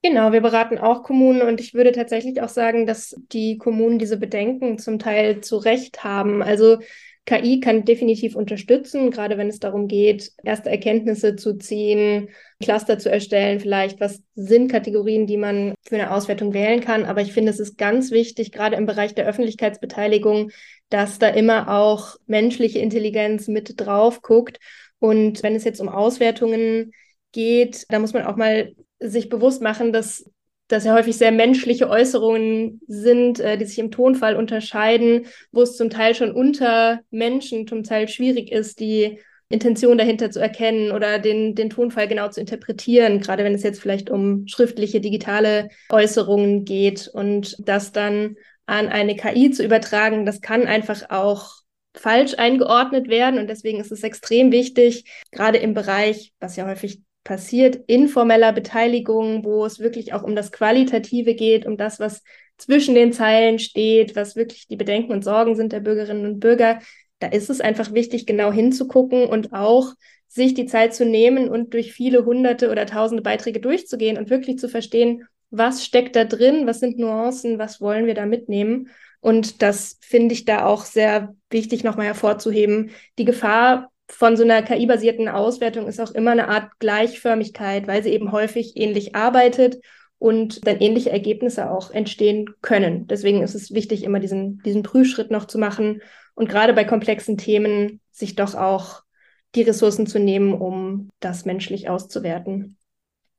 Genau, 0.00 0.30
wir 0.30 0.40
beraten 0.40 0.78
auch 0.78 1.02
Kommunen 1.02 1.42
und 1.42 1.60
ich 1.60 1.74
würde 1.74 1.90
tatsächlich 1.90 2.40
auch 2.40 2.48
sagen, 2.48 2.86
dass 2.86 3.16
die 3.32 3.58
Kommunen 3.58 3.98
diese 3.98 4.16
Bedenken 4.16 4.78
zum 4.78 5.00
Teil 5.00 5.40
zu 5.40 5.56
Recht 5.56 6.04
haben. 6.04 6.40
Also 6.40 6.78
KI 7.28 7.60
kann 7.60 7.84
definitiv 7.84 8.34
unterstützen, 8.36 9.10
gerade 9.10 9.36
wenn 9.36 9.48
es 9.48 9.58
darum 9.58 9.86
geht, 9.86 10.32
erste 10.42 10.70
Erkenntnisse 10.70 11.36
zu 11.36 11.58
ziehen, 11.58 12.30
Cluster 12.58 12.98
zu 12.98 13.10
erstellen, 13.10 13.60
vielleicht 13.60 14.00
was 14.00 14.22
sind 14.34 14.72
Kategorien, 14.72 15.26
die 15.26 15.36
man 15.36 15.74
für 15.86 15.96
eine 15.96 16.10
Auswertung 16.10 16.54
wählen 16.54 16.80
kann. 16.80 17.04
Aber 17.04 17.20
ich 17.20 17.34
finde, 17.34 17.50
es 17.50 17.60
ist 17.60 17.76
ganz 17.76 18.12
wichtig, 18.12 18.50
gerade 18.50 18.76
im 18.76 18.86
Bereich 18.86 19.14
der 19.14 19.26
Öffentlichkeitsbeteiligung, 19.26 20.52
dass 20.88 21.18
da 21.18 21.28
immer 21.28 21.68
auch 21.68 22.16
menschliche 22.26 22.78
Intelligenz 22.78 23.46
mit 23.46 23.78
drauf 23.78 24.22
guckt. 24.22 24.58
Und 24.98 25.42
wenn 25.42 25.54
es 25.54 25.64
jetzt 25.64 25.82
um 25.82 25.90
Auswertungen 25.90 26.92
geht, 27.32 27.84
da 27.90 27.98
muss 27.98 28.14
man 28.14 28.24
auch 28.24 28.36
mal 28.36 28.72
sich 29.00 29.28
bewusst 29.28 29.60
machen, 29.60 29.92
dass 29.92 30.24
dass 30.68 30.84
ja 30.84 30.94
häufig 30.94 31.16
sehr 31.16 31.32
menschliche 31.32 31.88
Äußerungen 31.88 32.80
sind, 32.86 33.40
äh, 33.40 33.56
die 33.58 33.64
sich 33.64 33.78
im 33.78 33.90
Tonfall 33.90 34.36
unterscheiden, 34.36 35.26
wo 35.50 35.62
es 35.62 35.76
zum 35.76 35.90
Teil 35.90 36.14
schon 36.14 36.32
unter 36.32 37.00
Menschen 37.10 37.66
zum 37.66 37.82
Teil 37.82 38.08
schwierig 38.08 38.52
ist, 38.52 38.80
die 38.80 39.18
Intention 39.50 39.96
dahinter 39.96 40.30
zu 40.30 40.40
erkennen 40.40 40.92
oder 40.92 41.18
den, 41.18 41.54
den 41.54 41.70
Tonfall 41.70 42.06
genau 42.06 42.28
zu 42.28 42.40
interpretieren, 42.40 43.20
gerade 43.20 43.44
wenn 43.44 43.54
es 43.54 43.62
jetzt 43.62 43.80
vielleicht 43.80 44.10
um 44.10 44.46
schriftliche, 44.46 45.00
digitale 45.00 45.70
Äußerungen 45.88 46.64
geht. 46.66 47.08
Und 47.08 47.56
das 47.66 47.92
dann 47.92 48.36
an 48.66 48.88
eine 48.88 49.16
KI 49.16 49.50
zu 49.50 49.64
übertragen, 49.64 50.26
das 50.26 50.42
kann 50.42 50.66
einfach 50.66 51.08
auch 51.08 51.52
falsch 51.94 52.34
eingeordnet 52.36 53.08
werden. 53.08 53.40
Und 53.40 53.48
deswegen 53.48 53.80
ist 53.80 53.90
es 53.90 54.02
extrem 54.02 54.52
wichtig, 54.52 55.04
gerade 55.32 55.56
im 55.56 55.72
Bereich, 55.72 56.34
was 56.40 56.56
ja 56.56 56.66
häufig 56.66 57.00
passiert, 57.24 57.76
informeller 57.86 58.52
Beteiligung, 58.52 59.44
wo 59.44 59.64
es 59.64 59.78
wirklich 59.80 60.12
auch 60.14 60.22
um 60.22 60.34
das 60.34 60.52
Qualitative 60.52 61.34
geht, 61.34 61.66
um 61.66 61.76
das, 61.76 62.00
was 62.00 62.22
zwischen 62.56 62.94
den 62.94 63.12
Zeilen 63.12 63.58
steht, 63.58 64.16
was 64.16 64.36
wirklich 64.36 64.66
die 64.66 64.76
Bedenken 64.76 65.12
und 65.12 65.24
Sorgen 65.24 65.54
sind 65.54 65.72
der 65.72 65.80
Bürgerinnen 65.80 66.26
und 66.26 66.40
Bürger. 66.40 66.80
Da 67.20 67.28
ist 67.28 67.50
es 67.50 67.60
einfach 67.60 67.92
wichtig, 67.92 68.26
genau 68.26 68.52
hinzugucken 68.52 69.26
und 69.26 69.52
auch 69.52 69.94
sich 70.26 70.54
die 70.54 70.66
Zeit 70.66 70.94
zu 70.94 71.04
nehmen 71.04 71.48
und 71.48 71.72
durch 71.74 71.92
viele 71.92 72.24
hunderte 72.24 72.70
oder 72.70 72.86
tausende 72.86 73.22
Beiträge 73.22 73.60
durchzugehen 73.60 74.18
und 74.18 74.30
wirklich 74.30 74.58
zu 74.58 74.68
verstehen, 74.68 75.26
was 75.50 75.84
steckt 75.84 76.16
da 76.16 76.24
drin, 76.24 76.66
was 76.66 76.80
sind 76.80 76.98
Nuancen, 76.98 77.58
was 77.58 77.80
wollen 77.80 78.06
wir 78.06 78.14
da 78.14 78.26
mitnehmen. 78.26 78.88
Und 79.20 79.62
das 79.62 79.98
finde 80.00 80.34
ich 80.34 80.44
da 80.44 80.66
auch 80.66 80.84
sehr 80.84 81.34
wichtig 81.50 81.82
nochmal 81.82 82.06
hervorzuheben. 82.06 82.90
Die 83.18 83.24
Gefahr 83.24 83.90
von 84.08 84.36
so 84.36 84.42
einer 84.42 84.62
KI-basierten 84.62 85.28
Auswertung 85.28 85.86
ist 85.86 86.00
auch 86.00 86.12
immer 86.12 86.32
eine 86.32 86.48
Art 86.48 86.78
Gleichförmigkeit, 86.78 87.86
weil 87.86 88.02
sie 88.02 88.10
eben 88.10 88.32
häufig 88.32 88.76
ähnlich 88.76 89.14
arbeitet 89.14 89.78
und 90.18 90.66
dann 90.66 90.80
ähnliche 90.80 91.10
Ergebnisse 91.10 91.70
auch 91.70 91.90
entstehen 91.90 92.46
können. 92.60 93.06
Deswegen 93.06 93.42
ist 93.42 93.54
es 93.54 93.72
wichtig, 93.72 94.02
immer 94.02 94.18
diesen, 94.18 94.60
diesen 94.64 94.82
Prüfschritt 94.82 95.30
noch 95.30 95.46
zu 95.46 95.58
machen 95.58 96.02
und 96.34 96.48
gerade 96.48 96.72
bei 96.72 96.84
komplexen 96.84 97.36
Themen 97.36 98.00
sich 98.10 98.34
doch 98.34 98.54
auch 98.54 99.02
die 99.54 99.62
Ressourcen 99.62 100.06
zu 100.06 100.18
nehmen, 100.18 100.52
um 100.54 101.10
das 101.20 101.44
menschlich 101.44 101.88
auszuwerten. 101.88 102.76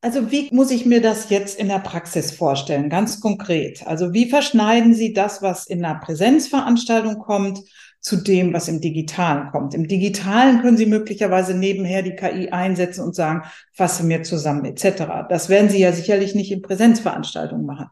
Also 0.01 0.31
wie 0.31 0.49
muss 0.53 0.71
ich 0.71 0.85
mir 0.85 1.01
das 1.01 1.29
jetzt 1.29 1.59
in 1.59 1.67
der 1.67 1.79
Praxis 1.79 2.31
vorstellen, 2.31 2.89
ganz 2.89 3.19
konkret? 3.19 3.85
Also 3.85 4.13
wie 4.13 4.29
verschneiden 4.29 4.93
Sie 4.93 5.11
das, 5.11 5.41
was 5.41 5.67
in 5.67 5.83
einer 5.83 5.99
Präsenzveranstaltung 5.99 7.19
kommt, 7.19 7.59
zu 8.01 8.17
dem, 8.17 8.53
was 8.53 8.67
im 8.67 8.81
Digitalen 8.81 9.51
kommt. 9.51 9.73
Im 9.73 9.87
Digitalen 9.87 10.61
können 10.61 10.77
Sie 10.77 10.85
möglicherweise 10.85 11.57
nebenher 11.57 12.01
die 12.01 12.15
KI 12.15 12.49
einsetzen 12.49 13.03
und 13.03 13.15
sagen, 13.15 13.43
fasse 13.73 14.03
mir 14.05 14.23
zusammen 14.23 14.65
etc. 14.65 15.27
Das 15.27 15.49
werden 15.49 15.69
Sie 15.69 15.79
ja 15.79 15.91
sicherlich 15.91 16.35
nicht 16.35 16.51
in 16.51 16.61
Präsenzveranstaltungen 16.61 17.65
machen, 17.65 17.87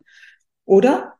oder? 0.66 1.14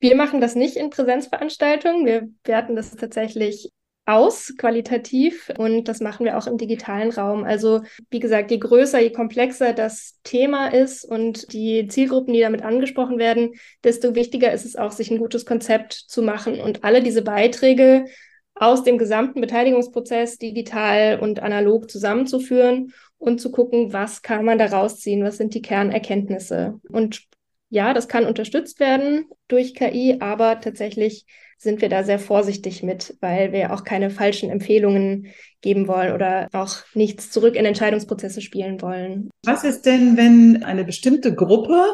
Wir 0.00 0.16
machen 0.16 0.40
das 0.40 0.56
nicht 0.56 0.76
in 0.76 0.90
Präsenzveranstaltungen. 0.90 2.06
Wir 2.06 2.28
werten 2.44 2.74
das 2.74 2.90
tatsächlich 2.96 3.70
aus, 4.04 4.54
qualitativ. 4.58 5.52
Und 5.58 5.88
das 5.88 6.00
machen 6.00 6.24
wir 6.24 6.36
auch 6.36 6.46
im 6.46 6.58
digitalen 6.58 7.10
Raum. 7.10 7.44
Also, 7.44 7.82
wie 8.10 8.18
gesagt, 8.18 8.50
je 8.50 8.58
größer, 8.58 9.00
je 9.00 9.12
komplexer 9.12 9.72
das 9.72 10.18
Thema 10.24 10.68
ist 10.68 11.04
und 11.04 11.52
die 11.52 11.86
Zielgruppen, 11.88 12.34
die 12.34 12.40
damit 12.40 12.62
angesprochen 12.62 13.18
werden, 13.18 13.52
desto 13.84 14.14
wichtiger 14.14 14.52
ist 14.52 14.64
es 14.64 14.76
auch, 14.76 14.92
sich 14.92 15.10
ein 15.10 15.18
gutes 15.18 15.46
Konzept 15.46 15.92
zu 15.92 16.22
machen 16.22 16.60
und 16.60 16.84
alle 16.84 17.02
diese 17.02 17.22
Beiträge 17.22 18.06
aus 18.54 18.82
dem 18.84 18.98
gesamten 18.98 19.40
Beteiligungsprozess 19.40 20.38
digital 20.38 21.18
und 21.20 21.40
analog 21.40 21.90
zusammenzuführen 21.90 22.92
und 23.18 23.40
zu 23.40 23.50
gucken, 23.50 23.92
was 23.92 24.22
kann 24.22 24.44
man 24.44 24.58
da 24.58 24.66
rausziehen, 24.66 25.24
was 25.24 25.36
sind 25.36 25.54
die 25.54 25.62
Kernerkenntnisse. 25.62 26.80
Und 26.90 27.22
ja, 27.70 27.94
das 27.94 28.08
kann 28.08 28.26
unterstützt 28.26 28.80
werden 28.80 29.26
durch 29.48 29.74
KI, 29.74 30.18
aber 30.20 30.60
tatsächlich 30.60 31.24
sind 31.62 31.80
wir 31.80 31.88
da 31.88 32.02
sehr 32.02 32.18
vorsichtig 32.18 32.82
mit, 32.82 33.16
weil 33.20 33.52
wir 33.52 33.72
auch 33.72 33.84
keine 33.84 34.10
falschen 34.10 34.50
Empfehlungen 34.50 35.28
geben 35.60 35.86
wollen 35.86 36.12
oder 36.12 36.48
auch 36.52 36.78
nichts 36.94 37.30
zurück 37.30 37.54
in 37.54 37.64
Entscheidungsprozesse 37.64 38.40
spielen 38.40 38.82
wollen. 38.82 39.30
Was 39.44 39.62
ist 39.62 39.86
denn, 39.86 40.16
wenn 40.16 40.64
eine 40.64 40.84
bestimmte 40.84 41.32
Gruppe 41.32 41.84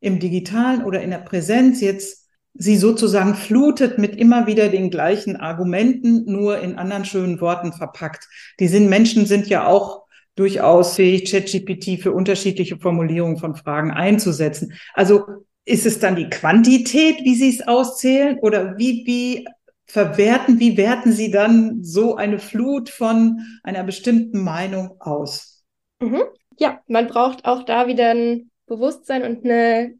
im 0.00 0.18
digitalen 0.18 0.84
oder 0.84 1.00
in 1.00 1.10
der 1.10 1.18
Präsenz 1.18 1.80
jetzt 1.80 2.28
sie 2.52 2.76
sozusagen 2.76 3.34
flutet 3.34 3.98
mit 3.98 4.14
immer 4.14 4.46
wieder 4.46 4.68
den 4.68 4.90
gleichen 4.90 5.36
Argumenten, 5.36 6.30
nur 6.30 6.60
in 6.60 6.76
anderen 6.76 7.06
schönen 7.06 7.40
Worten 7.40 7.72
verpackt? 7.72 8.28
Die 8.60 8.68
sind, 8.68 8.90
Menschen 8.90 9.24
sind 9.24 9.46
ja 9.46 9.66
auch 9.66 10.04
durchaus 10.36 10.96
fähig, 10.96 11.30
ChatGPT 11.30 12.02
für 12.02 12.12
unterschiedliche 12.12 12.76
Formulierungen 12.76 13.38
von 13.38 13.54
Fragen 13.54 13.90
einzusetzen. 13.90 14.74
Also 14.92 15.22
ist 15.64 15.86
es 15.86 15.98
dann 15.98 16.16
die 16.16 16.28
Quantität, 16.28 17.24
wie 17.24 17.34
Sie 17.34 17.48
es 17.48 17.66
auszählen? 17.66 18.38
Oder 18.40 18.76
wie, 18.76 19.04
wie 19.06 19.46
verwerten, 19.86 20.60
wie 20.60 20.76
werten 20.76 21.12
Sie 21.12 21.30
dann 21.30 21.82
so 21.82 22.16
eine 22.16 22.38
Flut 22.38 22.90
von 22.90 23.40
einer 23.62 23.84
bestimmten 23.84 24.42
Meinung 24.42 25.00
aus? 25.00 25.64
Mhm. 26.00 26.22
Ja, 26.58 26.80
man 26.86 27.06
braucht 27.06 27.44
auch 27.44 27.64
da 27.64 27.86
wieder 27.86 28.10
ein 28.10 28.50
Bewusstsein 28.66 29.22
und 29.22 29.44
eine 29.44 29.94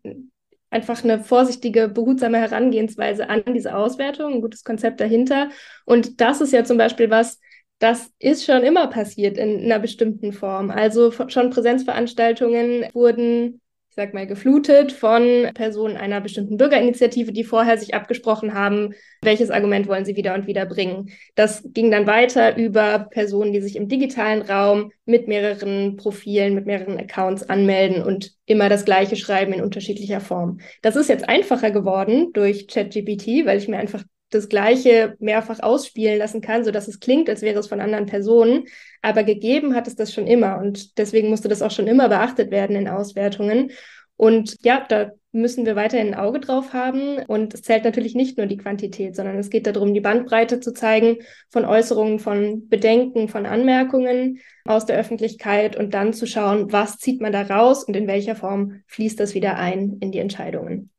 einfach 0.75 1.05
eine 1.05 1.23
vorsichtige, 1.23 1.89
behutsame 1.89 2.39
Herangehensweise 2.39 3.29
an 3.29 3.45
diese 3.55 3.77
Auswertung, 3.77 4.35
ein 4.35 4.41
gutes 4.43 4.65
Konzept 4.65 5.01
dahinter. 5.01 5.51
Und 5.85 6.21
das 6.21 6.41
ist 6.41 6.53
ja 6.53 6.65
zum 6.65 6.79
Beispiel 6.79 7.11
was, 7.11 7.39
das 7.79 8.11
ist 8.19 8.45
schon 8.45 8.65
immer 8.65 8.89
passiert 8.89 9.39
in 9.39 9.61
einer 9.61 9.79
bestimmten 9.79 10.33
Form. 10.33 10.71
Also 10.71 11.13
schon 11.29 11.51
Präsenzveranstaltungen 11.51 12.87
wurden 12.93 13.61
ich 13.95 14.03
sag 14.03 14.13
mal, 14.13 14.27
geflutet 14.27 14.91
von 14.91 15.53
Personen 15.55 15.97
einer 15.97 16.21
bestimmten 16.21 16.57
Bürgerinitiative, 16.57 17.31
die 17.31 17.45
vorher 17.45 17.79
sich 17.79 17.95
abgesprochen 17.95 18.53
haben, 18.53 18.93
welches 19.23 19.53
Argument 19.53 19.87
wollen 19.87 20.05
sie 20.05 20.17
wieder 20.17 20.35
und 20.35 20.49
wieder 20.49 20.67
bringen. 20.67 21.11
Das 21.37 21.63
ging 21.65 21.93
dann 21.93 22.05
weiter 22.05 22.57
über 22.57 23.07
Personen, 23.09 23.53
die 23.53 23.61
sich 23.61 23.77
im 23.77 23.87
digitalen 23.89 24.43
Raum 24.43 24.91
mit 25.05 25.29
mehreren 25.29 25.95
Profilen, 25.95 26.57
mit 26.57 26.67
mehreren 26.67 26.99
Accounts 26.99 27.49
anmelden 27.49 28.03
und 28.03 28.33
immer 28.47 28.69
das 28.69 28.85
Gleiche 28.85 29.15
schreiben 29.15 29.53
in 29.53 29.63
unterschiedlicher 29.63 30.21
Form. 30.21 30.59
Das 30.83 30.97
ist 30.97 31.09
jetzt 31.09 31.29
einfacher 31.29 31.71
geworden 31.71 32.33
durch 32.33 32.67
ChatGPT, 32.67 33.47
weil 33.47 33.59
ich 33.59 33.69
mir 33.69 33.79
einfach 33.79 34.03
das 34.35 34.49
Gleiche 34.49 35.17
mehrfach 35.19 35.61
ausspielen 35.61 36.19
lassen 36.19 36.41
kann, 36.41 36.65
sodass 36.65 36.89
es 36.89 37.01
klingt, 37.01 37.29
als 37.29 37.43
wäre 37.43 37.59
es 37.59 37.69
von 37.69 37.81
anderen 37.81 38.07
Personen. 38.07 38.65
Aber 39.03 39.23
gegeben 39.23 39.75
hat 39.75 39.87
es 39.87 39.97
das 39.97 40.13
schon 40.13 40.27
immer 40.27 40.59
und 40.59 40.99
deswegen 40.99 41.29
musste 41.29 41.49
das 41.49 41.63
auch 41.63 41.71
schon 41.71 41.87
immer 41.87 42.09
beachtet 42.09 42.51
werden 42.51 42.77
in 42.77 42.89
Auswertungen. 42.89 43.71
Und 44.17 44.57
ja, 44.63 44.85
da 44.89 45.11
müssen 45.33 45.67
wir 45.67 45.75
weiterhin 45.75 46.09
ein 46.09 46.15
Auge 46.15 46.39
drauf 46.39 46.73
haben. 46.73 47.19
Und 47.27 47.53
es 47.55 47.63
zählt 47.63 47.85
natürlich 47.85 48.15
nicht 48.15 48.39
nur 48.39 48.47
die 48.47 48.57
Quantität, 48.57 49.17
sondern 49.17 49.37
es 49.37 49.51
geht 49.51 49.67
darum, 49.67 49.93
die 49.93 50.01
Bandbreite 50.01 50.61
zu 50.61 50.73
zeigen 50.73 51.19
von 51.51 51.65
Äußerungen, 51.65 52.21
von 52.21 52.69
Bedenken, 52.69 53.29
von 53.29 53.45
Anmerkungen 53.45 54.39
aus 54.65 54.87
der 54.87 54.97
Öffentlichkeit 54.97 55.77
und 55.77 55.93
dann 55.93 56.13
zu 56.13 56.27
schauen, 56.27 56.73
was 56.73 56.99
zieht 56.99 57.21
man 57.21 57.33
da 57.33 57.43
raus 57.43 57.85
und 57.85 57.97
in 57.97 58.07
welcher 58.07 58.37
Form 58.37 58.83
fließt 58.87 59.19
das 59.19 59.35
wieder 59.35 59.57
ein 59.57 59.99
in 60.01 60.13
die 60.13 60.21
Entscheidungen. 60.21 60.91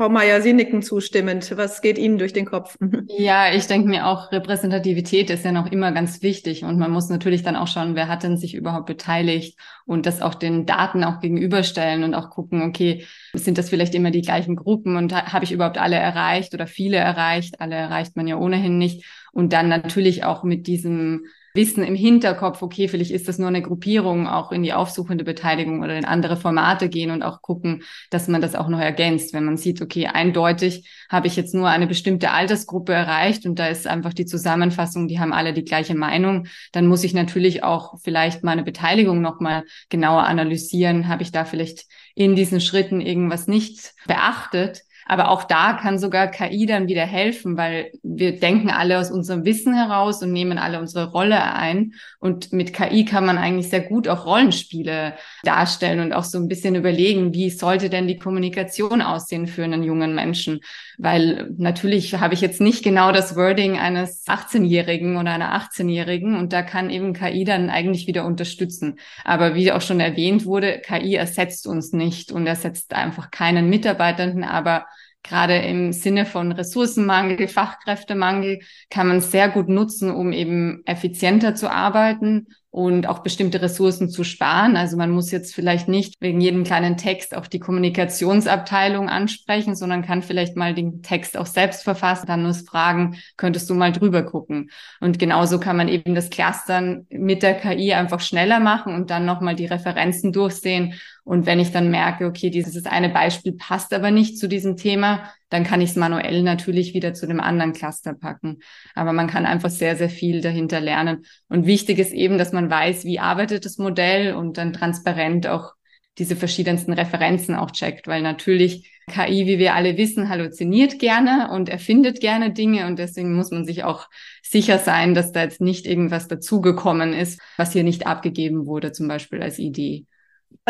Frau 0.00 0.08
Meier, 0.08 0.40
Sie 0.40 0.54
nicken 0.54 0.80
zustimmend. 0.80 1.54
Was 1.58 1.82
geht 1.82 1.98
Ihnen 1.98 2.16
durch 2.16 2.32
den 2.32 2.46
Kopf? 2.46 2.78
Ja, 3.18 3.52
ich 3.52 3.66
denke 3.66 3.86
mir 3.88 4.06
auch, 4.06 4.32
Repräsentativität 4.32 5.28
ist 5.28 5.44
ja 5.44 5.52
noch 5.52 5.70
immer 5.70 5.92
ganz 5.92 6.22
wichtig 6.22 6.64
und 6.64 6.78
man 6.78 6.90
muss 6.90 7.10
natürlich 7.10 7.42
dann 7.42 7.54
auch 7.56 7.66
schauen, 7.66 7.96
wer 7.96 8.08
hat 8.08 8.22
denn 8.22 8.38
sich 8.38 8.54
überhaupt 8.54 8.86
beteiligt 8.86 9.58
und 9.84 10.06
das 10.06 10.22
auch 10.22 10.34
den 10.34 10.64
Daten 10.64 11.04
auch 11.04 11.20
gegenüberstellen 11.20 12.02
und 12.02 12.14
auch 12.14 12.30
gucken, 12.30 12.62
okay, 12.62 13.04
sind 13.34 13.58
das 13.58 13.68
vielleicht 13.68 13.94
immer 13.94 14.10
die 14.10 14.22
gleichen 14.22 14.56
Gruppen 14.56 14.96
und 14.96 15.12
habe 15.12 15.44
ich 15.44 15.52
überhaupt 15.52 15.76
alle 15.76 15.96
erreicht 15.96 16.54
oder 16.54 16.66
viele 16.66 16.96
erreicht? 16.96 17.60
Alle 17.60 17.74
erreicht 17.74 18.16
man 18.16 18.26
ja 18.26 18.36
ohnehin 18.36 18.78
nicht. 18.78 19.04
Und 19.32 19.52
dann 19.52 19.68
natürlich 19.68 20.24
auch 20.24 20.44
mit 20.44 20.66
diesem 20.66 21.26
Wissen 21.54 21.82
im 21.82 21.94
Hinterkopf, 21.94 22.62
okay, 22.62 22.88
vielleicht 22.88 23.10
ist 23.10 23.28
das 23.28 23.38
nur 23.38 23.48
eine 23.48 23.62
Gruppierung, 23.62 24.26
auch 24.28 24.52
in 24.52 24.62
die 24.62 24.72
aufsuchende 24.72 25.24
Beteiligung 25.24 25.82
oder 25.82 25.96
in 25.96 26.04
andere 26.04 26.36
Formate 26.36 26.88
gehen 26.88 27.10
und 27.10 27.22
auch 27.22 27.42
gucken, 27.42 27.82
dass 28.10 28.28
man 28.28 28.40
das 28.40 28.54
auch 28.54 28.68
noch 28.68 28.78
ergänzt. 28.78 29.32
Wenn 29.34 29.44
man 29.44 29.56
sieht, 29.56 29.82
okay, 29.82 30.06
eindeutig 30.06 30.88
habe 31.08 31.26
ich 31.26 31.36
jetzt 31.36 31.54
nur 31.54 31.68
eine 31.68 31.86
bestimmte 31.86 32.30
Altersgruppe 32.30 32.92
erreicht 32.92 33.46
und 33.46 33.58
da 33.58 33.66
ist 33.66 33.86
einfach 33.86 34.14
die 34.14 34.26
Zusammenfassung, 34.26 35.08
die 35.08 35.18
haben 35.18 35.32
alle 35.32 35.52
die 35.52 35.64
gleiche 35.64 35.94
Meinung, 35.94 36.46
dann 36.72 36.86
muss 36.86 37.04
ich 37.04 37.14
natürlich 37.14 37.64
auch 37.64 37.98
vielleicht 38.00 38.44
meine 38.44 38.62
Beteiligung 38.62 39.20
nochmal 39.20 39.64
genauer 39.88 40.24
analysieren. 40.24 41.08
Habe 41.08 41.22
ich 41.22 41.32
da 41.32 41.44
vielleicht 41.44 41.86
in 42.14 42.36
diesen 42.36 42.60
Schritten 42.60 43.00
irgendwas 43.00 43.46
nicht 43.46 43.94
beachtet? 44.06 44.82
Aber 45.10 45.30
auch 45.30 45.42
da 45.42 45.72
kann 45.72 45.98
sogar 45.98 46.28
KI 46.28 46.66
dann 46.66 46.86
wieder 46.86 47.04
helfen, 47.04 47.56
weil 47.56 47.90
wir 48.04 48.38
denken 48.38 48.70
alle 48.70 48.96
aus 48.96 49.10
unserem 49.10 49.44
Wissen 49.44 49.74
heraus 49.74 50.22
und 50.22 50.32
nehmen 50.32 50.56
alle 50.56 50.78
unsere 50.78 51.10
Rolle 51.10 51.52
ein. 51.52 51.94
Und 52.20 52.52
mit 52.52 52.72
KI 52.72 53.04
kann 53.04 53.26
man 53.26 53.36
eigentlich 53.36 53.70
sehr 53.70 53.80
gut 53.80 54.06
auch 54.06 54.24
Rollenspiele 54.24 55.14
darstellen 55.42 55.98
und 55.98 56.12
auch 56.12 56.22
so 56.22 56.38
ein 56.38 56.46
bisschen 56.46 56.76
überlegen, 56.76 57.34
wie 57.34 57.50
sollte 57.50 57.90
denn 57.90 58.06
die 58.06 58.20
Kommunikation 58.20 59.02
aussehen 59.02 59.48
für 59.48 59.64
einen 59.64 59.82
jungen 59.82 60.14
Menschen? 60.14 60.60
Weil 60.96 61.50
natürlich 61.58 62.14
habe 62.20 62.34
ich 62.34 62.40
jetzt 62.40 62.60
nicht 62.60 62.84
genau 62.84 63.10
das 63.10 63.34
Wording 63.34 63.78
eines 63.80 64.28
18-Jährigen 64.28 65.16
oder 65.16 65.32
einer 65.32 65.60
18-Jährigen 65.60 66.36
und 66.36 66.52
da 66.52 66.62
kann 66.62 66.88
eben 66.88 67.14
KI 67.14 67.42
dann 67.42 67.68
eigentlich 67.68 68.06
wieder 68.06 68.24
unterstützen. 68.24 69.00
Aber 69.24 69.56
wie 69.56 69.72
auch 69.72 69.80
schon 69.80 69.98
erwähnt 69.98 70.46
wurde, 70.46 70.78
KI 70.78 71.16
ersetzt 71.16 71.66
uns 71.66 71.92
nicht 71.92 72.30
und 72.30 72.46
ersetzt 72.46 72.94
einfach 72.94 73.32
keinen 73.32 73.68
Mitarbeitenden, 73.68 74.44
aber 74.44 74.86
gerade 75.22 75.56
im 75.56 75.92
Sinne 75.92 76.26
von 76.26 76.52
Ressourcenmangel, 76.52 77.48
Fachkräftemangel, 77.48 78.60
kann 78.88 79.08
man 79.08 79.20
sehr 79.20 79.48
gut 79.48 79.68
nutzen, 79.68 80.10
um 80.10 80.32
eben 80.32 80.82
effizienter 80.86 81.54
zu 81.54 81.70
arbeiten 81.70 82.46
und 82.72 83.08
auch 83.08 83.18
bestimmte 83.20 83.60
Ressourcen 83.60 84.08
zu 84.08 84.22
sparen. 84.22 84.76
Also 84.76 84.96
man 84.96 85.10
muss 85.10 85.32
jetzt 85.32 85.54
vielleicht 85.54 85.88
nicht 85.88 86.14
wegen 86.20 86.40
jedem 86.40 86.62
kleinen 86.62 86.96
Text 86.96 87.36
auch 87.36 87.48
die 87.48 87.58
Kommunikationsabteilung 87.58 89.08
ansprechen, 89.08 89.74
sondern 89.74 90.02
kann 90.02 90.22
vielleicht 90.22 90.56
mal 90.56 90.72
den 90.72 91.02
Text 91.02 91.36
auch 91.36 91.46
selbst 91.46 91.82
verfassen, 91.82 92.26
dann 92.28 92.44
nur 92.44 92.54
fragen, 92.54 93.16
könntest 93.36 93.68
du 93.70 93.74
mal 93.74 93.90
drüber 93.90 94.22
gucken. 94.22 94.70
Und 95.00 95.18
genauso 95.18 95.58
kann 95.58 95.76
man 95.76 95.88
eben 95.88 96.14
das 96.14 96.30
Clustern 96.30 97.06
mit 97.10 97.42
der 97.42 97.54
KI 97.54 97.92
einfach 97.92 98.20
schneller 98.20 98.60
machen 98.60 98.94
und 98.94 99.10
dann 99.10 99.24
nochmal 99.26 99.56
die 99.56 99.66
Referenzen 99.66 100.32
durchsehen. 100.32 100.94
Und 101.24 101.46
wenn 101.46 101.58
ich 101.58 101.72
dann 101.72 101.90
merke, 101.90 102.26
okay, 102.26 102.50
dieses 102.50 102.86
eine 102.86 103.08
Beispiel 103.08 103.52
passt 103.52 103.92
aber 103.92 104.12
nicht 104.12 104.38
zu 104.38 104.48
diesem 104.48 104.76
Thema, 104.76 105.24
dann 105.50 105.64
kann 105.64 105.80
ich 105.80 105.90
es 105.90 105.96
manuell 105.96 106.42
natürlich 106.42 106.94
wieder 106.94 107.12
zu 107.12 107.26
dem 107.26 107.40
anderen 107.40 107.72
Cluster 107.72 108.14
packen. 108.14 108.60
Aber 108.94 109.12
man 109.12 109.26
kann 109.26 109.46
einfach 109.46 109.70
sehr, 109.70 109.96
sehr 109.96 110.10
viel 110.10 110.40
dahinter 110.40 110.80
lernen. 110.80 111.26
Und 111.48 111.66
wichtig 111.66 111.98
ist 111.98 112.12
eben, 112.12 112.38
dass 112.38 112.52
man 112.52 112.70
weiß, 112.70 113.04
wie 113.04 113.18
arbeitet 113.18 113.64
das 113.64 113.76
Modell 113.76 114.34
und 114.34 114.56
dann 114.56 114.72
transparent 114.72 115.46
auch 115.46 115.74
diese 116.18 116.36
verschiedensten 116.36 116.92
Referenzen 116.92 117.54
auch 117.54 117.70
checkt, 117.70 118.06
weil 118.06 118.22
natürlich 118.22 118.90
KI, 119.08 119.46
wie 119.46 119.58
wir 119.58 119.74
alle 119.74 119.96
wissen, 119.96 120.28
halluziniert 120.28 120.98
gerne 120.98 121.50
und 121.50 121.68
erfindet 121.68 122.20
gerne 122.20 122.52
Dinge 122.52 122.86
und 122.86 122.98
deswegen 122.98 123.34
muss 123.34 123.50
man 123.50 123.64
sich 123.64 123.84
auch 123.84 124.08
sicher 124.42 124.78
sein, 124.78 125.14
dass 125.14 125.32
da 125.32 125.42
jetzt 125.42 125.60
nicht 125.60 125.86
irgendwas 125.86 126.28
dazugekommen 126.28 127.12
ist, 127.12 127.40
was 127.56 127.72
hier 127.72 127.84
nicht 127.84 128.06
abgegeben 128.06 128.66
wurde, 128.66 128.92
zum 128.92 129.08
Beispiel 129.08 129.42
als 129.42 129.58
Idee. 129.58 130.04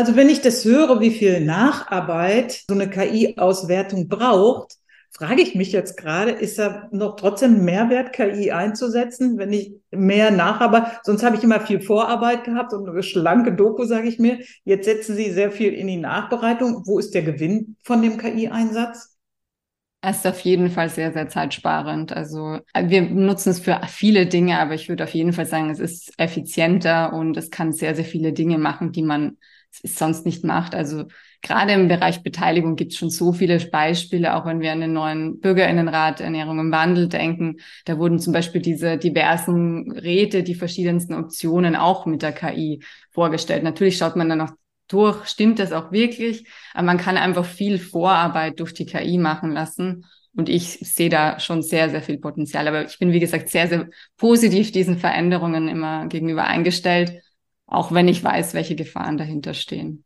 Also 0.00 0.16
wenn 0.16 0.30
ich 0.30 0.40
das 0.40 0.64
höre, 0.64 0.98
wie 1.00 1.10
viel 1.10 1.44
Nacharbeit 1.44 2.62
so 2.66 2.74
eine 2.74 2.88
KI-Auswertung 2.88 4.08
braucht, 4.08 4.76
frage 5.10 5.42
ich 5.42 5.54
mich 5.54 5.72
jetzt 5.72 5.98
gerade, 5.98 6.30
ist 6.30 6.58
da 6.58 6.88
noch 6.90 7.16
trotzdem 7.16 7.66
Mehrwert, 7.66 8.14
KI 8.14 8.50
einzusetzen, 8.50 9.36
wenn 9.36 9.52
ich 9.52 9.74
mehr 9.90 10.30
Nacharbeit, 10.30 11.04
sonst 11.04 11.22
habe 11.22 11.36
ich 11.36 11.44
immer 11.44 11.60
viel 11.60 11.82
Vorarbeit 11.82 12.44
gehabt 12.44 12.72
und 12.72 12.88
eine 12.88 13.02
schlanke 13.02 13.52
Doku, 13.54 13.84
sage 13.84 14.08
ich 14.08 14.18
mir. 14.18 14.38
Jetzt 14.64 14.86
setzen 14.86 15.16
Sie 15.16 15.30
sehr 15.32 15.52
viel 15.52 15.74
in 15.74 15.86
die 15.86 15.98
Nachbereitung. 15.98 16.84
Wo 16.86 16.98
ist 16.98 17.12
der 17.12 17.22
Gewinn 17.22 17.76
von 17.84 18.00
dem 18.00 18.16
KI-Einsatz? 18.16 19.18
Es 20.00 20.16
ist 20.16 20.26
auf 20.26 20.40
jeden 20.40 20.70
Fall 20.70 20.88
sehr, 20.88 21.12
sehr 21.12 21.28
zeitsparend. 21.28 22.16
Also 22.16 22.60
wir 22.74 23.02
nutzen 23.02 23.50
es 23.50 23.60
für 23.60 23.78
viele 23.86 24.24
Dinge, 24.24 24.58
aber 24.58 24.72
ich 24.72 24.88
würde 24.88 25.04
auf 25.04 25.12
jeden 25.12 25.34
Fall 25.34 25.44
sagen, 25.44 25.68
es 25.68 25.78
ist 25.78 26.14
effizienter 26.16 27.12
und 27.12 27.36
es 27.36 27.50
kann 27.50 27.74
sehr, 27.74 27.94
sehr 27.94 28.06
viele 28.06 28.32
Dinge 28.32 28.56
machen, 28.56 28.92
die 28.92 29.02
man 29.02 29.36
sonst 29.70 30.26
nicht 30.26 30.44
macht. 30.44 30.74
Also 30.74 31.04
gerade 31.42 31.72
im 31.72 31.88
Bereich 31.88 32.22
Beteiligung 32.22 32.76
gibt 32.76 32.92
es 32.92 32.98
schon 32.98 33.10
so 33.10 33.32
viele 33.32 33.58
Beispiele, 33.58 34.34
auch 34.34 34.46
wenn 34.46 34.60
wir 34.60 34.72
an 34.72 34.80
den 34.80 34.92
neuen 34.92 35.40
Bürgerinnenrat 35.40 36.20
Ernährung 36.20 36.58
im 36.58 36.72
Wandel 36.72 37.08
denken. 37.08 37.56
Da 37.84 37.98
wurden 37.98 38.18
zum 38.18 38.32
Beispiel 38.32 38.60
diese 38.60 38.98
diversen 38.98 39.92
Räte, 39.92 40.42
die 40.42 40.54
verschiedensten 40.54 41.14
Optionen 41.14 41.76
auch 41.76 42.06
mit 42.06 42.22
der 42.22 42.32
KI 42.32 42.82
vorgestellt. 43.10 43.62
Natürlich 43.62 43.96
schaut 43.96 44.16
man 44.16 44.28
dann 44.28 44.38
noch 44.38 44.52
durch, 44.88 45.26
stimmt 45.26 45.58
das 45.60 45.72
auch 45.72 45.92
wirklich? 45.92 46.46
Aber 46.74 46.86
man 46.86 46.98
kann 46.98 47.16
einfach 47.16 47.44
viel 47.44 47.78
Vorarbeit 47.78 48.58
durch 48.60 48.74
die 48.74 48.86
KI 48.86 49.18
machen 49.18 49.52
lassen. 49.52 50.04
Und 50.36 50.48
ich 50.48 50.78
sehe 50.80 51.08
da 51.08 51.40
schon 51.40 51.62
sehr, 51.62 51.90
sehr 51.90 52.02
viel 52.02 52.18
Potenzial. 52.18 52.68
Aber 52.68 52.84
ich 52.84 52.98
bin, 52.98 53.12
wie 53.12 53.20
gesagt, 53.20 53.48
sehr, 53.48 53.68
sehr 53.68 53.88
positiv 54.16 54.72
diesen 54.72 54.98
Veränderungen 54.98 55.68
immer 55.68 56.06
gegenüber 56.06 56.44
eingestellt 56.44 57.22
auch 57.70 57.92
wenn 57.92 58.08
ich 58.08 58.22
weiß, 58.22 58.52
welche 58.52 58.76
Gefahren 58.76 59.16
dahinter 59.16 59.54
stehen. 59.54 60.04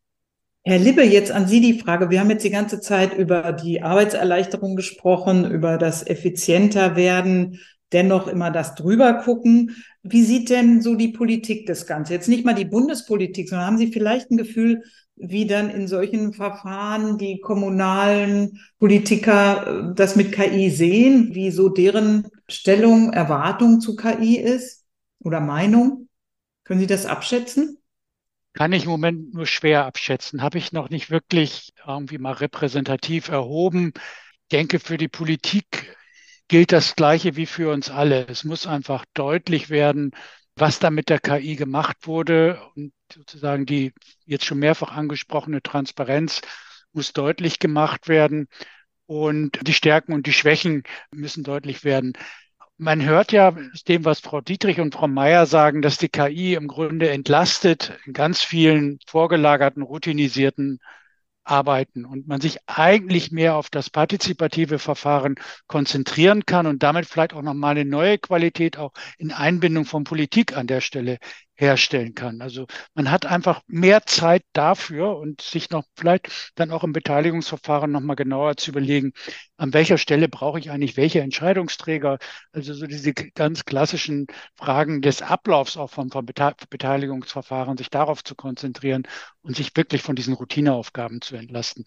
Herr 0.62 0.78
Libbe, 0.78 1.02
jetzt 1.02 1.30
an 1.30 1.46
Sie 1.46 1.60
die 1.60 1.78
Frage. 1.78 2.08
Wir 2.10 2.20
haben 2.20 2.30
jetzt 2.30 2.44
die 2.44 2.50
ganze 2.50 2.80
Zeit 2.80 3.16
über 3.18 3.52
die 3.52 3.82
Arbeitserleichterung 3.82 4.76
gesprochen, 4.76 5.50
über 5.50 5.76
das 5.76 6.06
effizienter 6.06 6.96
werden, 6.96 7.60
dennoch 7.92 8.28
immer 8.28 8.50
das 8.50 8.74
drüber 8.74 9.14
gucken. 9.14 9.76
Wie 10.02 10.22
sieht 10.22 10.48
denn 10.48 10.80
so 10.80 10.94
die 10.94 11.08
Politik 11.08 11.66
das 11.66 11.86
Ganze? 11.86 12.14
Jetzt 12.14 12.28
nicht 12.28 12.44
mal 12.44 12.54
die 12.54 12.64
Bundespolitik, 12.64 13.48
sondern 13.48 13.66
haben 13.66 13.78
Sie 13.78 13.92
vielleicht 13.92 14.30
ein 14.30 14.38
Gefühl, 14.38 14.82
wie 15.16 15.46
dann 15.46 15.70
in 15.70 15.86
solchen 15.86 16.32
Verfahren 16.32 17.18
die 17.18 17.40
kommunalen 17.40 18.58
Politiker 18.78 19.90
äh, 19.90 19.94
das 19.94 20.16
mit 20.16 20.32
KI 20.32 20.70
sehen, 20.70 21.34
wie 21.34 21.50
so 21.50 21.68
deren 21.68 22.28
Stellung, 22.48 23.12
Erwartung 23.12 23.80
zu 23.80 23.96
KI 23.96 24.38
ist 24.38 24.84
oder 25.20 25.40
Meinung? 25.40 26.03
Können 26.64 26.80
Sie 26.80 26.86
das 26.86 27.06
abschätzen? 27.06 27.78
Kann 28.52 28.72
ich 28.72 28.84
im 28.84 28.90
Moment 28.90 29.34
nur 29.34 29.46
schwer 29.46 29.84
abschätzen. 29.84 30.42
Habe 30.42 30.58
ich 30.58 30.72
noch 30.72 30.88
nicht 30.88 31.10
wirklich 31.10 31.72
irgendwie 31.86 32.18
mal 32.18 32.32
repräsentativ 32.32 33.28
erhoben. 33.28 33.92
Ich 33.96 34.48
denke, 34.52 34.78
für 34.78 34.96
die 34.96 35.08
Politik 35.08 35.96
gilt 36.48 36.72
das 36.72 36.94
Gleiche 36.94 37.36
wie 37.36 37.46
für 37.46 37.72
uns 37.72 37.90
alle. 37.90 38.26
Es 38.28 38.44
muss 38.44 38.66
einfach 38.66 39.04
deutlich 39.14 39.70
werden, 39.70 40.12
was 40.56 40.78
da 40.78 40.90
mit 40.90 41.08
der 41.08 41.18
KI 41.18 41.56
gemacht 41.56 42.06
wurde 42.06 42.60
und 42.76 42.92
sozusagen 43.12 43.66
die 43.66 43.92
jetzt 44.24 44.44
schon 44.44 44.58
mehrfach 44.60 44.92
angesprochene 44.92 45.62
Transparenz 45.62 46.42
muss 46.92 47.12
deutlich 47.12 47.58
gemacht 47.58 48.06
werden 48.06 48.46
und 49.06 49.58
die 49.66 49.74
Stärken 49.74 50.12
und 50.12 50.26
die 50.26 50.32
Schwächen 50.32 50.84
müssen 51.10 51.42
deutlich 51.42 51.82
werden. 51.82 52.12
Man 52.84 53.02
hört 53.02 53.32
ja 53.32 53.56
dem, 53.88 54.04
was 54.04 54.20
Frau 54.20 54.42
Dietrich 54.42 54.78
und 54.78 54.94
Frau 54.94 55.08
Meier 55.08 55.46
sagen, 55.46 55.80
dass 55.80 55.96
die 55.96 56.10
KI 56.10 56.52
im 56.52 56.68
Grunde 56.68 57.08
entlastet 57.08 57.98
in 58.04 58.12
ganz 58.12 58.42
vielen 58.42 58.98
vorgelagerten, 59.06 59.82
routinisierten 59.82 60.80
Arbeiten 61.44 62.04
und 62.04 62.28
man 62.28 62.42
sich 62.42 62.58
eigentlich 62.66 63.32
mehr 63.32 63.56
auf 63.56 63.70
das 63.70 63.88
partizipative 63.88 64.78
Verfahren 64.78 65.36
konzentrieren 65.66 66.44
kann 66.44 66.66
und 66.66 66.82
damit 66.82 67.06
vielleicht 67.06 67.32
auch 67.32 67.40
nochmal 67.40 67.70
eine 67.70 67.86
neue 67.86 68.18
Qualität 68.18 68.76
auch 68.76 68.92
in 69.16 69.32
Einbindung 69.32 69.86
von 69.86 70.04
Politik 70.04 70.54
an 70.54 70.66
der 70.66 70.82
Stelle 70.82 71.20
herstellen 71.56 72.14
kann. 72.14 72.40
Also 72.40 72.66
man 72.94 73.10
hat 73.10 73.26
einfach 73.26 73.62
mehr 73.66 74.02
Zeit 74.06 74.44
dafür 74.52 75.16
und 75.16 75.40
sich 75.40 75.70
noch 75.70 75.84
vielleicht 75.96 76.52
dann 76.56 76.70
auch 76.70 76.84
im 76.84 76.92
Beteiligungsverfahren 76.92 77.90
nochmal 77.90 78.16
genauer 78.16 78.56
zu 78.56 78.70
überlegen, 78.70 79.12
an 79.56 79.72
welcher 79.72 79.98
Stelle 79.98 80.28
brauche 80.28 80.58
ich 80.58 80.70
eigentlich 80.70 80.96
welche 80.96 81.20
Entscheidungsträger. 81.20 82.18
Also 82.52 82.74
so 82.74 82.86
diese 82.86 83.12
ganz 83.14 83.64
klassischen 83.64 84.26
Fragen 84.54 85.00
des 85.02 85.22
Ablaufs 85.22 85.76
auch 85.76 85.90
vom, 85.90 86.10
vom 86.10 86.26
Beteiligungsverfahren, 86.26 87.76
sich 87.76 87.90
darauf 87.90 88.24
zu 88.24 88.34
konzentrieren 88.34 89.04
und 89.42 89.56
sich 89.56 89.76
wirklich 89.76 90.02
von 90.02 90.16
diesen 90.16 90.34
Routineaufgaben 90.34 91.20
zu 91.20 91.36
entlasten. 91.36 91.84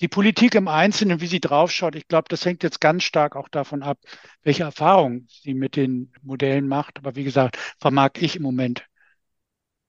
Die 0.00 0.08
Politik 0.08 0.54
im 0.54 0.66
Einzelnen, 0.66 1.20
wie 1.20 1.26
sie 1.26 1.40
draufschaut, 1.40 1.94
ich 1.94 2.08
glaube, 2.08 2.26
das 2.28 2.44
hängt 2.44 2.62
jetzt 2.62 2.80
ganz 2.80 3.02
stark 3.02 3.36
auch 3.36 3.48
davon 3.48 3.82
ab, 3.82 3.98
welche 4.42 4.62
Erfahrungen 4.62 5.28
sie 5.28 5.52
mit 5.52 5.76
den 5.76 6.12
Modellen 6.22 6.68
macht. 6.68 6.98
Aber 6.98 7.16
wie 7.16 7.24
gesagt, 7.24 7.58
vermag 7.78 8.12
ich 8.18 8.36
im 8.36 8.42
Moment 8.42 8.86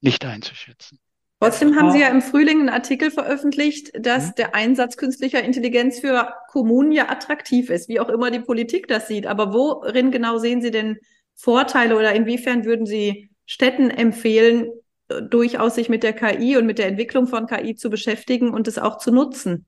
nicht 0.02 0.26
einzuschätzen. 0.26 1.00
Trotzdem 1.40 1.76
haben 1.76 1.92
Sie 1.92 2.00
ja 2.00 2.10
im 2.10 2.22
Frühling 2.22 2.60
einen 2.60 2.70
Artikel 2.70 3.10
veröffentlicht, 3.10 3.92
dass 4.00 4.28
mhm. 4.28 4.34
der 4.38 4.56
Einsatz 4.56 4.96
künstlicher 4.96 5.42
Intelligenz 5.42 6.00
für 6.00 6.34
Kommunen 6.50 6.92
ja 6.92 7.10
attraktiv 7.10 7.72
ist, 7.72 7.90
wie 7.90 8.00
auch 8.00 8.10
immer 8.10 8.30
die 8.30 8.42
Politik 8.42 8.88
das 8.88 9.08
sieht. 9.08 9.26
Aber 9.26 9.52
worin 9.52 10.12
genau 10.12 10.38
sehen 10.38 10.62
Sie 10.62 10.70
denn 10.70 11.00
Vorteile 11.34 11.98
oder 11.98 12.14
inwiefern 12.14 12.66
würden 12.66 12.86
Sie 12.86 13.32
Städten 13.48 13.90
empfehlen, 13.90 14.70
durchaus 15.08 15.76
sich 15.76 15.90
mit 15.90 16.04
der 16.04 16.14
KI 16.14 16.58
und 16.58 16.66
mit 16.66 16.78
der 16.78 16.88
Entwicklung 16.88 17.26
von 17.26 17.48
KI 17.48 17.76
zu 17.76 17.90
beschäftigen 17.90 18.54
und 18.54 18.68
es 18.68 18.78
auch 18.78 18.98
zu 18.98 19.12
nutzen? 19.12 19.66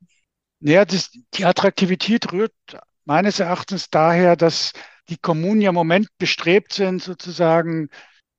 Ja, 0.66 0.86
das, 0.86 1.12
die 1.34 1.44
Attraktivität 1.44 2.32
rührt 2.32 2.54
meines 3.04 3.42
Erachtens 3.42 3.90
daher, 3.90 4.38
dass 4.38 4.72
die 5.10 5.18
Kommunen 5.18 5.60
ja 5.60 5.70
im 5.70 5.76
Moment 5.76 6.08
bestrebt 6.18 6.72
sind, 6.72 7.04
sozusagen 7.04 7.90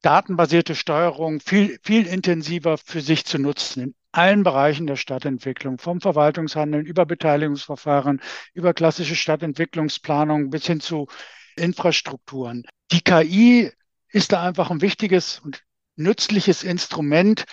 datenbasierte 0.00 0.74
Steuerung 0.74 1.40
viel, 1.40 1.78
viel 1.82 2.06
intensiver 2.06 2.78
für 2.78 3.02
sich 3.02 3.26
zu 3.26 3.38
nutzen 3.38 3.82
in 3.82 3.94
allen 4.12 4.42
Bereichen 4.42 4.86
der 4.86 4.96
Stadtentwicklung, 4.96 5.76
vom 5.76 6.00
Verwaltungshandeln 6.00 6.86
über 6.86 7.04
Beteiligungsverfahren, 7.04 8.22
über 8.54 8.72
klassische 8.72 9.16
Stadtentwicklungsplanung 9.16 10.48
bis 10.48 10.66
hin 10.66 10.80
zu 10.80 11.08
Infrastrukturen. 11.56 12.62
Die 12.90 13.02
KI 13.02 13.70
ist 14.08 14.32
da 14.32 14.42
einfach 14.42 14.70
ein 14.70 14.80
wichtiges 14.80 15.40
und 15.40 15.62
nützliches 15.96 16.62
Instrument, 16.62 17.44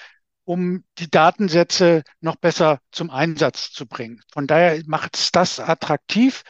um 0.51 0.83
die 0.97 1.09
Datensätze 1.09 2.03
noch 2.19 2.35
besser 2.35 2.81
zum 2.91 3.09
Einsatz 3.09 3.71
zu 3.71 3.87
bringen. 3.87 4.21
Von 4.33 4.47
daher 4.47 4.83
macht 4.85 5.15
es 5.15 5.31
das 5.31 5.61
attraktiv. 5.61 6.43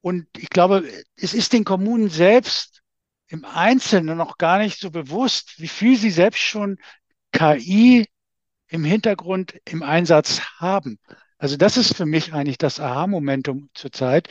Und 0.00 0.28
ich 0.36 0.48
glaube, 0.48 0.88
es 1.16 1.34
ist 1.34 1.52
den 1.52 1.64
Kommunen 1.64 2.08
selbst 2.08 2.82
im 3.26 3.44
Einzelnen 3.44 4.16
noch 4.16 4.38
gar 4.38 4.58
nicht 4.58 4.78
so 4.78 4.92
bewusst, 4.92 5.54
wie 5.56 5.66
viel 5.66 5.98
sie 5.98 6.12
selbst 6.12 6.38
schon 6.38 6.78
KI 7.32 8.06
im 8.68 8.84
Hintergrund 8.84 9.58
im 9.64 9.82
Einsatz 9.82 10.40
haben. 10.58 11.00
Also 11.36 11.56
das 11.56 11.76
ist 11.76 11.96
für 11.96 12.06
mich 12.06 12.32
eigentlich 12.32 12.58
das 12.58 12.78
Aha-Momentum 12.78 13.70
zurzeit, 13.74 14.28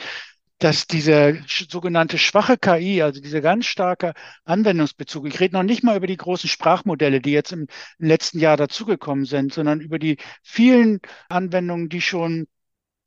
dass 0.58 0.86
diese 0.86 1.42
sogenannte 1.48 2.18
schwache 2.18 2.58
KI, 2.58 3.02
also 3.02 3.20
dieser 3.20 3.40
ganz 3.40 3.66
starke 3.66 4.14
Anwendungsbezug, 4.44 5.26
ich 5.26 5.38
rede 5.40 5.54
noch 5.54 5.62
nicht 5.62 5.84
mal 5.84 5.96
über 5.96 6.06
die 6.06 6.16
großen 6.16 6.48
Sprachmodelle, 6.48 7.20
die 7.20 7.30
jetzt 7.30 7.52
im 7.52 7.68
letzten 7.98 8.40
Jahr 8.40 8.56
dazugekommen 8.56 9.24
sind, 9.24 9.52
sondern 9.52 9.80
über 9.80 9.98
die 9.98 10.16
vielen 10.42 11.00
Anwendungen, 11.28 11.88
die 11.88 12.00
schon 12.00 12.48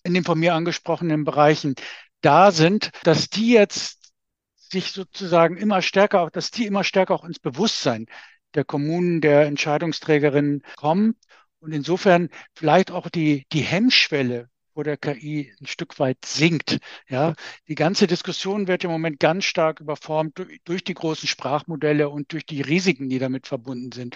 in 0.04 0.14
den 0.14 0.24
von 0.24 0.40
mir 0.40 0.54
angesprochenen 0.54 1.26
Bereichen 1.26 1.76
da 2.22 2.52
sind, 2.52 2.92
dass 3.04 3.30
die 3.30 3.52
jetzt 3.52 4.14
sich 4.56 4.92
sozusagen 4.92 5.58
immer 5.58 5.82
stärker, 5.82 6.30
dass 6.32 6.52
die 6.52 6.66
immer 6.66 6.84
stärker 6.84 7.14
auch 7.16 7.26
ins 7.26 7.40
Bewusstsein 7.40 8.06
der 8.54 8.64
Kommunen, 8.64 9.22
der 9.22 9.46
Entscheidungsträgerinnen 9.46 10.64
kommen. 10.78 11.16
Und 11.60 11.74
insofern 11.74 12.30
vielleicht 12.56 12.92
auch 12.92 13.10
die, 13.10 13.46
die 13.52 13.62
Hemmschwelle 13.62 14.50
vor 14.74 14.84
der 14.84 14.98
KI 14.98 15.54
ein 15.62 15.68
Stück 15.68 16.00
weit 16.00 16.18
sinkt. 16.26 16.80
Ja, 17.10 17.34
die 17.68 17.76
ganze 17.76 18.08
Diskussion 18.08 18.68
wird 18.68 18.84
im 18.84 18.92
Moment 18.92 19.20
ganz 19.20 19.46
stark 19.46 19.80
überformt 19.80 20.38
durch, 20.38 20.62
durch 20.64 20.84
die 20.84 20.94
großen 20.94 21.28
Sprachmodelle 21.28 22.10
und 22.10 22.32
durch 22.32 22.46
die 22.46 22.62
Risiken, 22.62 23.10
die 23.10 23.20
damit 23.20 23.48
verbunden 23.48 23.92
sind. 23.92 24.16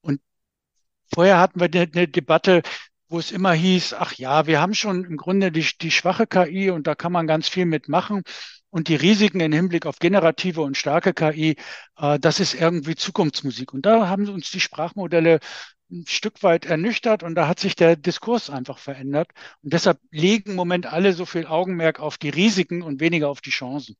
Und 0.00 0.20
vorher 1.14 1.38
hatten 1.38 1.60
wir 1.60 1.66
eine, 1.72 1.90
eine 1.92 2.08
Debatte, 2.08 2.62
wo 3.08 3.18
es 3.18 3.30
immer 3.30 3.52
hieß, 3.52 3.94
ach 3.94 4.14
ja, 4.14 4.46
wir 4.46 4.60
haben 4.60 4.74
schon 4.74 5.04
im 5.04 5.16
Grunde 5.18 5.52
die, 5.52 5.66
die 5.80 5.90
schwache 5.90 6.26
KI 6.26 6.70
und 6.70 6.86
da 6.86 6.94
kann 6.94 7.12
man 7.12 7.26
ganz 7.26 7.48
viel 7.48 7.66
mitmachen. 7.66 8.22
Und 8.70 8.88
die 8.88 8.96
Risiken 8.96 9.40
im 9.40 9.52
Hinblick 9.52 9.84
auf 9.84 9.98
generative 9.98 10.62
und 10.62 10.78
starke 10.78 11.12
KI, 11.12 11.56
äh, 11.98 12.18
das 12.18 12.40
ist 12.40 12.54
irgendwie 12.54 12.94
Zukunftsmusik. 12.96 13.74
Und 13.74 13.84
da 13.84 14.08
haben 14.08 14.26
uns 14.30 14.50
die 14.50 14.60
Sprachmodelle 14.60 15.40
ein 15.92 16.04
Stück 16.08 16.42
weit 16.42 16.66
ernüchtert 16.66 17.22
und 17.22 17.34
da 17.34 17.46
hat 17.46 17.60
sich 17.60 17.76
der 17.76 17.96
Diskurs 17.96 18.50
einfach 18.50 18.78
verändert. 18.78 19.28
Und 19.62 19.72
deshalb 19.72 19.98
legen 20.10 20.50
im 20.50 20.56
Moment 20.56 20.86
alle 20.86 21.12
so 21.12 21.26
viel 21.26 21.46
Augenmerk 21.46 22.00
auf 22.00 22.18
die 22.18 22.30
Risiken 22.30 22.82
und 22.82 23.00
weniger 23.00 23.28
auf 23.28 23.40
die 23.40 23.50
Chancen. 23.50 23.96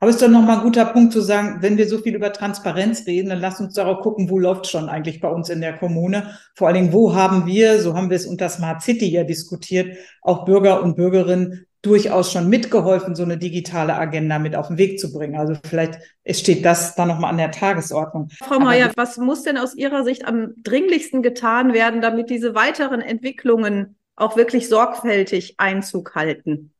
Aber 0.00 0.10
es 0.10 0.16
ist 0.16 0.22
doch 0.22 0.28
nochmal 0.28 0.58
ein 0.58 0.62
guter 0.62 0.84
Punkt 0.84 1.12
zu 1.12 1.20
sagen, 1.20 1.58
wenn 1.60 1.76
wir 1.76 1.88
so 1.88 1.98
viel 1.98 2.14
über 2.14 2.32
Transparenz 2.32 3.04
reden, 3.08 3.30
dann 3.30 3.40
lass 3.40 3.58
uns 3.60 3.74
darauf 3.74 4.00
gucken, 4.00 4.30
wo 4.30 4.38
läuft 4.38 4.68
schon 4.68 4.88
eigentlich 4.88 5.20
bei 5.20 5.28
uns 5.28 5.48
in 5.48 5.60
der 5.60 5.76
Kommune. 5.76 6.38
Vor 6.54 6.68
allen 6.68 6.76
Dingen, 6.76 6.92
wo 6.92 7.14
haben 7.14 7.46
wir, 7.46 7.80
so 7.80 7.94
haben 7.94 8.08
wir 8.08 8.16
es 8.16 8.26
unter 8.26 8.48
Smart 8.48 8.80
City 8.80 9.10
ja 9.10 9.24
diskutiert, 9.24 9.96
auch 10.22 10.44
Bürger 10.44 10.82
und 10.84 10.94
Bürgerinnen 10.94 11.66
durchaus 11.82 12.32
schon 12.32 12.48
mitgeholfen, 12.48 13.14
so 13.14 13.22
eine 13.22 13.38
digitale 13.38 13.94
Agenda 13.94 14.38
mit 14.38 14.56
auf 14.56 14.68
den 14.68 14.78
Weg 14.78 14.98
zu 14.98 15.12
bringen. 15.12 15.36
Also 15.36 15.54
vielleicht 15.64 15.98
steht 16.28 16.64
das 16.64 16.94
dann 16.96 17.08
nochmal 17.08 17.30
an 17.30 17.38
der 17.38 17.52
Tagesordnung. 17.52 18.30
Frau 18.30 18.58
Mayer, 18.58 18.90
was 18.96 19.16
muss 19.16 19.42
denn 19.42 19.56
aus 19.56 19.74
Ihrer 19.74 20.04
Sicht 20.04 20.26
am 20.26 20.54
dringlichsten 20.62 21.22
getan 21.22 21.72
werden, 21.72 22.00
damit 22.00 22.30
diese 22.30 22.54
weiteren 22.54 23.00
Entwicklungen 23.00 23.96
auch 24.16 24.36
wirklich 24.36 24.68
sorgfältig 24.68 25.54
Einzug 25.58 26.14
halten? 26.16 26.72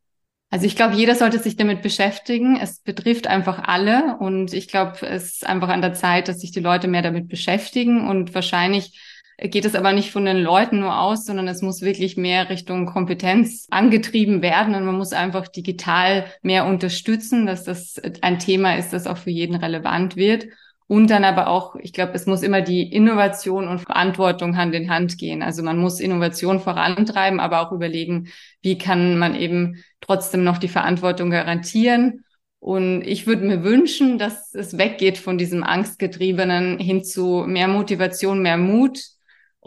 Also 0.50 0.64
ich 0.64 0.76
glaube, 0.76 0.94
jeder 0.94 1.14
sollte 1.14 1.38
sich 1.38 1.56
damit 1.56 1.82
beschäftigen. 1.82 2.58
Es 2.60 2.80
betrifft 2.80 3.26
einfach 3.26 3.62
alle 3.64 4.16
und 4.18 4.54
ich 4.54 4.66
glaube, 4.66 5.06
es 5.06 5.34
ist 5.34 5.46
einfach 5.46 5.68
an 5.68 5.82
der 5.82 5.92
Zeit, 5.92 6.26
dass 6.26 6.40
sich 6.40 6.52
die 6.52 6.60
Leute 6.60 6.88
mehr 6.88 7.02
damit 7.02 7.28
beschäftigen 7.28 8.08
und 8.08 8.34
wahrscheinlich 8.34 8.98
geht 9.40 9.64
es 9.64 9.76
aber 9.76 9.92
nicht 9.92 10.10
von 10.10 10.24
den 10.24 10.38
Leuten 10.38 10.80
nur 10.80 11.00
aus, 11.00 11.24
sondern 11.24 11.46
es 11.46 11.62
muss 11.62 11.80
wirklich 11.80 12.16
mehr 12.16 12.50
Richtung 12.50 12.86
Kompetenz 12.86 13.68
angetrieben 13.70 14.42
werden 14.42 14.74
und 14.74 14.84
man 14.84 14.96
muss 14.96 15.12
einfach 15.12 15.46
digital 15.46 16.26
mehr 16.42 16.66
unterstützen, 16.66 17.46
dass 17.46 17.62
das 17.62 18.00
ein 18.20 18.40
Thema 18.40 18.76
ist, 18.76 18.92
das 18.92 19.06
auch 19.06 19.16
für 19.16 19.30
jeden 19.30 19.54
relevant 19.54 20.16
wird. 20.16 20.46
Und 20.88 21.10
dann 21.10 21.22
aber 21.22 21.48
auch, 21.48 21.76
ich 21.76 21.92
glaube, 21.92 22.14
es 22.14 22.24
muss 22.24 22.42
immer 22.42 22.62
die 22.62 22.82
Innovation 22.82 23.68
und 23.68 23.80
Verantwortung 23.80 24.56
Hand 24.56 24.74
in 24.74 24.90
Hand 24.90 25.18
gehen. 25.18 25.42
Also 25.42 25.62
man 25.62 25.78
muss 25.78 26.00
Innovation 26.00 26.60
vorantreiben, 26.60 27.40
aber 27.40 27.60
auch 27.60 27.72
überlegen, 27.72 28.28
wie 28.62 28.78
kann 28.78 29.18
man 29.18 29.34
eben 29.34 29.84
trotzdem 30.00 30.44
noch 30.44 30.56
die 30.56 30.68
Verantwortung 30.68 31.30
garantieren. 31.30 32.24
Und 32.58 33.02
ich 33.02 33.26
würde 33.26 33.46
mir 33.46 33.62
wünschen, 33.62 34.18
dass 34.18 34.54
es 34.54 34.78
weggeht 34.78 35.18
von 35.18 35.36
diesem 35.36 35.62
Angstgetriebenen 35.62 36.78
hin 36.78 37.04
zu 37.04 37.44
mehr 37.46 37.68
Motivation, 37.68 38.40
mehr 38.40 38.56
Mut 38.56 39.17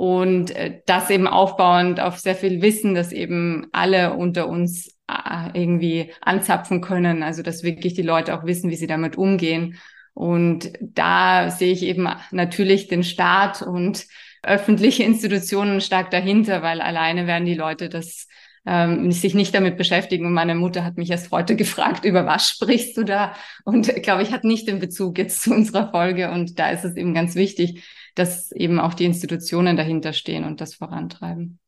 und 0.01 0.49
äh, 0.55 0.81
das 0.87 1.11
eben 1.11 1.27
aufbauend 1.27 1.99
auf 1.99 2.17
sehr 2.17 2.33
viel 2.33 2.63
Wissen, 2.63 2.95
dass 2.95 3.11
eben 3.11 3.67
alle 3.71 4.13
unter 4.13 4.49
uns 4.49 4.97
äh, 5.07 5.49
irgendwie 5.53 6.11
anzapfen 6.21 6.81
können. 6.81 7.21
Also 7.21 7.43
dass 7.43 7.61
wirklich 7.63 7.93
die 7.93 8.01
Leute 8.01 8.35
auch 8.35 8.45
wissen, 8.45 8.71
wie 8.71 8.75
sie 8.75 8.87
damit 8.87 9.15
umgehen 9.15 9.77
und 10.13 10.73
da 10.81 11.49
sehe 11.49 11.71
ich 11.71 11.83
eben 11.83 12.07
natürlich 12.31 12.87
den 12.87 13.03
Staat 13.03 13.61
und 13.61 14.05
öffentliche 14.43 15.03
Institutionen 15.03 15.81
stark 15.81 16.11
dahinter, 16.11 16.61
weil 16.61 16.81
alleine 16.81 17.27
werden 17.27 17.45
die 17.45 17.55
Leute 17.55 17.87
das 17.87 18.27
ähm, 18.65 19.11
sich 19.11 19.33
nicht 19.33 19.55
damit 19.55 19.77
beschäftigen. 19.77 20.25
Und 20.25 20.33
meine 20.33 20.55
Mutter 20.55 20.83
hat 20.83 20.97
mich 20.97 21.09
erst 21.11 21.31
heute 21.31 21.55
gefragt, 21.57 22.05
über 22.05 22.25
was 22.25 22.49
sprichst 22.49 22.97
du 22.97 23.03
da? 23.03 23.33
Und 23.63 23.87
glaube 24.03 24.23
ich, 24.23 24.31
hat 24.31 24.43
nicht 24.43 24.67
den 24.67 24.79
Bezug 24.79 25.17
jetzt 25.17 25.43
zu 25.43 25.53
unserer 25.53 25.91
Folge. 25.91 26.31
Und 26.31 26.59
da 26.59 26.71
ist 26.71 26.83
es 26.83 26.95
eben 26.97 27.13
ganz 27.13 27.35
wichtig, 27.35 27.83
dass 28.15 28.51
eben 28.51 28.79
auch 28.79 28.93
die 28.93 29.05
Institutionen 29.05 29.77
dahinter 29.77 30.13
stehen 30.13 30.43
und 30.43 30.61
das 30.61 30.75
vorantreiben. 30.75 31.59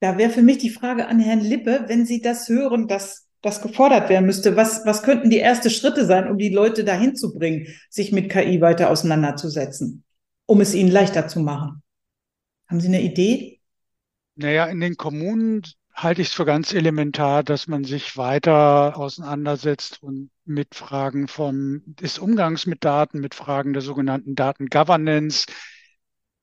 Da 0.00 0.16
wäre 0.16 0.30
für 0.30 0.42
mich 0.42 0.58
die 0.58 0.70
Frage 0.70 1.08
an 1.08 1.18
Herrn 1.18 1.40
Lippe, 1.40 1.84
wenn 1.86 2.06
Sie 2.06 2.20
das 2.20 2.48
hören, 2.48 2.86
dass 2.86 3.28
das 3.42 3.62
gefordert 3.62 4.08
werden 4.08 4.26
müsste. 4.26 4.56
Was, 4.56 4.84
was 4.84 5.02
könnten 5.02 5.30
die 5.30 5.40
ersten 5.40 5.70
Schritte 5.70 6.06
sein, 6.06 6.28
um 6.28 6.38
die 6.38 6.48
Leute 6.48 6.84
dahin 6.84 7.16
zu 7.16 7.34
bringen, 7.34 7.66
sich 7.90 8.12
mit 8.12 8.30
KI 8.30 8.60
weiter 8.60 8.90
auseinanderzusetzen, 8.90 10.04
um 10.46 10.60
es 10.60 10.74
ihnen 10.74 10.90
leichter 10.90 11.28
zu 11.28 11.40
machen? 11.40 11.82
Haben 12.68 12.80
Sie 12.80 12.88
eine 12.88 13.02
Idee? 13.02 13.60
Naja, 14.36 14.66
in 14.66 14.80
den 14.80 14.96
Kommunen 14.96 15.62
halte 16.02 16.22
ich 16.22 16.28
es 16.28 16.34
für 16.34 16.44
ganz 16.44 16.72
elementar, 16.72 17.42
dass 17.42 17.66
man 17.66 17.84
sich 17.84 18.16
weiter 18.16 18.96
auseinandersetzt 18.96 20.02
und 20.02 20.30
mit 20.44 20.74
Fragen 20.74 21.28
vom, 21.28 21.82
des 21.86 22.18
Umgangs 22.18 22.66
mit 22.66 22.84
Daten, 22.84 23.20
mit 23.20 23.34
Fragen 23.34 23.72
der 23.72 23.82
sogenannten 23.82 24.34
Datengovernance, 24.36 25.46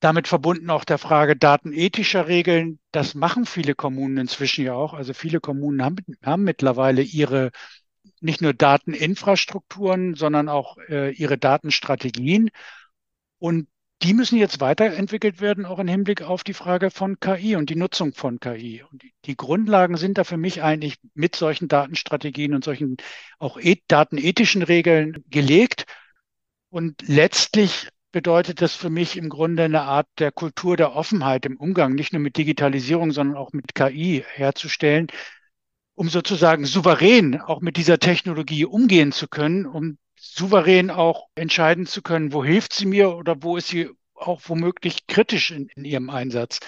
damit 0.02 0.28
verbunden 0.28 0.70
auch 0.70 0.84
der 0.84 0.98
Frage 0.98 1.36
datenethischer 1.36 2.28
Regeln. 2.28 2.80
Das 2.92 3.16
machen 3.16 3.46
viele 3.46 3.76
Kommunen 3.76 4.18
inzwischen 4.18 4.66
ja 4.66 4.74
auch. 4.74 4.94
Also 4.94 5.14
viele 5.14 5.40
Kommunen 5.40 5.82
haben, 5.84 5.98
haben 6.24 6.44
mittlerweile 6.44 7.02
ihre 7.02 7.52
nicht 8.20 8.42
nur 8.42 8.54
Dateninfrastrukturen, 8.54 10.16
sondern 10.16 10.50
auch 10.50 10.78
äh, 10.90 11.12
ihre 11.14 11.38
Datenstrategien. 11.38 12.50
Und 13.40 13.68
die 14.04 14.14
müssen 14.14 14.38
jetzt 14.38 14.60
weiterentwickelt 14.60 15.42
werden, 15.42 15.66
auch 15.66 15.80
im 15.80 15.88
Hinblick 15.88 16.22
auf 16.22 16.44
die 16.44 16.54
Frage 16.54 16.92
von 16.92 17.20
KI 17.20 17.56
und 17.56 17.70
die 17.70 17.76
Nutzung 17.76 18.14
von 18.14 18.40
KI. 18.40 18.84
Und 18.84 19.04
die, 19.26 19.38
Grundlagen 19.38 19.98
sind 19.98 20.18
da 20.18 20.24
für 20.24 20.38
mich 20.38 20.62
eigentlich 20.62 20.98
mit 21.14 21.36
solchen 21.36 21.68
Datenstrategien 21.68 22.54
und 22.54 22.64
solchen 22.64 22.98
auch 23.40 23.58
et 23.58 23.84
datenethischen 23.88 24.64
Regeln 24.64 25.24
gelegt. 25.30 25.86
Und 26.70 27.02
letztlich 27.08 27.90
bedeutet 28.12 28.62
das 28.62 28.76
für 28.76 28.90
mich 28.90 29.18
im 29.18 29.30
Grunde 29.30 29.64
eine 29.64 29.82
Art 29.82 30.08
der 30.20 30.32
Kultur 30.32 30.78
der 30.78 30.96
Offenheit 30.96 31.46
im 31.46 31.58
Umgang, 31.58 31.96
nicht 31.96 32.14
nur 32.14 32.22
mit 32.22 32.38
Digitalisierung, 32.38 33.12
sondern 33.12 33.38
auch 33.38 33.54
mit 33.54 33.76
KI 33.76 34.24
herzustellen, 34.34 35.08
um 35.96 36.10
sozusagen 36.10 36.66
souverän 36.66 37.42
auch 37.42 37.62
mit 37.62 37.78
dieser 37.78 38.00
Technologie 38.00 38.66
umgehen 38.66 39.12
zu 39.12 39.28
können, 39.28 39.66
um 39.66 39.98
souverän 40.34 40.90
auch 40.90 41.28
entscheiden 41.36 41.86
zu 41.86 42.02
können, 42.02 42.34
wo 42.34 42.44
hilft 42.44 42.74
sie 42.74 42.86
mir 42.86 43.16
oder 43.16 43.44
wo 43.44 43.58
ist 43.58 43.68
sie 43.68 43.90
auch 44.16 44.42
womöglich 44.46 45.08
kritisch 45.08 45.52
in, 45.52 45.68
in 45.76 45.86
ihrem 45.86 46.10
Einsatz. 46.10 46.60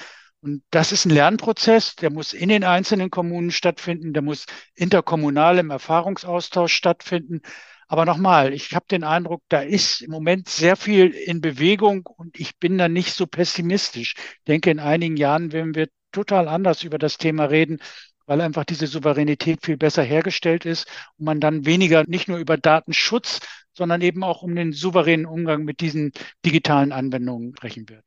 Und 0.42 0.64
das 0.70 0.92
ist 0.92 1.06
ein 1.06 1.10
Lernprozess, 1.10 1.96
der 1.96 2.12
muss 2.12 2.34
in 2.34 2.50
den 2.50 2.64
einzelnen 2.64 3.10
Kommunen 3.10 3.52
stattfinden, 3.52 4.14
der 4.14 4.22
muss 4.22 4.46
interkommunal 4.76 5.58
im 5.58 5.72
Erfahrungsaustausch 5.72 6.74
stattfinden. 6.74 7.42
Aber 7.88 8.06
nochmal, 8.06 8.54
ich 8.54 8.76
habe 8.76 8.86
den 8.92 9.04
Eindruck, 9.04 9.44
da 9.50 9.62
ist 9.62 10.02
im 10.02 10.12
Moment 10.12 10.50
sehr 10.50 10.76
viel 10.76 11.08
in 11.08 11.42
Bewegung 11.42 12.06
und 12.06 12.40
ich 12.40 12.58
bin 12.60 12.78
da 12.78 12.88
nicht 12.88 13.14
so 13.14 13.26
pessimistisch. 13.26 14.16
Ich 14.18 14.44
denke, 14.46 14.70
in 14.70 14.80
einigen 14.80 15.18
Jahren 15.18 15.52
werden 15.52 15.74
wir 15.74 15.88
total 16.12 16.48
anders 16.48 16.84
über 16.84 17.00
das 17.00 17.18
Thema 17.18 17.46
reden, 17.46 17.80
weil 18.28 18.42
einfach 18.42 18.66
diese 18.66 18.86
Souveränität 18.86 19.66
viel 19.66 19.78
besser 19.78 20.04
hergestellt 20.04 20.66
ist 20.66 20.86
und 21.18 21.26
man 21.26 21.40
dann 21.40 21.66
weniger 21.66 22.04
nicht 22.08 22.28
nur 22.28 22.38
über 22.38 22.58
Datenschutz, 22.58 23.40
sondern 23.74 24.02
eben 24.02 24.24
auch 24.24 24.44
um 24.44 24.56
den 24.56 24.74
souveränen 24.74 25.26
Umgang 25.26 25.64
mit 25.64 25.80
diesen 25.80 26.12
digitalen 26.46 26.92
Anwendungen 26.92 27.56
sprechen 27.56 27.90
wird. 27.90 28.04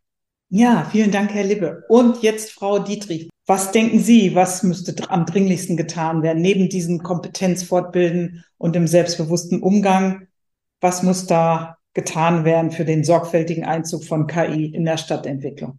Ja, 0.51 0.89
vielen 0.91 1.11
Dank, 1.11 1.33
Herr 1.33 1.45
Libbe. 1.45 1.85
Und 1.89 2.23
jetzt 2.23 2.53
Frau 2.53 2.81
Dietrich. 2.81 3.31
Was 3.47 3.73
denken 3.73 4.01
Sie, 4.01 4.35
was 4.35 4.63
müsste 4.63 4.95
am 5.11 5.27
dringlichsten 5.27 5.77
getan 5.77 6.23
werden, 6.23 6.43
neben 6.43 6.69
diesem 6.69 7.03
Kompetenzfortbilden 7.03 8.45
und 8.59 8.75
dem 8.75 8.87
selbstbewussten 8.87 9.63
Umgang? 9.63 10.27
Was 10.81 11.03
muss 11.03 11.27
da 11.27 11.79
getan 11.95 12.45
werden 12.45 12.71
für 12.73 12.85
den 12.85 13.05
sorgfältigen 13.05 13.65
Einzug 13.65 14.05
von 14.05 14.27
KI 14.27 14.67
in 14.67 14.85
der 14.85 14.97
Stadtentwicklung? 14.97 15.79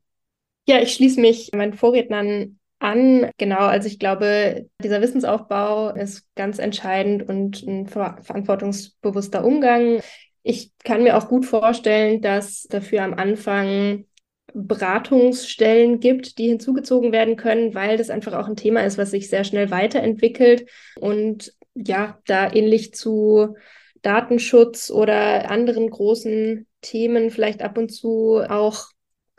Ja, 0.68 0.80
ich 0.80 0.94
schließe 0.94 1.20
mich 1.20 1.52
meinen 1.54 1.74
Vorrednern 1.74 2.60
an. 2.82 3.30
Genau, 3.38 3.60
also 3.60 3.88
ich 3.88 4.00
glaube, 4.00 4.68
dieser 4.84 5.02
Wissensaufbau 5.02 5.92
ist 5.92 6.26
ganz 6.36 6.60
entscheidend 6.60 7.28
und 7.28 7.62
ein 7.64 7.88
ver 7.88 8.18
verantwortungsbewusster 8.22 9.46
Umgang. 9.46 10.02
Ich 10.44 10.72
kann 10.84 11.04
mir 11.04 11.18
auch 11.18 11.28
gut 11.28 11.46
vorstellen, 11.46 12.22
dass 12.22 12.64
dafür 12.64 13.04
am 13.04 13.14
Anfang 13.14 14.06
Beratungsstellen 14.54 16.00
gibt, 16.00 16.38
die 16.38 16.48
hinzugezogen 16.48 17.12
werden 17.12 17.38
können, 17.38 17.74
weil 17.74 17.98
das 17.98 18.10
einfach 18.10 18.34
auch 18.34 18.48
ein 18.48 18.56
Thema 18.56 18.82
ist, 18.84 18.98
was 18.98 19.12
sich 19.12 19.30
sehr 19.30 19.44
schnell 19.44 19.72
weiterentwickelt 19.72 20.70
und 21.00 21.54
ja, 21.74 22.20
da 22.26 22.52
ähnlich 22.52 22.94
zu 22.94 23.56
Datenschutz 24.02 24.90
oder 24.90 25.50
anderen 25.50 25.90
großen 25.90 26.68
Themen 26.82 27.30
vielleicht 27.30 27.62
ab 27.62 27.78
und 27.78 27.90
zu 27.90 28.42
auch 28.48 28.91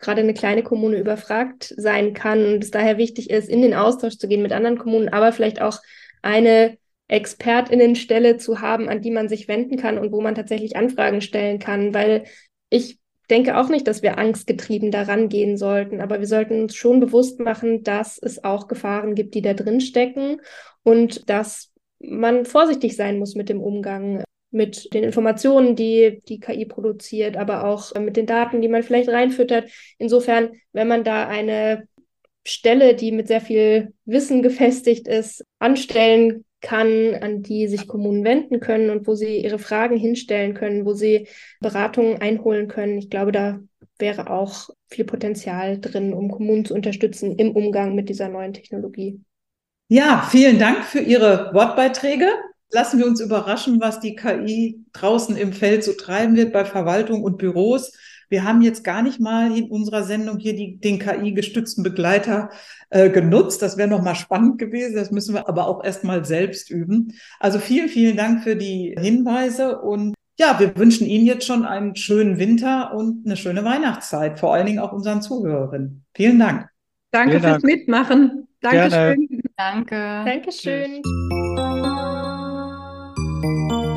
gerade 0.02 0.20
eine 0.20 0.34
kleine 0.34 0.62
Kommune 0.62 0.98
überfragt 0.98 1.72
sein 1.76 2.12
kann 2.12 2.44
und 2.44 2.64
es 2.64 2.70
daher 2.70 2.98
wichtig 2.98 3.30
ist, 3.30 3.48
in 3.48 3.62
den 3.62 3.72
Austausch 3.72 4.18
zu 4.18 4.28
gehen 4.28 4.42
mit 4.42 4.52
anderen 4.52 4.76
Kommunen, 4.76 5.08
aber 5.08 5.32
vielleicht 5.32 5.62
auch 5.62 5.80
eine 6.20 6.76
Expertinnenstelle 7.08 8.36
zu 8.36 8.60
haben, 8.60 8.88
an 8.88 9.00
die 9.00 9.10
man 9.10 9.28
sich 9.28 9.48
wenden 9.48 9.76
kann 9.76 9.98
und 9.98 10.12
wo 10.12 10.20
man 10.20 10.34
tatsächlich 10.34 10.76
Anfragen 10.76 11.20
stellen 11.20 11.58
kann, 11.58 11.94
weil 11.94 12.24
ich 12.68 12.98
denke 13.30 13.56
auch 13.56 13.68
nicht, 13.68 13.86
dass 13.86 14.02
wir 14.02 14.18
angstgetrieben 14.18 14.90
daran 14.90 15.28
gehen 15.28 15.56
sollten, 15.56 16.00
aber 16.00 16.20
wir 16.20 16.26
sollten 16.26 16.62
uns 16.62 16.74
schon 16.74 17.00
bewusst 17.00 17.40
machen, 17.40 17.82
dass 17.82 18.18
es 18.18 18.44
auch 18.44 18.68
Gefahren 18.68 19.14
gibt, 19.14 19.34
die 19.34 19.42
da 19.42 19.54
drin 19.54 19.80
stecken 19.80 20.40
und 20.82 21.30
dass 21.30 21.70
man 22.00 22.44
vorsichtig 22.44 22.96
sein 22.96 23.18
muss 23.18 23.34
mit 23.34 23.48
dem 23.48 23.60
Umgang 23.60 24.24
mit 24.52 24.92
den 24.94 25.04
Informationen, 25.04 25.76
die 25.76 26.22
die 26.28 26.40
KI 26.40 26.66
produziert, 26.66 27.36
aber 27.36 27.64
auch 27.64 27.94
mit 27.94 28.16
den 28.16 28.26
Daten, 28.26 28.60
die 28.60 28.68
man 28.68 28.82
vielleicht 28.82 29.08
reinfüttert. 29.08 29.70
Insofern, 29.98 30.52
wenn 30.72 30.88
man 30.88 31.04
da 31.04 31.26
eine 31.26 31.88
Stelle, 32.44 32.94
die 32.94 33.12
mit 33.12 33.28
sehr 33.28 33.40
viel 33.40 33.92
Wissen 34.04 34.42
gefestigt 34.42 35.08
ist, 35.08 35.44
anstellen 35.58 36.44
kann, 36.60 37.16
an 37.20 37.42
die 37.42 37.66
sich 37.66 37.88
Kommunen 37.88 38.24
wenden 38.24 38.60
können 38.60 38.90
und 38.90 39.06
wo 39.06 39.14
sie 39.14 39.38
ihre 39.38 39.58
Fragen 39.58 39.96
hinstellen 39.96 40.54
können, 40.54 40.86
wo 40.86 40.92
sie 40.92 41.28
Beratungen 41.60 42.20
einholen 42.20 42.68
können. 42.68 42.98
Ich 42.98 43.10
glaube, 43.10 43.32
da 43.32 43.60
wäre 43.98 44.30
auch 44.30 44.70
viel 44.88 45.04
Potenzial 45.04 45.80
drin, 45.80 46.12
um 46.14 46.30
Kommunen 46.30 46.64
zu 46.64 46.74
unterstützen 46.74 47.36
im 47.36 47.52
Umgang 47.52 47.94
mit 47.94 48.08
dieser 48.08 48.28
neuen 48.28 48.52
Technologie. 48.52 49.20
Ja, 49.88 50.26
vielen 50.30 50.58
Dank 50.58 50.84
für 50.84 51.00
Ihre 51.00 51.50
Wortbeiträge. 51.52 52.26
Lassen 52.72 52.98
wir 52.98 53.06
uns 53.06 53.20
überraschen, 53.20 53.80
was 53.80 54.00
die 54.00 54.16
KI 54.16 54.82
draußen 54.92 55.36
im 55.36 55.52
Feld 55.52 55.84
so 55.84 55.92
treiben 55.92 56.36
wird 56.36 56.52
bei 56.52 56.64
Verwaltung 56.64 57.22
und 57.22 57.36
Büros. 57.36 57.92
Wir 58.30 58.44
haben 58.44 58.62
jetzt 58.62 58.82
gar 58.82 59.02
nicht 59.02 59.20
mal 59.20 59.54
in 59.54 59.68
unserer 59.68 60.04
Sendung 60.04 60.38
hier 60.38 60.56
die, 60.56 60.78
den 60.78 60.98
KI-gestützten 60.98 61.82
Begleiter 61.82 62.48
äh, 62.88 63.10
genutzt. 63.10 63.60
Das 63.60 63.76
wäre 63.76 63.90
nochmal 63.90 64.14
spannend 64.14 64.56
gewesen. 64.56 64.96
Das 64.96 65.10
müssen 65.10 65.34
wir 65.34 65.50
aber 65.50 65.68
auch 65.68 65.84
erstmal 65.84 66.24
selbst 66.24 66.70
üben. 66.70 67.12
Also 67.40 67.58
vielen, 67.58 67.90
vielen 67.90 68.16
Dank 68.16 68.42
für 68.42 68.56
die 68.56 68.96
Hinweise 68.98 69.78
und 69.80 70.14
ja, 70.38 70.58
wir 70.58 70.74
wünschen 70.78 71.06
Ihnen 71.06 71.26
jetzt 71.26 71.46
schon 71.46 71.66
einen 71.66 71.94
schönen 71.94 72.38
Winter 72.38 72.94
und 72.94 73.26
eine 73.26 73.36
schöne 73.36 73.64
Weihnachtszeit, 73.64 74.40
vor 74.40 74.54
allen 74.54 74.64
Dingen 74.64 74.78
auch 74.78 74.92
unseren 74.92 75.20
Zuhörerinnen. 75.20 76.04
Vielen 76.14 76.38
Dank. 76.38 76.68
Danke 77.10 77.32
Vielen 77.32 77.42
fürs 77.42 77.52
Dank. 77.52 77.64
Mitmachen. 77.64 78.48
Dankeschön. 78.62 79.42
Danke. 79.56 80.22
Dankeschön. 80.24 81.02
Tschüss. 81.02 81.51
you 83.42 83.91